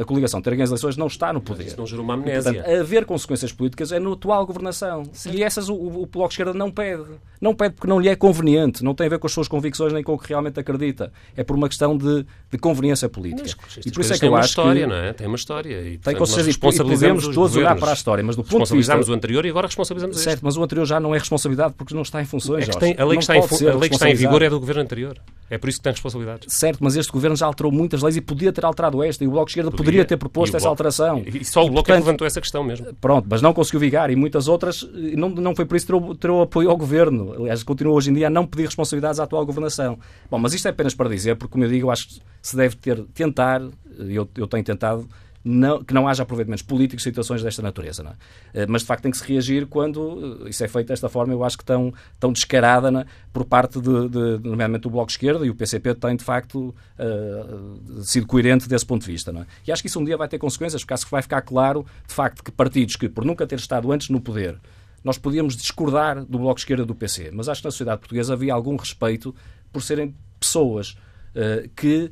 a 0.00 0.04
coligação 0.04 0.40
ter 0.40 0.50
ganho 0.50 0.62
as 0.62 0.70
eleições, 0.70 0.96
não 0.96 1.06
está 1.06 1.32
no 1.32 1.40
poder. 1.40 1.66
Isso 1.66 1.76
não 1.76 1.86
gerou 1.86 2.04
uma 2.04 2.14
amnésia. 2.14 2.50
E, 2.50 2.54
portanto, 2.54 2.80
haver 2.80 3.04
consequências 3.04 3.52
políticas 3.52 3.92
é 3.92 3.98
na 3.98 4.12
atual 4.12 4.46
governação. 4.46 5.04
Certo. 5.12 5.36
E 5.36 5.42
essas 5.42 5.68
o, 5.68 5.74
o 5.74 6.06
Bloco 6.06 6.28
de 6.28 6.34
Esquerda 6.34 6.54
não 6.54 6.70
pede. 6.70 7.04
Não 7.40 7.54
pede 7.54 7.74
porque 7.74 7.86
não 7.86 8.00
lhe 8.00 8.08
é 8.08 8.16
conveniente, 8.16 8.82
não 8.82 8.94
tem 8.94 9.06
a 9.06 9.10
ver 9.10 9.18
com 9.18 9.26
as 9.26 9.32
suas 9.32 9.46
convicções 9.46 9.92
nem 9.92 10.02
com 10.02 10.14
o 10.14 10.18
que 10.18 10.28
realmente 10.28 10.58
acredita. 10.58 11.12
É 11.36 11.44
por 11.44 11.54
uma 11.56 11.68
questão 11.68 11.96
de, 11.98 12.24
de 12.50 12.58
conveniência 12.58 13.08
política. 13.08 13.58
Mas, 13.62 13.84
e 13.84 13.90
por 13.90 14.00
isso 14.00 14.14
é 14.14 14.18
que 14.18 14.24
eu 14.24 14.34
acho 14.34 14.48
história, 14.48 14.80
que... 14.82 14.86
Não 14.86 14.96
é? 14.96 15.12
Tem 15.12 15.26
uma 15.26 15.36
história. 15.36 15.82
E, 15.82 15.98
tem 15.98 16.16
consciência 16.16 16.50
e 16.50 16.56
podemos 16.58 17.28
todos 17.28 17.56
olhar 17.56 17.76
para 17.76 17.90
a 17.90 17.94
história, 17.94 18.24
mas 18.24 18.36
do 18.36 18.44
ponto 18.44 18.66
de 18.66 18.76
vista... 18.76 18.94
o 18.96 19.12
anterior 19.12 19.44
e 19.44 19.50
agora 19.50 19.66
responsabilizamos 19.66 20.16
Certo, 20.18 20.36
este. 20.36 20.44
mas 20.44 20.56
o 20.56 20.62
anterior 20.62 20.86
já 20.86 20.98
não 20.98 21.14
é 21.14 21.18
responsabilidade 21.18 21.74
porque 21.76 21.94
não 21.94 22.02
está 22.02 22.22
em 22.22 22.24
funções, 22.24 22.68
é 22.68 22.72
tem, 22.72 22.96
A 22.98 23.04
lei 23.04 23.18
que 23.18 23.24
está, 23.24 23.36
em, 23.36 23.40
a 23.40 23.76
lei 23.76 23.88
que 23.88 23.94
está 23.94 24.08
em 24.08 24.14
vigor 24.14 24.40
é 24.42 24.48
do 24.48 24.58
governo 24.58 24.82
anterior. 24.82 25.20
É 25.50 25.58
por 25.58 25.68
isso 25.68 25.78
que 25.78 25.84
tem 25.84 25.92
responsabilidades. 25.92 26.52
Certo, 26.52 26.78
mas 26.82 26.96
este 26.96 27.12
governo 27.12 27.36
já 27.36 27.46
alterou 27.46 27.70
muitas 27.70 28.02
leis 28.02 28.16
e 28.16 28.20
podia 28.20 28.52
ter 28.52 28.64
alterado 28.64 29.02
esta 29.02 29.22
e 29.22 29.28
o 29.28 29.30
Bloco 29.30 29.46
de 29.46 29.52
Esquerda 29.52 29.70
poderia, 29.74 30.04
ter 30.04 30.16
proposto 30.16 30.56
essa 30.56 30.68
alteração. 30.68 31.22
E 31.26 31.44
só 31.44 31.64
o 31.64 31.70
Bloco 31.70 31.90
é 31.90 31.94
que 31.94 32.00
levantou 32.00 32.26
essa 32.26 32.40
questão 32.40 32.62
mesmo. 32.64 32.94
Pronto, 33.00 33.26
mas 33.28 33.42
não 33.42 33.52
conseguiu 33.52 33.80
vigar 33.80 34.10
e 34.10 34.16
muitas 34.16 34.48
outras 34.48 34.88
não, 35.16 35.28
não 35.28 35.54
foi 35.54 35.64
por 35.64 35.76
isso 35.76 35.86
que 35.86 35.92
terou, 35.92 36.14
terou 36.14 36.42
apoio 36.42 36.70
ao 36.70 36.76
governo. 36.76 37.34
Aliás, 37.34 37.62
continua 37.62 37.94
hoje 37.94 38.10
em 38.10 38.14
dia 38.14 38.26
a 38.26 38.30
não 38.30 38.46
pedir 38.46 38.66
responsabilidades 38.66 39.20
à 39.20 39.24
atual 39.24 39.44
governação. 39.44 39.98
Bom, 40.30 40.38
mas 40.38 40.54
isto 40.54 40.66
é 40.66 40.70
apenas 40.70 40.94
para 40.94 41.08
dizer, 41.08 41.36
porque 41.36 41.52
como 41.52 41.64
eu 41.64 41.68
digo, 41.68 41.86
eu 41.86 41.90
acho 41.90 42.08
que 42.08 42.20
se 42.42 42.56
deve 42.56 42.76
ter, 42.76 43.02
tentar, 43.14 43.60
eu, 43.98 44.28
eu 44.36 44.46
tenho 44.46 44.64
tentado, 44.64 45.08
não, 45.44 45.84
que 45.84 45.92
não 45.92 46.08
haja 46.08 46.22
aproveitamentos 46.22 46.62
políticos 46.62 47.02
situações 47.02 47.42
desta 47.42 47.60
natureza. 47.60 48.16
É? 48.54 48.62
Eh, 48.62 48.66
mas, 48.66 48.80
de 48.82 48.88
facto, 48.88 49.02
tem 49.02 49.10
que 49.10 49.18
se 49.18 49.24
reagir 49.24 49.66
quando 49.66 50.40
eh, 50.46 50.48
isso 50.48 50.64
é 50.64 50.68
feito 50.68 50.88
desta 50.88 51.08
forma, 51.08 51.34
eu 51.34 51.44
acho 51.44 51.58
que 51.58 51.64
tão, 51.64 51.92
tão 52.18 52.32
descarada 52.32 52.88
é? 53.00 53.04
por 53.32 53.44
parte, 53.44 53.78
de, 53.80 54.08
de, 54.08 54.48
nomeadamente, 54.48 54.82
do 54.82 54.90
Bloco 54.90 55.08
de 55.08 55.12
Esquerda, 55.12 55.44
e 55.44 55.50
o 55.50 55.54
PCP 55.54 55.94
tem, 55.94 56.16
de 56.16 56.24
facto, 56.24 56.74
uh, 56.98 58.02
sido 58.02 58.26
coerente 58.26 58.68
desse 58.68 58.86
ponto 58.86 59.04
de 59.04 59.12
vista. 59.12 59.30
É? 59.30 59.46
E 59.66 59.72
acho 59.72 59.82
que 59.82 59.88
isso 59.88 60.00
um 60.00 60.04
dia 60.04 60.16
vai 60.16 60.28
ter 60.28 60.38
consequências, 60.38 60.82
porque 60.82 60.94
acho 60.94 61.04
que 61.04 61.10
vai 61.10 61.20
ficar 61.20 61.42
claro, 61.42 61.84
de 62.06 62.14
facto, 62.14 62.42
que 62.42 62.50
partidos 62.50 62.96
que, 62.96 63.08
por 63.08 63.24
nunca 63.24 63.46
ter 63.46 63.58
estado 63.58 63.92
antes 63.92 64.08
no 64.08 64.20
poder, 64.20 64.58
nós 65.02 65.18
podíamos 65.18 65.56
discordar 65.56 66.24
do 66.24 66.38
Bloco 66.38 66.54
de 66.54 66.62
Esquerda 66.62 66.86
do 66.86 66.94
PC, 66.94 67.30
mas 67.32 67.48
acho 67.48 67.60
que 67.60 67.66
na 67.66 67.70
sociedade 67.70 67.98
portuguesa 67.98 68.32
havia 68.32 68.54
algum 68.54 68.76
respeito 68.76 69.34
por 69.70 69.82
serem 69.82 70.14
pessoas 70.40 70.96
uh, 71.34 71.68
que 71.76 72.10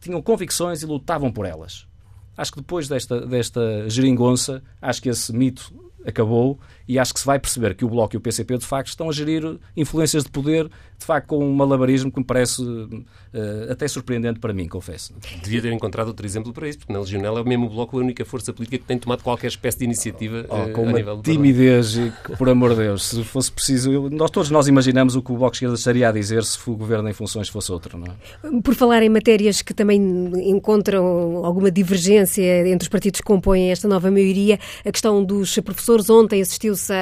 tinham 0.00 0.20
convicções 0.20 0.82
e 0.82 0.86
lutavam 0.86 1.32
por 1.32 1.46
elas. 1.46 1.86
Acho 2.36 2.52
que 2.52 2.58
depois 2.58 2.88
desta, 2.88 3.20
desta 3.26 3.88
geringonça, 3.88 4.62
acho 4.80 5.02
que 5.02 5.08
esse 5.08 5.32
mito 5.32 5.72
acabou 6.04 6.58
e 6.86 6.98
acho 6.98 7.14
que 7.14 7.20
se 7.20 7.26
vai 7.26 7.38
perceber 7.38 7.74
que 7.74 7.84
o 7.84 7.88
Bloco 7.88 8.14
e 8.14 8.18
o 8.18 8.20
PCP, 8.20 8.58
de 8.58 8.66
facto, 8.66 8.88
estão 8.88 9.08
a 9.08 9.12
gerir 9.12 9.58
influências 9.76 10.24
de 10.24 10.30
poder, 10.30 10.68
de 10.98 11.04
facto, 11.04 11.28
com 11.28 11.44
um 11.44 11.52
malabarismo 11.52 12.10
que 12.12 12.18
me 12.18 12.24
parece 12.24 12.62
uh, 12.62 13.04
até 13.70 13.88
surpreendente 13.88 14.38
para 14.38 14.52
mim, 14.52 14.68
confesso. 14.68 15.14
Devia 15.42 15.62
ter 15.62 15.72
encontrado 15.72 16.08
outro 16.08 16.26
exemplo 16.26 16.52
para 16.52 16.68
isso, 16.68 16.78
porque 16.78 16.92
na 16.92 17.00
Legionela 17.00 17.40
é 17.40 17.42
o 17.42 17.46
mesmo 17.46 17.68
Bloco 17.68 17.98
a 17.98 18.00
única 18.00 18.24
força 18.24 18.52
política 18.52 18.78
que 18.78 18.84
tem 18.84 18.98
tomado 18.98 19.22
qualquer 19.22 19.48
espécie 19.48 19.78
de 19.78 19.84
iniciativa 19.84 20.46
oh, 20.48 20.56
uh, 20.56 20.72
com 20.72 20.82
uma 20.82 21.22
timidez 21.22 21.96
que, 22.24 22.36
por 22.36 22.48
amor 22.48 22.70
de 22.70 22.76
Deus, 22.76 23.04
se 23.04 23.24
fosse 23.24 23.50
preciso... 23.50 23.90
Eu, 23.90 24.10
nós, 24.10 24.30
todos 24.30 24.50
nós 24.50 24.68
imaginamos 24.68 25.16
o 25.16 25.22
que 25.22 25.32
o 25.32 25.36
Bloco 25.36 25.52
de 25.52 25.56
Esquerda 25.56 25.74
estaria 25.74 26.08
a 26.08 26.12
dizer 26.12 26.44
se 26.44 26.58
o 26.68 26.76
governo 26.76 27.08
em 27.08 27.12
funções 27.12 27.48
fosse 27.48 27.72
outro, 27.72 27.98
não 27.98 28.06
é? 28.06 28.60
Por 28.60 28.74
falar 28.74 29.02
em 29.02 29.08
matérias 29.08 29.62
que 29.62 29.72
também 29.72 30.00
encontram 30.50 31.44
alguma 31.44 31.70
divergência 31.70 32.68
entre 32.68 32.84
os 32.84 32.88
partidos 32.88 33.20
que 33.20 33.26
compõem 33.26 33.70
esta 33.70 33.88
nova 33.88 34.10
maioria, 34.10 34.58
a 34.84 34.92
questão 34.92 35.24
dos 35.24 35.58
professores 35.60 36.10
ontem 36.10 36.42
assistiu 36.42 36.73
assistiu-se 36.74 36.92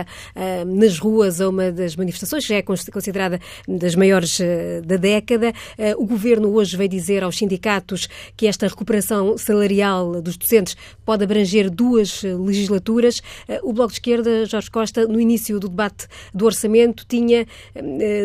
nas 0.67 0.99
ruas 0.99 1.41
a 1.41 1.49
uma 1.49 1.73
das 1.73 1.97
manifestações, 1.97 2.45
já 2.45 2.57
é 2.57 2.63
considerada 2.63 3.41
das 3.67 3.95
maiores 3.95 4.39
uh, 4.39 4.83
da 4.85 4.97
década. 4.97 5.53
Uh, 5.79 6.03
o 6.03 6.07
governo 6.07 6.53
hoje 6.55 6.77
veio 6.77 6.89
dizer 6.89 7.25
aos 7.25 7.37
sindicatos 7.37 8.09
que 8.37 8.47
esta 8.47 8.69
recuperação 8.69 9.37
salarial 9.39 10.21
dos 10.21 10.37
docentes 10.37 10.77
pode 11.05 11.25
abranger 11.25 11.71
duas 11.71 12.23
legislaturas. 12.23 13.21
o 13.63 13.73
Bloco 13.73 13.89
de 13.89 13.95
Esquerda, 13.95 14.47
Jorge 14.47 14.71
Costa, 14.71 15.07
no 15.07 15.21
início 15.21 15.59
do 15.59 15.69
debate 15.69 16.07
do 16.35 16.45
orçamento, 16.45 17.05
tinha 17.09 17.47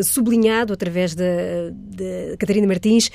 sublinhado, 0.03 0.73
através 0.73 1.15
de, 1.15 1.23
Catarina 2.37 2.67
Martins, 2.67 3.09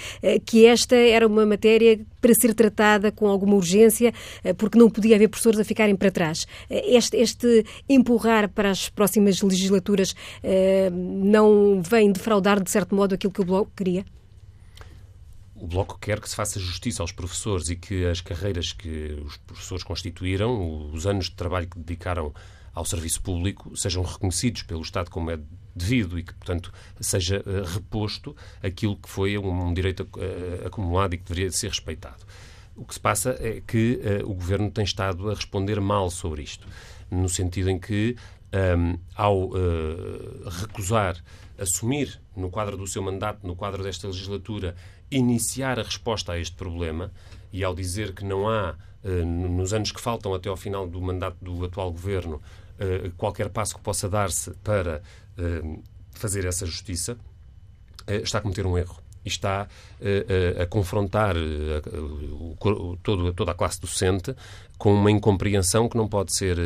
que 0.45 0.67
esta 0.67 0.97
era 0.97 1.27
uma 1.27 1.45
matéria 1.45 2.01
para 2.21 2.35
ser 2.35 2.55
tratada 2.55 3.11
com 3.11 3.27
alguma 3.27 3.55
urgência, 3.55 4.13
porque 4.57 4.79
não 4.79 4.89
podia 4.89 5.17
haver 5.17 5.29
professores 5.29 5.59
a 5.59 5.65
ficarem 5.65 5.97
para 5.97 6.11
trás. 6.11 6.47
Este, 6.71 7.17
este 7.17 7.65
empurrar 7.89 8.22
empurrar 8.23 8.49
para 8.49 8.71
as 8.71 8.89
próximas 8.89 9.43
legislaturas 9.43 10.15
eh, 10.43 10.91
não 10.93 11.83
vem 11.83 12.13
defraudar, 12.13 12.63
de 12.63 12.71
certo 12.71 12.95
modo, 12.95 13.15
aquilo 13.15 13.33
que 13.33 13.41
o 13.41 13.45
Bloco 13.45 13.73
queria? 13.77 14.05
O 15.57 15.67
Bloco 15.67 15.99
quer 15.99 16.21
que 16.21 16.29
se 16.29 16.37
faça 16.37 16.59
justiça 16.59 17.03
aos 17.03 17.13
professores 17.13 17.69
e 17.69 17.77
que 17.77 18.05
as 18.07 18.21
carreiras 18.21 18.73
que 18.73 19.21
os 19.25 19.37
professores 19.39 19.85
constituíram, 19.85 20.91
os 20.93 21.07
anos 21.07 21.27
de 21.27 21.33
trabalho 21.33 21.69
que 21.69 21.79
dedicaram 21.79 22.33
ao 22.75 22.85
serviço 22.85 23.21
público, 23.21 23.77
sejam 23.77 24.03
reconhecidos 24.03 24.63
pelo 24.63 24.81
Estado 24.81 25.11
como 25.11 25.31
é 25.31 25.39
devido 25.75 26.19
e 26.19 26.23
que, 26.23 26.33
portanto, 26.35 26.73
seja 27.01 27.43
uh, 27.47 27.65
reposto 27.75 28.35
aquilo 28.63 28.97
que 28.97 29.09
foi 29.09 29.37
um, 29.37 29.75
direito 29.75 30.01
uh, 30.01 30.67
acumulado 30.67 31.15
e 31.15 31.19
que 31.19 31.25
deveria 31.25 31.51
ser 31.51 31.69
respeitado. 31.69 32.25
O 32.75 32.85
que 32.87 32.95
se 32.95 33.01
passa 33.01 33.37
é 33.39 33.61
que 33.61 34.01
o 34.25 34.33
Governo 34.33 34.71
tem 34.71 34.83
estado 34.83 35.31
a 35.31 35.35
responder 35.35 35.79
mal 35.79 36.11
sobre 36.11 36.43
isto 36.43 36.67
no 37.13 37.29
sentido 37.29 37.71
em 37.71 37.79
que, 37.79 38.17
um, 38.77 38.99
ao 39.15 39.45
uh, 39.45 40.49
recusar 40.49 41.23
assumir, 41.59 42.21
no 42.35 42.51
quadro 42.51 42.77
do 42.77 42.87
seu 42.87 43.03
mandato, 43.03 43.47
no 43.47 43.55
quadro 43.55 43.83
desta 43.83 44.07
legislatura, 44.07 44.75
iniciar 45.11 45.79
a 45.79 45.83
resposta 45.83 46.33
a 46.33 46.39
este 46.39 46.57
problema, 46.57 47.13
e 47.53 47.63
ao 47.63 47.75
dizer 47.75 48.15
que 48.15 48.25
não 48.25 48.49
há, 48.49 48.75
uh, 49.05 49.25
nos 49.25 49.73
anos 49.73 49.93
que 49.93 50.01
faltam 50.01 50.35
até 50.35 50.49
ao 50.49 50.57
final 50.57 50.89
do 50.89 51.01
mandato 51.01 51.37
do 51.41 51.65
atual 51.65 51.93
governo, 51.93 52.37
uh, 52.37 53.11
qualquer 53.17 53.51
passo 53.51 53.77
que 53.77 53.83
possa 53.83 54.09
dar-se 54.09 54.51
para 54.65 55.03
fazer 56.11 56.45
essa 56.45 56.67
justiça, 56.67 57.17
está 58.07 58.37
a 58.37 58.41
cometer 58.43 58.67
um 58.67 58.77
erro 58.77 59.03
está 59.29 59.67
uh, 60.01 60.63
a 60.63 60.67
confrontar 60.67 61.35
todo, 63.03 63.33
toda 63.33 63.53
a 63.53 63.55
classe 63.55 63.81
docente 63.81 64.35
com 64.79 64.95
uma 64.95 65.11
incompreensão 65.11 65.89
que 65.89 65.97
não 65.97 66.09
pode 66.09 66.37
ser, 66.37 66.57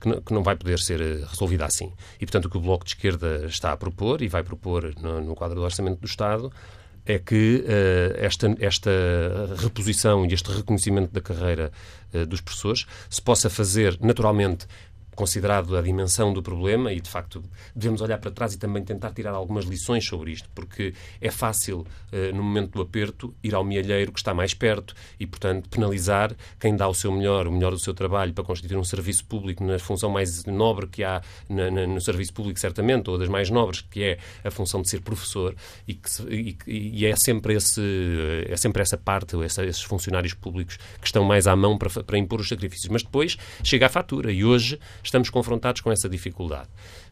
que, 0.00 0.32
não, 0.32 0.44
vai 0.44 0.54
poder 0.54 0.78
ser 0.78 1.00
resolvida 1.24 1.64
assim. 1.64 1.92
E, 2.20 2.24
portanto, 2.24 2.44
o 2.44 2.50
que 2.50 2.56
o 2.56 2.60
Bloco 2.60 2.84
de 2.84 2.90
Esquerda 2.92 3.46
está 3.46 3.72
a 3.72 3.76
propor 3.76 4.22
e 4.22 4.28
vai 4.28 4.44
propor 4.44 4.94
no 5.00 5.34
quadro 5.34 5.56
do 5.56 5.64
Orçamento 5.64 5.98
do 5.98 6.06
Estado 6.06 6.52
é 7.04 7.18
que 7.18 7.64
esta, 8.18 8.54
esta 8.60 8.90
reposição 9.56 10.24
e 10.24 10.34
este 10.34 10.52
reconhecimento 10.52 11.12
da 11.12 11.20
carreira 11.20 11.72
dos 12.28 12.40
professores 12.40 12.86
se 13.10 13.20
possa 13.20 13.50
fazer 13.50 13.98
naturalmente 14.00 14.68
considerado 15.16 15.76
a 15.76 15.82
dimensão 15.82 16.32
do 16.32 16.42
problema 16.42 16.92
e, 16.92 17.00
de 17.00 17.08
facto, 17.08 17.42
devemos 17.74 18.02
olhar 18.02 18.18
para 18.18 18.30
trás 18.30 18.52
e 18.52 18.58
também 18.58 18.84
tentar 18.84 19.10
tirar 19.12 19.32
algumas 19.32 19.64
lições 19.64 20.06
sobre 20.06 20.30
isto, 20.30 20.48
porque 20.54 20.92
é 21.20 21.30
fácil, 21.30 21.86
eh, 22.12 22.30
no 22.32 22.42
momento 22.42 22.72
do 22.72 22.82
aperto, 22.82 23.34
ir 23.42 23.54
ao 23.54 23.64
mielheiro 23.64 24.12
que 24.12 24.18
está 24.18 24.34
mais 24.34 24.52
perto 24.52 24.94
e, 25.18 25.26
portanto, 25.26 25.68
penalizar 25.70 26.36
quem 26.60 26.76
dá 26.76 26.86
o 26.86 26.94
seu 26.94 27.10
melhor, 27.10 27.48
o 27.48 27.52
melhor 27.52 27.72
do 27.72 27.78
seu 27.78 27.94
trabalho 27.94 28.34
para 28.34 28.44
constituir 28.44 28.76
um 28.76 28.84
serviço 28.84 29.24
público 29.24 29.64
na 29.64 29.78
função 29.78 30.10
mais 30.10 30.44
nobre 30.44 30.86
que 30.86 31.02
há 31.02 31.22
no 31.48 32.00
serviço 32.00 32.34
público, 32.34 32.60
certamente, 32.60 33.08
ou 33.08 33.16
das 33.18 33.28
mais 33.28 33.48
nobres, 33.48 33.80
que 33.80 34.02
é 34.02 34.18
a 34.44 34.50
função 34.50 34.82
de 34.82 34.90
ser 34.90 35.00
professor, 35.00 35.56
e, 35.88 35.94
que 35.94 36.08
e, 36.28 36.58
e, 36.66 37.06
é, 37.06 37.16
sempre 37.16 37.54
esse, 37.54 37.80
é 38.46 38.56
sempre 38.56 38.82
essa 38.82 38.98
parte, 38.98 39.42
essa, 39.42 39.64
esses 39.64 39.82
funcionários 39.82 40.34
públicos 40.34 40.76
que 41.00 41.06
estão 41.06 41.24
mais 41.24 41.46
à 41.46 41.56
mão 41.56 41.78
para, 41.78 41.88
para 42.04 42.18
impor 42.18 42.40
os 42.40 42.48
sacrifícios. 42.48 42.90
Mas 42.90 43.02
depois 43.02 43.38
chega 43.64 43.86
a 43.86 43.88
fatura 43.88 44.30
e 44.30 44.44
hoje 44.44 44.78
estamos 45.06 45.30
confrontados 45.30 45.80
com 45.80 45.90
essa 45.90 46.08
dificuldade. 46.08 46.68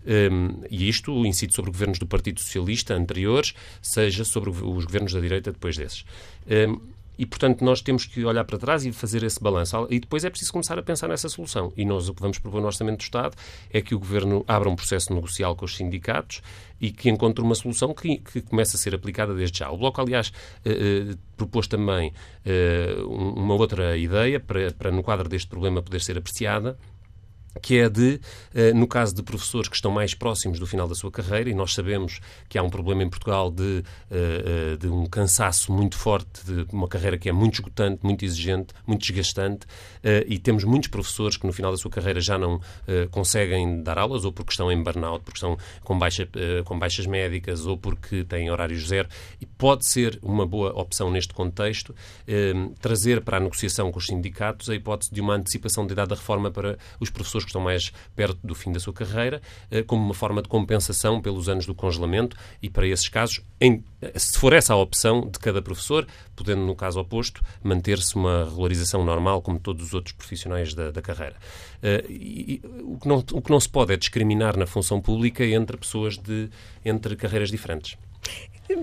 Um, 0.07 0.63
e 0.71 0.89
isto 0.89 1.25
incide 1.25 1.55
sobre 1.55 1.71
governos 1.71 1.99
do 1.99 2.07
Partido 2.07 2.41
Socialista 2.41 2.95
anteriores, 2.95 3.55
seja 3.81 4.25
sobre 4.25 4.51
os 4.51 4.85
governos 4.85 5.13
da 5.13 5.21
direita 5.21 5.53
depois 5.53 5.77
desses. 5.77 6.05
Um, 6.47 6.95
e, 7.17 7.25
portanto, 7.25 7.65
nós 7.65 7.81
temos 7.81 8.05
que 8.07 8.25
olhar 8.25 8.45
para 8.45 8.59
trás 8.59 8.85
e 8.85 8.93
fazer 8.93 9.23
esse 9.23 9.41
balanço. 9.41 9.87
E 9.89 10.01
depois 10.01 10.25
é 10.25 10.31
preciso 10.31 10.53
começar 10.53 10.79
a 10.79 10.83
pensar 10.83 11.09
nessa 11.09 11.29
solução. 11.29 11.73
E 11.77 11.85
nós 11.85 12.09
o 12.09 12.15
que 12.15 12.21
vamos 12.21 12.39
propor 12.39 12.61
no 12.61 12.67
Orçamento 12.67 12.99
do 12.99 13.03
Estado 13.03 13.37
é 13.71 13.81
que 13.81 13.95
o 13.95 13.99
Governo 13.99 14.45
abra 14.49 14.69
um 14.69 14.75
processo 14.75 15.15
negocial 15.15 15.55
com 15.55 15.65
os 15.65 15.77
sindicatos 15.77 16.43
e 16.81 16.91
que 16.91 17.09
encontre 17.09 17.43
uma 17.43 17.55
solução 17.55 17.95
que, 17.95 18.19
que 18.19 18.41
comece 18.43 18.77
a 18.77 18.79
ser 18.79 18.95
aplicada 18.95 19.33
desde 19.33 19.61
já. 19.61 19.71
O 19.71 19.77
Bloco, 19.77 20.01
aliás, 20.01 20.33
eh, 20.65 21.11
eh, 21.13 21.15
propôs 21.37 21.69
também 21.69 22.13
eh, 22.45 22.97
uma 23.07 23.55
outra 23.55 23.97
ideia 23.97 24.41
para, 24.41 24.73
para, 24.73 24.91
no 24.91 25.03
quadro 25.03 25.29
deste 25.29 25.49
problema, 25.49 25.81
poder 25.81 26.01
ser 26.01 26.19
apreciada 26.19 26.77
que 27.62 27.79
é 27.79 27.88
de, 27.88 28.21
eh, 28.55 28.73
no 28.73 28.87
caso 28.87 29.14
de 29.14 29.23
professores 29.23 29.69
que 29.69 29.77
estão 29.77 29.90
mais 29.90 30.14
próximos 30.14 30.59
do 30.59 30.67
final 30.67 30.88
da 30.88 30.95
sua 30.95 31.11
carreira, 31.11 31.49
e 31.49 31.55
nós 31.55 31.75
sabemos 31.75 32.21
que 32.49 32.59
há 32.59 32.62
um 32.62 32.71
problema 32.71 33.03
em 33.03 33.09
Portugal 33.09 33.51
de, 33.51 33.85
eh, 34.11 34.75
eh, 34.75 34.77
de 34.77 34.88
um 34.88 35.07
cansaço 35.07 35.73
muito 35.73 35.97
forte, 35.97 36.45
de 36.45 36.67
uma 36.73 36.88
carreira 36.88 37.17
que 37.17 37.29
é 37.29 37.33
muito 37.33 37.55
esgotante, 37.55 38.01
muito 38.03 38.25
exigente, 38.25 38.75
muito 38.87 39.01
desgastante, 39.01 39.67
e 40.27 40.38
temos 40.38 40.64
muitos 40.64 40.90
professores 40.90 41.37
que 41.37 41.47
no 41.47 41.53
final 41.53 41.71
da 41.71 41.79
sua 41.79 41.90
carreira 41.90 42.21
já 42.21 42.37
não 42.37 42.61
conseguem 43.11 43.83
dar 43.83 43.99
aulas, 43.99 44.25
ou 44.25 44.33
porque 44.33 44.51
estão 44.51 44.71
em 44.71 44.83
burnout, 44.83 45.25
porque 45.25 45.38
estão 45.38 45.57
com, 45.83 45.99
baixa, 45.99 46.29
com 46.64 46.79
baixas 46.79 47.07
médicas, 47.07 47.64
ou 47.64 47.79
porque 47.79 48.23
têm 48.25 48.51
horários 48.51 48.87
zero, 48.87 49.09
e 49.40 49.47
pode 49.47 49.87
ser 49.87 50.19
uma 50.23 50.47
boa 50.47 50.79
opção 50.79 51.11
neste 51.11 51.33
contexto 51.33 51.95
trazer 52.81 53.23
para 53.23 53.38
a 53.38 53.40
negociação 53.40 53.90
com 53.90 53.99
os 53.99 54.07
sindicatos 54.07 54.69
a 54.69 54.75
hipótese 54.75 55.12
de 55.12 55.21
uma 55.21 55.35
antecipação 55.35 55.87
da 55.87 55.93
idade 55.93 56.11
da 56.11 56.17
reforma 56.17 56.51
para 56.51 56.79
os 57.01 57.09
professores 57.09 57.44
que 57.45 57.51
estão 57.51 57.61
mais 57.61 57.93
perto 58.15 58.39
do 58.43 58.55
fim 58.55 58.73
da 58.73 58.81
sua 58.81 58.93
carreira, 58.93 59.41
eh, 59.71 59.83
como 59.83 60.03
uma 60.03 60.15
forma 60.15 60.43
de 60.43 60.49
compensação 60.49 61.21
pelos 61.21 61.49
anos 61.49 61.67
do 61.67 61.75
congelamento 61.75 62.37
e, 62.63 62.69
para 62.69 62.87
esses 62.87 63.09
casos, 63.09 63.41
em, 63.61 63.85
se 64.17 64.39
for 64.39 64.53
essa 64.53 64.75
a 64.75 64.77
opção 64.77 65.29
de 65.31 65.39
cada 65.39 65.63
professor, 65.63 66.07
podendo, 66.35 66.63
no 66.63 66.75
caso 66.75 67.01
oposto, 67.01 67.43
manter-se 67.63 68.15
uma 68.17 68.45
regularização 68.45 69.05
normal, 69.05 69.43
como 69.43 69.59
todos 69.59 69.87
os 69.87 69.95
outros 69.95 70.15
profissionais 70.15 70.75
da, 70.75 70.91
da 70.91 71.03
carreira. 71.03 71.37
Uh, 71.83 72.11
e, 72.11 72.61
o, 72.83 72.99
que 72.99 73.09
não, 73.09 73.19
o 73.19 73.43
que 73.43 73.51
não 73.51 73.61
se 73.61 73.69
pode 73.69 73.93
é 73.93 73.97
discriminar 73.97 74.57
na 74.57 74.67
função 74.67 75.01
pública 75.01 75.45
entre 75.45 75.77
pessoas 75.77 76.17
de 76.19 76.49
entre 76.85 77.17
carreiras 77.17 77.51
diferentes. 77.51 77.97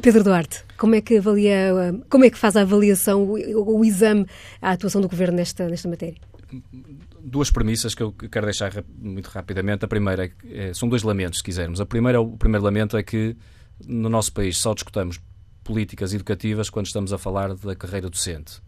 Pedro 0.02 0.24
Duarte, 0.24 0.63
como 0.78 0.95
é 0.95 1.02
que 1.02 1.17
avalia, 1.17 1.74
como 2.10 2.24
é 2.24 2.30
que 2.30 2.38
faz 2.38 2.56
a 2.56 2.62
avaliação, 2.62 3.24
o, 3.24 3.80
o 3.80 3.86
exame, 3.86 4.28
a 4.62 4.71
atuação 4.71 5.02
do 5.02 5.10
Governo 5.10 5.38
nesta, 5.38 5.67
nesta 5.67 5.89
matéria? 5.89 6.17
Duas 7.19 7.49
premissas 7.51 7.95
que 7.95 8.03
eu 8.03 8.11
quero 8.11 8.45
deixar 8.45 8.71
muito 8.97 9.27
rapidamente. 9.27 9.85
A 9.85 9.87
primeira 9.87 10.31
é, 10.45 10.73
são 10.73 10.89
dois 10.89 11.03
lamentos, 11.03 11.39
se 11.39 11.43
quisermos. 11.43 11.79
A 11.79 11.85
primeira, 11.85 12.19
o 12.21 12.37
primeiro 12.37 12.63
lamento 12.63 12.97
é 12.97 13.03
que 13.03 13.35
no 13.85 14.09
nosso 14.09 14.31
país 14.33 14.57
só 14.57 14.73
discutamos 14.73 15.19
políticas 15.63 16.13
educativas 16.13 16.69
quando 16.69 16.87
estamos 16.87 17.13
a 17.13 17.17
falar 17.17 17.53
da 17.55 17.75
carreira 17.75 18.09
docente, 18.09 18.59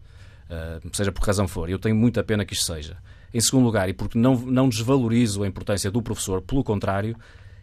uh, 0.48 0.88
seja 0.92 1.12
por 1.12 1.20
que 1.20 1.26
razão 1.26 1.46
for. 1.46 1.68
Eu 1.68 1.78
tenho 1.78 1.94
muita 1.94 2.22
pena 2.22 2.44
que 2.44 2.54
isto 2.54 2.64
seja. 2.64 2.96
Em 3.32 3.40
segundo 3.40 3.64
lugar, 3.64 3.88
e 3.88 3.92
porque 3.92 4.18
não, 4.18 4.36
não 4.36 4.68
desvalorizo 4.68 5.42
a 5.42 5.46
importância 5.46 5.90
do 5.90 6.00
professor, 6.00 6.40
pelo 6.40 6.62
contrário, 6.62 7.16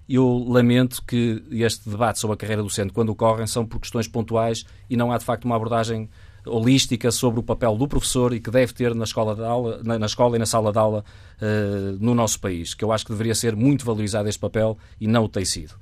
eu 0.07 0.45
lamento 0.47 1.01
que 1.05 1.41
este 1.51 1.89
debate 1.89 2.19
sobre 2.19 2.33
a 2.33 2.37
carreira 2.37 2.61
docente, 2.61 2.91
quando 2.91 3.09
ocorrem, 3.09 3.47
são 3.47 3.65
por 3.65 3.79
questões 3.79 4.07
pontuais 4.07 4.65
e 4.89 4.97
não 4.97 5.11
há 5.11 5.17
de 5.17 5.23
facto 5.23 5.45
uma 5.45 5.55
abordagem 5.55 6.09
holística 6.45 7.11
sobre 7.11 7.39
o 7.39 7.43
papel 7.43 7.75
do 7.75 7.87
professor 7.87 8.33
e 8.33 8.39
que 8.39 8.49
deve 8.49 8.73
ter 8.73 8.95
na 8.95 9.03
escola, 9.03 9.35
de 9.35 9.43
aula, 9.43 9.81
na, 9.83 9.99
na 9.99 10.05
escola 10.05 10.35
e 10.35 10.39
na 10.39 10.45
sala 10.45 10.71
de 10.71 10.77
aula 10.77 11.03
uh, 11.41 11.97
no 11.99 12.15
nosso 12.15 12.39
país, 12.39 12.73
que 12.73 12.83
eu 12.83 12.91
acho 12.91 13.05
que 13.05 13.11
deveria 13.11 13.35
ser 13.35 13.55
muito 13.55 13.85
valorizado 13.85 14.27
este 14.27 14.39
papel 14.39 14.77
e 14.99 15.07
não 15.07 15.25
o 15.25 15.29
tem 15.29 15.45
sido. 15.45 15.75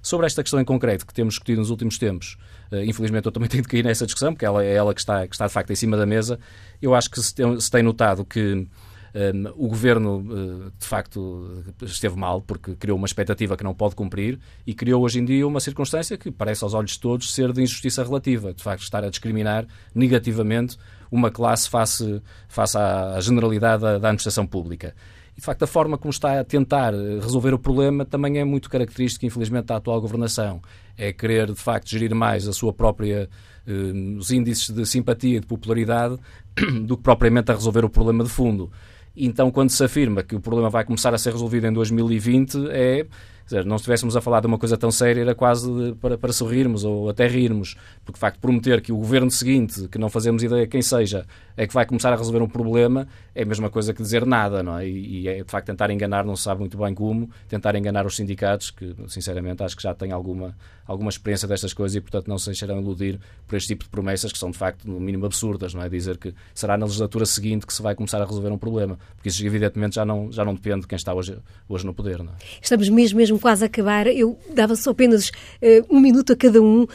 Sobre 0.00 0.26
esta 0.26 0.42
questão 0.42 0.60
em 0.60 0.64
concreto 0.64 1.06
que 1.06 1.14
temos 1.14 1.34
discutido 1.34 1.60
nos 1.60 1.70
últimos 1.70 1.98
tempos, 1.98 2.36
uh, 2.70 2.76
infelizmente 2.84 3.26
eu 3.26 3.32
também 3.32 3.48
tenho 3.50 3.62
de 3.62 3.68
cair 3.68 3.84
nessa 3.84 4.06
discussão, 4.06 4.32
porque 4.32 4.44
ela 4.44 4.64
é 4.64 4.72
ela 4.74 4.94
que 4.94 5.00
está, 5.00 5.26
que 5.26 5.34
está 5.34 5.46
de 5.46 5.52
facto 5.52 5.70
em 5.70 5.76
cima 5.76 5.96
da 5.96 6.06
mesa, 6.06 6.38
eu 6.80 6.94
acho 6.94 7.10
que 7.10 7.20
se 7.20 7.34
tem, 7.34 7.60
se 7.60 7.70
tem 7.70 7.82
notado 7.82 8.24
que 8.24 8.66
Um, 9.14 9.64
o 9.64 9.68
governo, 9.68 10.18
uh, 10.18 10.72
de 10.76 10.86
facto, 10.86 11.64
esteve 11.82 12.16
mal 12.16 12.42
porque 12.42 12.74
criou 12.74 12.98
uma 12.98 13.06
expectativa 13.06 13.56
que 13.56 13.62
não 13.62 13.72
pode 13.72 13.94
cumprir 13.94 14.40
e 14.66 14.74
criou 14.74 15.04
hoje 15.04 15.20
em 15.20 15.24
dia 15.24 15.46
uma 15.46 15.60
circunstância 15.60 16.18
que 16.18 16.32
parece 16.32 16.64
aos 16.64 16.74
olhos 16.74 16.92
de 16.92 17.00
todos 17.00 17.32
ser 17.32 17.52
de 17.52 17.62
injustiça 17.62 18.02
relativa, 18.02 18.52
de 18.52 18.62
facto, 18.62 18.82
estar 18.82 19.04
a 19.04 19.08
discriminar 19.08 19.66
negativamente 19.94 20.76
uma 21.12 21.30
classe 21.30 21.70
face, 21.70 22.20
face 22.48 22.76
à 22.76 23.20
generalidade 23.20 23.82
da, 23.82 23.98
da 23.98 24.08
administração 24.08 24.44
pública. 24.44 24.96
E, 25.36 25.40
de 25.40 25.46
facto, 25.46 25.62
a 25.62 25.66
forma 25.66 25.96
como 25.96 26.10
está 26.10 26.40
a 26.40 26.44
tentar 26.44 26.92
resolver 26.92 27.54
o 27.54 27.58
problema 27.58 28.04
também 28.04 28.38
é 28.38 28.44
muito 28.44 28.68
característica, 28.68 29.24
infelizmente, 29.24 29.66
da 29.66 29.76
atual 29.76 30.00
governação. 30.00 30.60
É 30.98 31.12
querer, 31.12 31.52
de 31.52 31.60
facto, 31.60 31.88
gerir 31.88 32.14
mais 32.14 32.48
a 32.48 32.52
sua 32.52 32.72
própria 32.72 33.28
eh, 33.66 34.16
os 34.18 34.30
índices 34.30 34.70
de 34.70 34.84
simpatia 34.86 35.36
e 35.36 35.40
de 35.40 35.46
popularidade 35.46 36.18
do 36.84 36.96
que 36.96 37.02
propriamente 37.02 37.50
a 37.50 37.54
resolver 37.54 37.84
o 37.84 37.88
problema 37.88 38.22
de 38.22 38.30
fundo. 38.30 38.70
Então, 39.16 39.50
quando 39.50 39.70
se 39.70 39.84
afirma 39.84 40.22
que 40.22 40.34
o 40.34 40.40
problema 40.40 40.68
vai 40.68 40.84
começar 40.84 41.14
a 41.14 41.18
ser 41.18 41.32
resolvido 41.32 41.66
em 41.66 41.72
2020, 41.72 42.68
é 42.70 43.06
dizer, 43.44 43.64
não 43.64 43.76
estivéssemos 43.76 44.16
a 44.16 44.20
falar 44.20 44.40
de 44.40 44.46
uma 44.46 44.58
coisa 44.58 44.76
tão 44.76 44.90
séria, 44.90 45.20
era 45.20 45.34
quase 45.34 45.94
para, 46.00 46.16
para 46.16 46.32
sorrirmos 46.32 46.84
ou 46.84 47.08
até 47.08 47.26
rirmos, 47.26 47.76
porque 48.04 48.14
de 48.16 48.20
facto 48.20 48.38
prometer 48.40 48.80
que 48.80 48.92
o 48.92 48.96
governo 48.96 49.30
seguinte, 49.30 49.88
que 49.88 49.98
não 49.98 50.08
fazemos 50.08 50.42
ideia 50.42 50.66
quem 50.66 50.82
seja, 50.82 51.26
é 51.56 51.66
que 51.66 51.74
vai 51.74 51.86
começar 51.86 52.12
a 52.12 52.16
resolver 52.16 52.42
um 52.42 52.48
problema, 52.48 53.06
é 53.34 53.42
a 53.42 53.46
mesma 53.46 53.70
coisa 53.70 53.92
que 53.92 54.02
dizer 54.02 54.24
nada, 54.26 54.62
não 54.62 54.78
é? 54.78 54.88
E, 54.88 55.22
e 55.22 55.28
é 55.28 55.42
de 55.42 55.50
facto 55.50 55.66
tentar 55.66 55.90
enganar, 55.90 56.24
não 56.24 56.36
se 56.36 56.42
sabe 56.42 56.60
muito 56.60 56.76
bem 56.76 56.94
como, 56.94 57.30
tentar 57.48 57.74
enganar 57.76 58.06
os 58.06 58.16
sindicatos, 58.16 58.70
que 58.70 58.94
sinceramente 59.08 59.62
acho 59.62 59.76
que 59.76 59.82
já 59.82 59.94
têm 59.94 60.10
alguma, 60.10 60.56
alguma 60.86 61.10
experiência 61.10 61.46
destas 61.46 61.72
coisas 61.72 61.96
e 61.96 62.00
portanto 62.00 62.28
não 62.28 62.38
se 62.38 62.46
deixarão 62.46 62.80
iludir 62.80 63.20
por 63.46 63.56
este 63.56 63.68
tipo 63.68 63.84
de 63.84 63.90
promessas 63.90 64.32
que 64.32 64.38
são 64.38 64.50
de 64.50 64.58
facto 64.58 64.84
no 64.84 64.98
mínimo 65.00 65.26
absurdas, 65.26 65.74
não 65.74 65.82
é? 65.82 65.88
Dizer 65.88 66.18
que 66.18 66.34
será 66.54 66.76
na 66.76 66.86
legislatura 66.86 67.26
seguinte 67.26 67.66
que 67.66 67.72
se 67.72 67.82
vai 67.82 67.94
começar 67.94 68.20
a 68.20 68.24
resolver 68.24 68.50
um 68.50 68.58
problema, 68.58 68.98
porque 69.16 69.28
isso 69.28 69.44
evidentemente 69.44 69.96
já 69.96 70.04
não, 70.04 70.30
já 70.32 70.44
não 70.44 70.54
depende 70.54 70.82
de 70.82 70.86
quem 70.86 70.96
está 70.96 71.14
hoje, 71.14 71.36
hoje 71.68 71.86
no 71.86 71.94
poder, 71.94 72.22
não 72.22 72.32
é? 72.32 72.36
Estamos 72.60 72.88
mesmo, 72.88 73.18
mesmo 73.18 73.33
quase 73.38 73.64
a 73.64 73.66
acabar. 73.66 74.06
Eu 74.06 74.38
dava 74.54 74.76
só 74.76 74.90
apenas 74.90 75.28
uh, 75.28 75.86
um 75.90 76.00
minuto 76.00 76.32
a 76.32 76.36
cada 76.36 76.60
um 76.62 76.82
uh, 76.82 76.88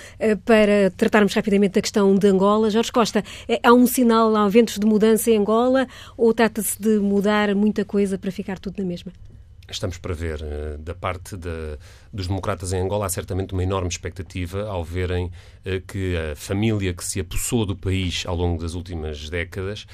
para 0.46 0.92
tratarmos 0.96 1.34
rapidamente 1.34 1.74
da 1.74 1.82
questão 1.82 2.16
de 2.16 2.28
Angola. 2.28 2.70
Jorge 2.70 2.92
Costa, 2.92 3.24
é, 3.48 3.60
há 3.64 3.74
um 3.74 3.86
sinal, 3.86 4.36
há 4.36 4.48
ventos 4.48 4.78
de 4.78 4.86
mudança 4.86 5.30
em 5.32 5.38
Angola 5.38 5.88
ou 6.18 6.34
trata-se 6.34 6.82
de 6.82 7.00
mudar 7.00 7.54
muita 7.56 7.86
coisa 7.86 8.18
para 8.18 8.32
ficar 8.32 8.60
tudo 8.60 8.76
na 8.80 8.86
mesma? 8.86 9.12
Estamos 9.70 10.00
para 10.00 10.16
ver. 10.16 10.42
Eh, 10.42 10.78
da 10.80 10.96
parte 10.96 11.38
de, 11.38 11.78
dos 12.12 12.28
democratas 12.28 12.74
em 12.74 12.82
Angola, 12.82 13.06
há 13.06 13.10
certamente 13.10 13.54
uma 13.54 13.62
enorme 13.62 13.88
expectativa 13.88 14.68
ao 14.68 14.84
verem 14.84 15.32
que 15.88 16.16
a 16.16 16.36
família 16.36 16.92
que 16.94 17.04
se 17.04 17.20
apossou 17.20 17.66
do 17.66 17.76
país 17.76 18.24
ao 18.26 18.36
longo 18.36 18.60
das 18.60 18.74
últimas 18.74 19.30
décadas 19.30 19.86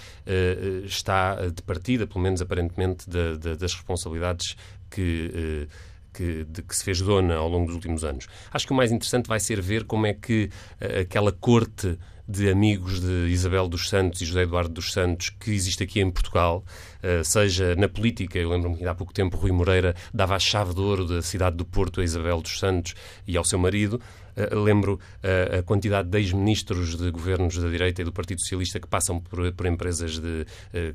está 0.86 1.48
de 1.48 1.62
partida, 1.64 2.08
pelo 2.08 2.22
menos 2.22 2.42
aparentemente, 2.42 3.10
de, 3.10 3.38
de, 3.38 3.56
das 3.58 3.74
responsabilidades 3.74 4.56
que 4.90 5.68
que, 6.16 6.44
de 6.46 6.62
que 6.62 6.76
se 6.76 6.84
fez 6.84 7.02
dona 7.02 7.36
ao 7.36 7.50
longo 7.50 7.68
dos 7.68 7.76
últimos 7.76 8.04
anos. 8.04 8.28
Acho 8.52 8.66
que 8.66 8.74
o 8.74 8.76
mais 8.76 8.92
interessante 8.92 9.28
vai 9.28 9.40
ser 9.40 9.62
ver 9.62 9.86
como 9.86 10.06
é 10.08 10.14
que 10.14 10.50
uh, 10.82 11.02
aquela 11.02 11.32
corte 11.32 11.98
de 12.28 12.50
amigos 12.50 13.00
de 13.00 13.28
Isabel 13.28 13.68
dos 13.68 13.88
Santos 13.88 14.22
e 14.22 14.26
José 14.26 14.42
Eduardo 14.42 14.74
dos 14.74 14.92
Santos 14.92 15.30
que 15.30 15.52
existe 15.52 15.84
aqui 15.84 16.00
em 16.00 16.10
Portugal, 16.10 16.64
uh, 17.04 17.24
seja 17.24 17.76
na 17.76 17.88
política, 17.88 18.40
eu 18.40 18.50
lembro-me 18.50 18.78
que 18.78 18.86
há 18.86 18.96
pouco 18.96 19.14
tempo 19.14 19.38
Rui 19.38 19.52
Moreira 19.52 19.96
dava 20.14 20.36
a 20.36 20.40
chave 20.40 20.74
de 20.74 20.82
ouro 20.82 21.06
da 21.06 21.22
cidade 21.22 21.56
do 21.56 21.66
Porto 21.66 22.02
a 22.02 22.04
Isabel 22.04 22.42
dos 22.42 22.60
Santos 22.60 22.96
e 23.28 23.38
ao 23.38 23.44
seu 23.44 23.60
marido, 23.60 24.02
Uh, 24.36 24.60
lembro 24.60 24.96
uh, 25.24 25.60
a 25.60 25.64
quantidade 25.64 26.10
de 26.10 26.18
ex-ministros 26.18 26.98
de 26.98 27.10
governos 27.10 27.56
da 27.58 27.70
direita 27.70 28.02
e 28.02 28.04
do 28.04 28.12
Partido 28.12 28.42
Socialista 28.42 28.82
que 28.82 28.88
passam 28.88 29.18
por, 29.18 29.50
por 29.54 29.66
empresas 29.66 30.20
de, 30.20 30.46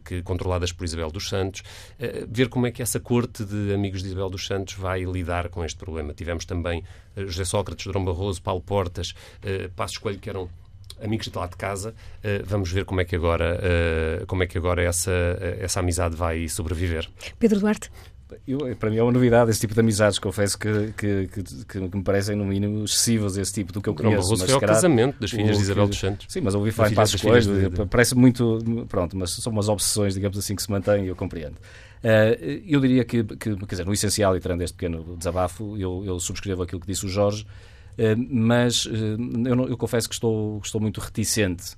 que, 0.05 0.21
controladas 0.23 0.73
por 0.73 0.85
Isabel 0.85 1.11
dos 1.11 1.27
Santos. 1.27 1.63
ver 2.29 2.51
como 2.51 2.67
é 2.67 2.71
que 2.71 2.83
essa 2.83 3.01
corte 3.01 3.43
de 3.43 3.73
amigos 3.73 4.03
de 4.03 4.09
Isabel 4.09 4.29
dos 4.29 4.47
Santos 4.47 4.75
vai 4.75 5.05
lidar 5.05 5.49
com 5.49 5.65
este 5.65 5.79
problema. 5.79 6.13
Tivemos 6.13 6.45
também 6.45 6.85
José 7.17 7.47
Sócrates, 7.47 7.91
Dom 7.91 8.05
Barroso, 8.05 8.43
Paulo 8.43 8.61
Portas, 8.61 9.15
Passos 9.75 9.97
Coelho, 9.97 10.19
que 10.19 10.29
eram 10.29 10.51
amigos 11.03 11.29
de 11.29 11.37
lá 11.37 11.47
de 11.47 11.57
casa. 11.57 11.91
Uh, 12.25 12.45
vamos 12.45 12.71
ver 12.71 12.85
como 12.85 13.01
é 13.01 13.05
que 13.05 13.17
agora, 13.17 13.59
uh, 13.59 14.27
como 14.27 14.43
é 14.43 14.47
que 14.47 14.57
agora 14.59 14.83
essa, 14.83 15.13
essa 15.59 15.81
amizade 15.81 16.17
vai 16.17 16.49
sobreviver. 16.49 17.09
Pedro 17.39 17.61
Duarte. 17.61 17.91
Eu, 18.47 18.77
para 18.77 18.91
mim 18.91 18.97
é 18.97 19.03
uma 19.03 19.13
novidade 19.13 19.51
esse 19.51 19.61
tipo 19.61 19.75
de 19.75 19.81
amizades, 19.81 20.19
confesso 20.19 20.59
que, 20.59 20.93
que, 20.97 21.29
que, 21.29 21.65
que, 21.65 21.79
me 21.97 22.03
parecem 22.03 22.37
no 22.37 22.45
mínimo 22.45 22.85
excessivas 22.85 23.37
esse 23.37 23.53
tipo 23.53 23.73
do 23.73 23.81
que 23.81 23.89
eu 23.89 23.95
conheço. 23.95 24.17
Não, 24.17 24.23
Barroso 24.23 24.45
foi 24.45 24.55
ao 24.55 24.61
casamento 24.61 25.19
das 25.21 25.31
filhas 25.31 25.57
de 25.57 25.63
Isabel 25.63 25.89
dos 25.89 25.99
Santos. 25.99 26.27
Sim, 26.29 26.41
mas 26.41 26.55
ouvi 26.55 26.71
falar 26.71 26.93
passos 26.93 27.21
coisas, 27.21 27.53
parece 27.91 28.15
muito, 28.15 28.87
pronto, 28.89 29.17
mas 29.17 29.31
são 29.33 29.53
umas 29.53 29.69
obsessões, 29.69 30.15
digamos 30.15 30.39
assim, 30.39 30.55
que 30.55 30.63
se 30.63 30.71
mantêm 30.71 31.05
e 31.05 31.09
eu 31.09 31.17
compreendo. 31.17 31.57
Uh, 32.03 32.63
eu 32.67 32.81
diria 32.81 33.05
que, 33.05 33.23
que, 33.25 33.57
quer 33.57 33.67
dizer, 33.67 33.87
no 33.87 33.93
essencial, 33.93 34.37
e 34.37 34.41
tirando 34.41 34.63
este 34.63 34.75
pequeno 34.75 35.17
desabafo, 35.17 35.77
eu, 35.77 36.03
eu 36.07 36.19
subscrevo 36.19 36.63
aquilo 36.63 36.81
que 36.81 36.87
disse 36.87 37.05
o 37.05 37.09
Jorge, 37.09 37.45
uh, 37.45 37.47
mas 38.31 38.87
uh, 38.87 38.91
eu, 39.47 39.57
não, 39.57 39.69
eu 39.69 39.77
confesso 39.77 40.09
que 40.09 40.15
estou, 40.15 40.61
estou 40.63 40.81
muito 40.81 41.01
reticente 41.01 41.77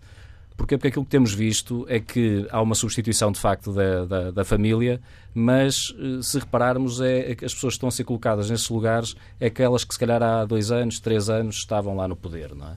Porquê? 0.56 0.76
Porque 0.76 0.88
aquilo 0.88 1.04
que 1.04 1.10
temos 1.10 1.32
visto 1.32 1.86
é 1.88 1.98
que 1.98 2.46
há 2.50 2.60
uma 2.60 2.74
substituição 2.74 3.32
de 3.32 3.40
facto 3.40 3.72
da, 3.72 4.04
da, 4.04 4.30
da 4.30 4.44
família, 4.44 5.00
mas 5.34 5.94
eh, 5.98 6.22
se 6.22 6.38
repararmos, 6.38 7.00
é, 7.00 7.32
é, 7.32 7.44
as 7.44 7.54
pessoas 7.54 7.74
que 7.74 7.78
estão 7.78 7.88
a 7.88 7.92
ser 7.92 8.04
colocadas 8.04 8.50
nesses 8.50 8.68
lugares 8.68 9.16
é 9.40 9.46
aquelas 9.46 9.84
que 9.84 9.94
se 9.94 10.00
calhar 10.00 10.22
há 10.22 10.44
dois 10.44 10.70
anos, 10.70 11.00
três 11.00 11.28
anos 11.28 11.56
estavam 11.56 11.96
lá 11.96 12.06
no 12.06 12.14
poder, 12.14 12.54
não 12.54 12.68
é? 12.68 12.76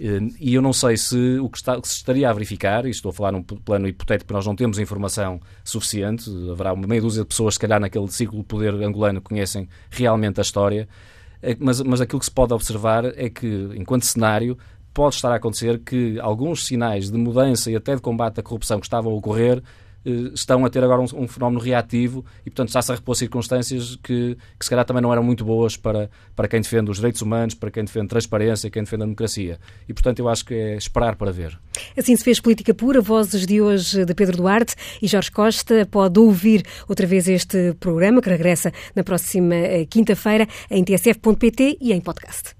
Eh, 0.00 0.20
e 0.40 0.54
eu 0.54 0.62
não 0.62 0.72
sei 0.72 0.96
se 0.96 1.38
o 1.38 1.48
que, 1.48 1.58
está, 1.58 1.80
que 1.80 1.88
se 1.88 1.96
estaria 1.96 2.30
a 2.30 2.32
verificar, 2.32 2.86
e 2.86 2.90
estou 2.90 3.10
a 3.10 3.12
falar 3.12 3.32
num 3.32 3.42
plano 3.42 3.88
hipotético, 3.88 4.32
nós 4.32 4.46
não 4.46 4.54
temos 4.54 4.78
informação 4.78 5.40
suficiente, 5.64 6.30
haverá 6.50 6.72
uma 6.72 6.86
meia 6.86 7.00
dúzia 7.00 7.22
de 7.22 7.28
pessoas, 7.28 7.54
se 7.54 7.60
calhar, 7.60 7.80
naquele 7.80 8.08
ciclo 8.08 8.38
de 8.38 8.44
poder 8.44 8.72
angolano 8.74 9.20
que 9.20 9.28
conhecem 9.28 9.68
realmente 9.90 10.40
a 10.40 10.42
história, 10.42 10.88
eh, 11.42 11.56
mas, 11.58 11.80
mas 11.82 12.00
aquilo 12.00 12.18
que 12.18 12.24
se 12.24 12.30
pode 12.30 12.52
observar 12.52 13.04
é 13.04 13.28
que, 13.28 13.70
enquanto 13.74 14.04
cenário, 14.04 14.56
pode 14.92 15.14
estar 15.14 15.30
a 15.30 15.36
acontecer 15.36 15.78
que 15.80 16.18
alguns 16.20 16.66
sinais 16.66 17.10
de 17.10 17.16
mudança 17.16 17.70
e 17.70 17.76
até 17.76 17.94
de 17.94 18.02
combate 18.02 18.40
à 18.40 18.42
corrupção 18.42 18.80
que 18.80 18.86
estavam 18.86 19.12
a 19.12 19.16
ocorrer 19.16 19.62
estão 20.34 20.64
a 20.64 20.70
ter 20.70 20.82
agora 20.82 21.00
um, 21.00 21.06
um, 21.22 21.28
fenómeno 21.28 21.60
reativo 21.60 22.24
e, 22.44 22.50
portanto, 22.50 22.68
está-se 22.68 22.92
a 22.92 22.94
repor 22.94 23.16
circunstâncias 23.16 23.96
que, 23.96 24.36
que, 24.58 24.64
se 24.64 24.70
calhar, 24.70 24.84
também 24.84 25.02
não 25.02 25.12
eram 25.12 25.22
muito 25.22 25.44
boas 25.44 25.76
para, 25.76 26.10
para 26.34 26.48
quem 26.48 26.60
defende 26.60 26.90
os 26.90 26.96
direitos 26.96 27.22
humanos, 27.22 27.54
para 27.54 27.70
quem 27.70 27.84
defende 27.84 28.08
transparência, 28.08 28.70
quem 28.70 28.82
defende 28.82 29.02
a 29.02 29.06
democracia. 29.06 29.58
E, 29.88 29.94
portanto, 29.94 30.18
eu 30.18 30.28
acho 30.28 30.44
que 30.44 30.54
é 30.54 30.76
esperar 30.76 31.16
para 31.16 31.30
ver. 31.30 31.58
Assim 31.96 32.16
se 32.16 32.24
fez 32.24 32.40
política 32.40 32.74
pura. 32.74 33.00
Vozes 33.00 33.46
de 33.46 33.60
hoje 33.60 34.04
de 34.04 34.14
Pedro 34.14 34.36
Duarte 34.36 34.74
e 35.00 35.06
Jorge 35.06 35.30
Costa. 35.30 35.86
Pode 35.90 36.18
ouvir 36.18 36.64
outra 36.88 37.06
vez 37.06 37.28
este 37.28 37.74
programa, 37.78 38.20
que 38.20 38.28
regressa 38.28 38.72
na 38.94 39.04
próxima 39.04 39.54
eh, 39.54 39.86
quinta-feira 39.86 40.46
em 40.70 40.84
tsf.pt 40.84 41.78
e 41.80 41.92
em 41.92 42.00
podcast. 42.00 42.54